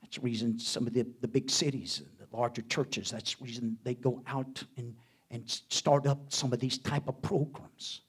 That's 0.00 0.14
the 0.14 0.22
reason 0.22 0.60
some 0.60 0.86
of 0.86 0.92
the, 0.92 1.06
the 1.20 1.28
big 1.28 1.50
cities, 1.50 2.02
larger 2.32 2.62
churches. 2.62 3.10
That's 3.10 3.34
the 3.34 3.44
reason 3.44 3.76
they 3.82 3.94
go 3.94 4.22
out 4.26 4.62
and, 4.76 4.94
and 5.30 5.48
start 5.68 6.06
up 6.06 6.32
some 6.32 6.52
of 6.52 6.60
these 6.60 6.78
type 6.78 7.08
of 7.08 7.20
programs 7.22 8.02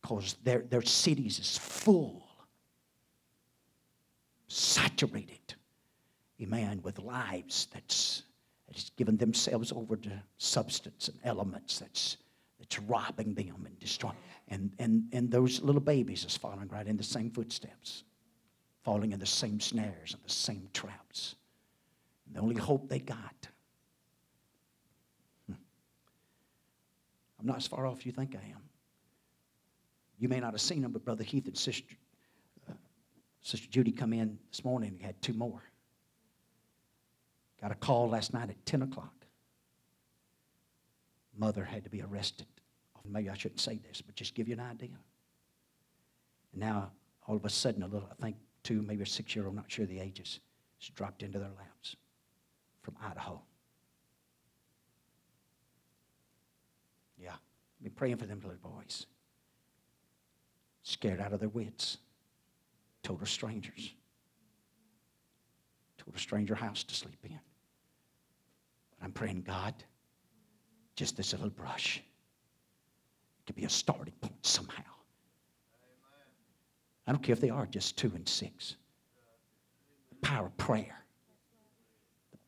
because 0.00 0.36
their, 0.44 0.60
their 0.60 0.82
cities 0.82 1.38
is 1.38 1.58
full, 1.58 2.26
saturated, 4.46 5.54
amen, 6.40 6.80
with 6.82 6.98
lives 6.98 7.68
that's, 7.72 8.22
that's 8.66 8.90
given 8.90 9.16
themselves 9.16 9.72
over 9.72 9.96
to 9.96 10.22
substance 10.38 11.08
and 11.08 11.18
elements 11.24 11.78
that's, 11.78 12.16
that's 12.58 12.78
robbing 12.80 13.34
them 13.34 13.64
and 13.66 13.78
destroying. 13.78 14.16
And, 14.48 14.72
and, 14.78 15.04
and 15.12 15.30
those 15.30 15.60
little 15.60 15.80
babies 15.80 16.24
is 16.24 16.36
following 16.36 16.68
right 16.68 16.86
in 16.86 16.96
the 16.96 17.02
same 17.02 17.30
footsteps, 17.30 18.04
falling 18.84 19.12
in 19.12 19.18
the 19.18 19.26
same 19.26 19.60
snares 19.60 20.14
and 20.14 20.22
the 20.24 20.32
same 20.32 20.68
traps. 20.72 21.34
The 22.32 22.40
only 22.40 22.56
hope 22.56 22.88
they 22.88 22.98
got. 22.98 23.48
Hmm. 25.46 25.54
I'm 27.40 27.46
not 27.46 27.56
as 27.56 27.66
far 27.66 27.86
off 27.86 27.98
as 27.98 28.06
you 28.06 28.12
think 28.12 28.34
I 28.34 28.50
am. 28.50 28.62
You 30.18 30.28
may 30.28 30.40
not 30.40 30.52
have 30.52 30.60
seen 30.60 30.82
them, 30.82 30.92
but 30.92 31.04
Brother 31.04 31.24
Heath 31.24 31.46
and 31.46 31.56
Sister, 31.56 31.94
uh, 32.68 32.74
Sister 33.40 33.68
Judy 33.70 33.92
come 33.92 34.12
in 34.12 34.38
this 34.50 34.64
morning 34.64 34.90
and 34.90 35.02
had 35.02 35.20
two 35.22 35.32
more. 35.32 35.62
Got 37.60 37.72
a 37.72 37.76
call 37.76 38.08
last 38.08 38.34
night 38.34 38.50
at 38.50 38.66
10 38.66 38.82
o'clock. 38.82 39.14
Mother 41.36 41.64
had 41.64 41.84
to 41.84 41.90
be 41.90 42.02
arrested. 42.02 42.46
Maybe 43.10 43.30
I 43.30 43.34
shouldn't 43.34 43.60
say 43.60 43.78
this, 43.88 44.02
but 44.02 44.14
just 44.16 44.34
give 44.34 44.48
you 44.48 44.54
an 44.54 44.60
idea. 44.60 44.98
And 46.52 46.60
now, 46.60 46.90
all 47.26 47.36
of 47.36 47.44
a 47.46 47.48
sudden, 47.48 47.82
a 47.82 47.86
little, 47.86 48.08
I 48.10 48.22
think 48.22 48.36
two, 48.62 48.82
maybe 48.82 49.02
a 49.02 49.06
six 49.06 49.34
year 49.34 49.46
old, 49.46 49.54
not 49.54 49.70
sure 49.70 49.86
the 49.86 49.98
ages, 49.98 50.40
just 50.78 50.94
dropped 50.94 51.22
into 51.22 51.38
their 51.38 51.48
laps 51.56 51.96
from 52.88 52.96
Idaho. 53.06 53.38
Yeah, 57.18 57.34
been 57.82 57.92
praying 57.92 58.16
for 58.16 58.24
them 58.24 58.40
little 58.40 58.56
boys. 58.62 59.04
Scared 60.84 61.20
out 61.20 61.34
of 61.34 61.40
their 61.40 61.50
wits. 61.50 61.98
Total 63.02 63.26
strangers. 63.26 63.92
Total 65.98 66.18
stranger 66.18 66.54
house 66.54 66.82
to 66.84 66.94
sleep 66.94 67.18
in. 67.24 67.38
But 68.90 69.04
I'm 69.04 69.12
praying, 69.12 69.42
God, 69.42 69.74
just 70.96 71.14
this 71.14 71.32
little 71.32 71.50
brush 71.50 72.02
could 73.44 73.54
be 73.54 73.64
a 73.64 73.68
starting 73.68 74.14
point 74.22 74.46
somehow. 74.46 74.82
I 77.06 77.12
don't 77.12 77.22
care 77.22 77.34
if 77.34 77.40
they 77.40 77.50
are 77.50 77.66
just 77.66 77.98
two 77.98 78.12
and 78.14 78.26
six. 78.26 78.76
The 80.08 80.16
power 80.26 80.46
of 80.46 80.56
prayer, 80.56 81.04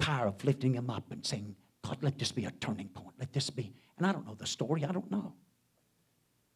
power 0.00 0.26
of 0.26 0.42
lifting 0.44 0.74
him 0.74 0.90
up 0.90 1.10
and 1.12 1.24
saying, 1.24 1.54
God, 1.82 1.98
let 2.02 2.18
this 2.18 2.32
be 2.32 2.44
a 2.44 2.50
turning 2.52 2.88
point. 2.88 3.14
Let 3.18 3.32
this 3.32 3.50
be. 3.50 3.72
And 3.96 4.06
I 4.06 4.12
don't 4.12 4.26
know 4.26 4.34
the 4.34 4.46
story. 4.46 4.84
I 4.84 4.92
don't 4.92 5.10
know. 5.10 5.32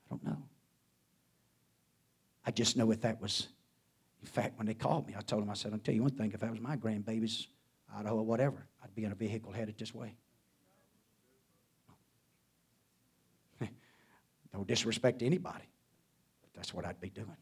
I 0.06 0.10
don't 0.10 0.24
know. 0.24 0.42
I 2.46 2.50
just 2.50 2.76
know 2.76 2.90
if 2.90 3.00
that 3.02 3.20
was, 3.20 3.48
in 4.20 4.26
fact, 4.26 4.58
when 4.58 4.66
they 4.66 4.74
called 4.74 5.06
me, 5.06 5.14
I 5.16 5.22
told 5.22 5.42
them, 5.42 5.50
I 5.50 5.54
said, 5.54 5.72
I'll 5.72 5.78
tell 5.78 5.94
you 5.94 6.02
one 6.02 6.10
thing, 6.10 6.32
if 6.32 6.40
that 6.40 6.50
was 6.50 6.60
my 6.60 6.76
grandbabies, 6.76 7.46
Idaho 7.94 8.16
or 8.16 8.24
whatever, 8.24 8.66
I'd 8.82 8.94
be 8.94 9.04
in 9.04 9.12
a 9.12 9.14
vehicle 9.14 9.52
headed 9.52 9.78
this 9.78 9.94
way. 9.94 10.14
No 14.52 14.62
disrespect 14.62 15.18
to 15.18 15.26
anybody, 15.26 15.64
but 16.42 16.50
that's 16.54 16.72
what 16.72 16.84
I'd 16.84 17.00
be 17.00 17.10
doing. 17.10 17.36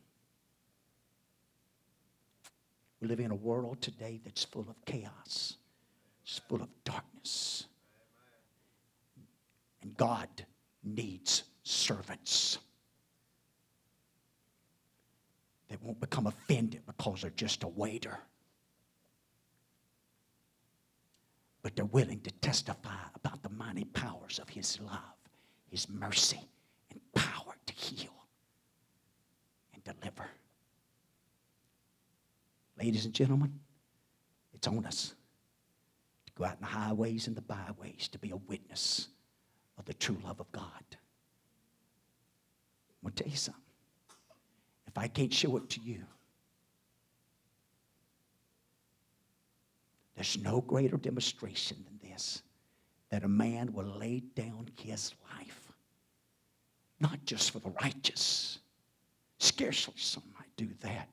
We 3.03 3.09
live 3.09 3.21
in 3.21 3.33
a 3.33 3.35
world 3.35 3.83
today 3.83 4.21
that's 4.25 4.45
full 4.45 4.63
of 4.63 4.83
chaos, 4.87 5.57
it's 6.23 6.39
full 6.49 6.63
of 6.63 6.69
darkness. 6.85 7.67
And 9.83 9.97
God 9.97 10.29
needs 10.85 11.45
servants 11.65 12.59
that 15.69 15.83
won't 15.83 16.01
become 16.01 16.27
offended 16.27 16.83
because 16.87 17.23
they're 17.23 17.31
just 17.31 17.65
a 17.65 17.69
waiter. 17.69 18.19
But 21.63 21.77
they're 21.77 21.85
willing 21.85 22.21
to 22.21 22.31
testify 22.31 22.95
about 23.15 23.43
the 23.43 23.49
mighty 23.49 23.85
powers 23.85 24.39
of 24.39 24.49
His 24.49 24.81
love, 24.81 24.99
His 25.71 25.89
mercy, 25.89 26.41
and 26.91 27.01
power 27.15 27.55
to 27.67 27.73
heal 27.73 28.13
and 29.73 29.83
deliver. 29.85 30.29
Ladies 32.79 33.05
and 33.05 33.15
gentlemen, 33.15 33.59
it's 34.53 34.67
on 34.67 34.85
us 34.85 35.15
go 36.43 36.49
out 36.49 36.57
in 36.57 36.61
the 36.61 36.67
highways 36.67 37.29
and 37.29 37.37
the 37.37 37.43
byways 37.43 38.09
to 38.09 38.19
be 38.19 38.31
a 38.31 38.37
witness 38.37 39.09
of 39.79 39.85
the 39.85 39.95
true 39.95 40.17
love 40.25 40.41
of 40.41 40.51
God. 40.51 40.65
I'm 42.91 43.05
going 43.05 43.15
to 43.15 43.23
tell 43.23 43.31
you 43.31 43.37
something. 43.37 43.63
If 44.87 44.99
I 44.99 45.07
can't 45.09 45.33
show 45.33 45.57
it 45.57 45.71
to 45.71 45.81
you, 45.81 46.03
there's 50.17 50.37
no 50.39 50.61
greater 50.61 50.97
demonstration 50.97 51.79
than 51.85 52.11
this 52.11 52.43
that 53.11 53.25
a 53.25 53.29
man 53.29 53.73
will 53.73 53.99
lay 53.99 54.21
down 54.35 54.69
his 54.81 55.15
life 55.39 55.73
not 57.03 57.19
just 57.27 57.51
for 57.51 57.59
the 57.59 57.71
righteous. 57.83 58.59
Scarcely 59.39 59.95
some 59.97 60.23
might 60.39 60.57
do 60.57 60.69
that. 60.81 61.09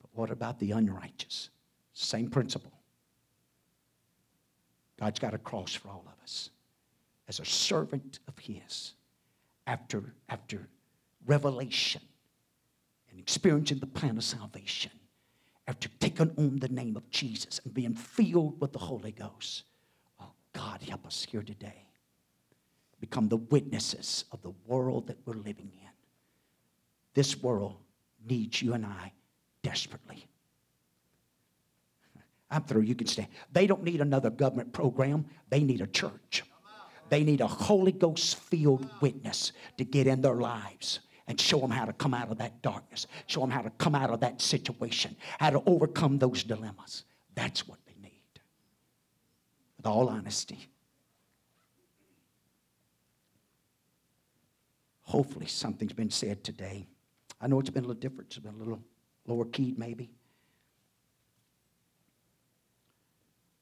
But 0.00 0.10
what 0.14 0.30
about 0.30 0.58
the 0.60 0.70
unrighteous? 0.70 1.50
Same 1.92 2.30
principle. 2.30 2.77
God's 4.98 5.18
got 5.18 5.34
a 5.34 5.38
cross 5.38 5.74
for 5.74 5.88
all 5.88 6.04
of 6.06 6.22
us. 6.22 6.50
As 7.28 7.40
a 7.40 7.44
servant 7.44 8.20
of 8.26 8.38
His, 8.38 8.94
after, 9.66 10.02
after 10.28 10.68
revelation 11.26 12.00
and 13.10 13.20
experiencing 13.20 13.78
the 13.78 13.86
plan 13.86 14.16
of 14.16 14.24
salvation, 14.24 14.92
after 15.66 15.88
taking 16.00 16.32
on 16.38 16.58
the 16.58 16.68
name 16.68 16.96
of 16.96 17.08
Jesus 17.10 17.60
and 17.64 17.74
being 17.74 17.94
filled 17.94 18.60
with 18.60 18.72
the 18.72 18.78
Holy 18.78 19.12
Ghost, 19.12 19.64
oh, 20.20 20.32
God, 20.52 20.82
help 20.82 21.06
us 21.06 21.26
here 21.30 21.42
today 21.42 21.88
become 23.00 23.28
the 23.28 23.36
witnesses 23.36 24.24
of 24.32 24.42
the 24.42 24.52
world 24.66 25.06
that 25.06 25.18
we're 25.24 25.34
living 25.34 25.70
in. 25.80 25.88
This 27.14 27.40
world 27.40 27.76
needs 28.28 28.60
you 28.60 28.74
and 28.74 28.84
I 28.84 29.12
desperately. 29.62 30.26
I'm 32.50 32.62
through. 32.62 32.82
You 32.82 32.94
can 32.94 33.06
stay. 33.06 33.28
They 33.52 33.66
don't 33.66 33.84
need 33.84 34.00
another 34.00 34.30
government 34.30 34.72
program, 34.72 35.26
they 35.50 35.62
need 35.62 35.80
a 35.80 35.86
church. 35.86 36.44
They 37.10 37.24
need 37.24 37.40
a 37.40 37.46
Holy 37.46 37.92
Ghost 37.92 38.36
filled 38.36 38.88
witness 39.00 39.52
to 39.78 39.84
get 39.84 40.06
in 40.06 40.20
their 40.20 40.34
lives 40.34 41.00
and 41.26 41.40
show 41.40 41.58
them 41.58 41.70
how 41.70 41.84
to 41.84 41.92
come 41.92 42.14
out 42.14 42.30
of 42.30 42.38
that 42.38 42.60
darkness, 42.62 43.06
show 43.26 43.40
them 43.40 43.50
how 43.50 43.62
to 43.62 43.70
come 43.70 43.94
out 43.94 44.10
of 44.10 44.20
that 44.20 44.40
situation, 44.40 45.16
how 45.38 45.50
to 45.50 45.62
overcome 45.66 46.18
those 46.18 46.42
dilemmas. 46.42 47.04
That's 47.34 47.66
what 47.68 47.78
they 47.86 47.94
need. 48.02 48.40
With 49.76 49.86
all 49.86 50.08
honesty. 50.08 50.68
Hopefully, 55.02 55.46
something's 55.46 55.94
been 55.94 56.10
said 56.10 56.44
today. 56.44 56.86
I 57.40 57.46
know 57.46 57.60
it's 57.60 57.70
been 57.70 57.84
a 57.84 57.86
little 57.86 58.00
different, 58.00 58.28
it's 58.28 58.38
been 58.38 58.54
a 58.54 58.58
little 58.58 58.82
lower 59.26 59.46
keyed, 59.46 59.78
maybe. 59.78 60.10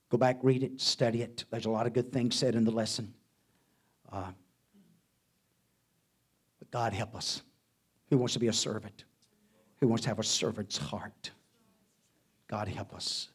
Go 0.09 0.19
back, 0.19 0.39
read 0.43 0.63
it, 0.63 0.81
study 0.81 1.23
it. 1.23 1.45
There's 1.51 1.67
a 1.67 1.71
lot 1.71 1.87
of 1.87 1.93
good 1.93 2.13
things 2.13 2.37
said 2.37 2.55
in 2.55 2.65
the 2.65 2.71
lesson. 2.71 3.13
Uh, 4.13 4.31
but 6.59 6.71
God 6.71 6.93
help 6.93 7.15
us. 7.15 7.43
Who 8.11 8.19
wants 8.19 8.35
to 8.35 8.39
be 8.39 8.49
a 8.49 8.53
servant? 8.53 9.05
Who 9.81 9.89
wants 9.89 10.03
to 10.05 10.09
have 10.09 10.19
a 10.19 10.25
servant's 10.25 10.77
heart? 10.77 11.31
God 12.49 12.69
help 12.69 12.95
us. 12.95 13.31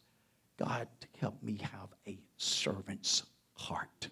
God 0.57 0.87
help 1.19 1.41
me 1.43 1.59
have 1.61 1.89
a 2.07 2.17
servant's 2.37 3.23
heart 3.53 4.09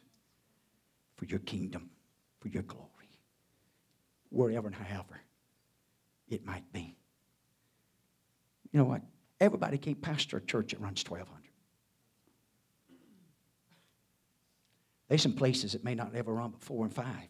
for 1.15 1.25
your 1.25 1.39
kingdom, 1.39 1.89
for 2.39 2.49
your 2.49 2.63
glory 2.63 2.89
wherever 4.29 4.67
and 4.67 4.75
however 4.75 5.21
it 6.29 6.45
might 6.45 6.71
be. 6.71 6.95
You 8.71 8.79
know 8.79 8.85
what? 8.85 9.01
Everybody 9.39 9.77
can't 9.77 10.01
pastor 10.01 10.37
a 10.37 10.41
church 10.41 10.71
that 10.71 10.79
runs 10.79 11.03
1,200. 11.03 11.38
There's 15.09 15.21
some 15.21 15.33
places 15.33 15.73
that 15.73 15.83
may 15.83 15.95
not 15.95 16.15
ever 16.15 16.33
run 16.33 16.51
but 16.51 16.61
four 16.61 16.85
and 16.85 16.93
five. 16.93 17.27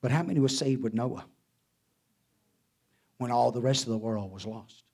But 0.00 0.12
how 0.12 0.22
many 0.22 0.38
were 0.38 0.48
saved 0.48 0.82
with 0.82 0.94
Noah 0.94 1.26
when 3.16 3.32
all 3.32 3.50
the 3.50 3.60
rest 3.60 3.84
of 3.84 3.90
the 3.90 3.98
world 3.98 4.30
was 4.30 4.46
lost? 4.46 4.84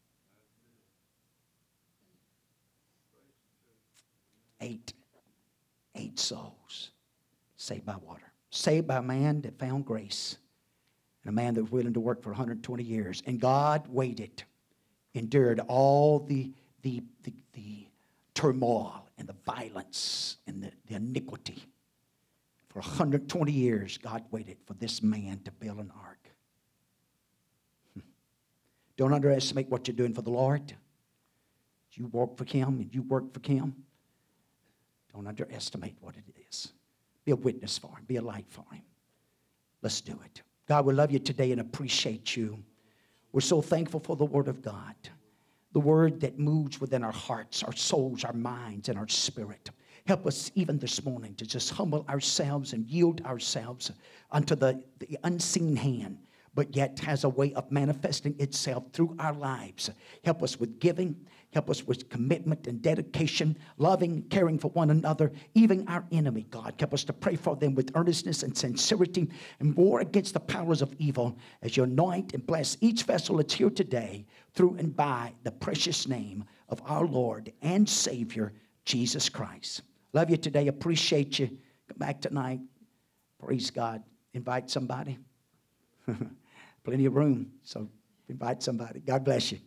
Eight. 4.63 4.95
Eight 5.95 6.19
souls 6.19 6.91
saved 7.57 7.85
by 7.85 7.97
water 7.97 8.35
saved 8.55 8.87
by 8.87 8.97
a 8.97 9.03
man 9.03 9.41
that 9.43 9.59
found 9.59 9.85
grace 9.85 10.39
and 11.23 11.29
a 11.31 11.33
man 11.33 11.55
that 11.55 11.63
was 11.63 11.73
willing 11.73 11.93
to 11.93 12.01
work 12.01 12.23
for 12.23 12.31
120 12.31 12.83
years. 12.83 13.23
And 13.27 13.41
God 13.41 13.87
waited, 13.89 14.45
endured 15.15 15.61
all 15.61 16.21
the, 16.21 16.53
the, 16.83 17.03
the, 17.25 17.33
the 17.53 17.87
turmoil 18.35 19.04
and 19.19 19.29
the 19.29 19.37
violence 19.45 20.37
and 20.47 20.63
the, 20.63 20.73
the 20.87 20.97
iniquity. 20.97 21.63
For 22.69 22.81
120 22.81 23.53
years, 23.53 23.99
God 23.99 24.25
waited 24.31 24.57
for 24.67 24.75
this 24.75 25.03
man 25.03 25.41
to 25.45 25.53
build 25.53 25.79
an 25.79 25.93
ark. 26.03 26.29
Hmm. 27.95 28.01
Don't 28.97 29.13
underestimate 29.13 29.69
what 29.69 29.87
you're 29.87 29.97
doing 29.97 30.15
for 30.15 30.23
the 30.23 30.31
Lord. 30.31 30.75
You 31.93 32.09
work 32.09 32.37
for 32.37 32.45
Him 32.45 32.81
and 32.81 32.93
you 32.93 33.03
work 33.03 33.33
for 33.33 33.41
Him. 33.49 33.75
Don't 35.15 35.29
underestimate 35.29 35.95
what 36.01 36.17
it 36.17 36.25
is. 36.51 36.73
Be 37.25 37.33
a 37.33 37.37
witness 37.37 37.79
for 37.79 37.89
him, 37.89 38.05
be 38.07 38.17
a 38.17 38.23
light 38.23 38.47
for 38.49 38.65
him. 38.73 38.83
Let's 39.81 40.01
do 40.01 40.19
it. 40.25 40.43
God, 40.67 40.85
we 40.87 40.95
love 40.95 41.11
you 41.11 41.19
today 41.19 41.53
and 41.53 41.61
appreciate 41.61 42.37
you. 42.37 42.63
We're 43.33 43.41
so 43.41 43.63
thankful 43.63 44.01
for 44.01 44.17
the 44.17 44.25
Word 44.25 44.49
of 44.49 44.61
God, 44.63 44.95
the 45.75 45.81
Word 45.81 46.21
that 46.21 46.39
moves 46.39 46.81
within 46.81 47.03
our 47.03 47.13
hearts, 47.13 47.63
our 47.65 47.75
souls, 47.75 48.25
our 48.25 48.33
minds, 48.33 48.89
and 48.89 48.97
our 48.97 49.09
spirit. 49.09 49.71
Help 50.07 50.25
us 50.27 50.51
even 50.55 50.79
this 50.79 51.05
morning 51.05 51.35
to 51.35 51.45
just 51.45 51.71
humble 51.71 52.07
ourselves 52.09 52.73
and 52.73 52.87
yield 52.87 53.21
ourselves 53.23 53.91
unto 54.31 54.55
the, 54.55 54.83
the 55.01 55.19
unseen 55.25 55.75
hand, 55.75 56.19
but 56.55 56.77
yet 56.77 56.99
has 57.01 57.25
a 57.25 57.29
way 57.29 57.53
of 57.55 57.71
manifesting 57.73 58.37
itself 58.39 58.85
through 58.93 59.17
our 59.19 59.35
lives. 59.35 59.91
Help 60.25 60.43
us 60.45 60.61
with 60.61 60.79
giving. 60.79 61.17
Help 61.53 61.71
us 61.71 61.87
with 61.87 62.09
commitment 62.09 62.67
and 62.67 62.83
dedication, 62.83 63.57
loving, 63.79 64.23
caring 64.23 64.59
for 64.59 64.69
one 64.73 64.91
another, 64.91 65.31
even 65.55 65.87
our 65.87 66.05
enemy, 66.11 66.47
God. 66.51 66.75
Help 66.79 66.93
us 66.93 67.05
to 67.05 67.13
pray 67.13 67.37
for 67.37 67.55
them 67.55 67.77
with 67.77 67.93
earnestness 67.95 68.43
and 68.43 68.57
sincerity 68.57 69.29
and 69.61 69.77
war 69.77 70.01
against 70.01 70.35
the 70.35 70.41
powers 70.41 70.83
of 70.83 70.93
evil 70.99 71.39
as 71.63 71.77
you 71.77 71.85
anoint 71.85 72.35
and 72.35 72.45
bless 72.45 72.77
each 72.81 73.05
vessel 73.05 73.37
that's 73.37 73.55
here 73.55 73.71
today 73.71 74.27
through 74.55 74.77
and 74.79 74.95
by 74.95 75.33
the 75.43 75.51
precious 75.51 76.07
name 76.09 76.45
of 76.69 76.81
our 76.87 77.07
Lord 77.07 77.53
and 77.63 77.89
Savior, 77.89 78.53
Jesus 78.85 79.29
Christ. 79.29 79.83
Love 80.13 80.31
you 80.31 80.37
today. 80.37 80.69
Appreciate 80.69 81.39
you. 81.39 81.49
Come 81.49 81.99
back 81.99 82.21
tonight. 82.21 82.61
Praise 83.39 83.71
God. 83.71 84.03
Invite 84.33 84.71
somebody. 84.71 85.19
Plenty 86.85 87.07
of 87.07 87.15
room, 87.15 87.51
so 87.63 87.89
invite 88.29 88.63
somebody. 88.63 89.01
God 89.01 89.25
bless 89.25 89.53
you. 89.53 89.59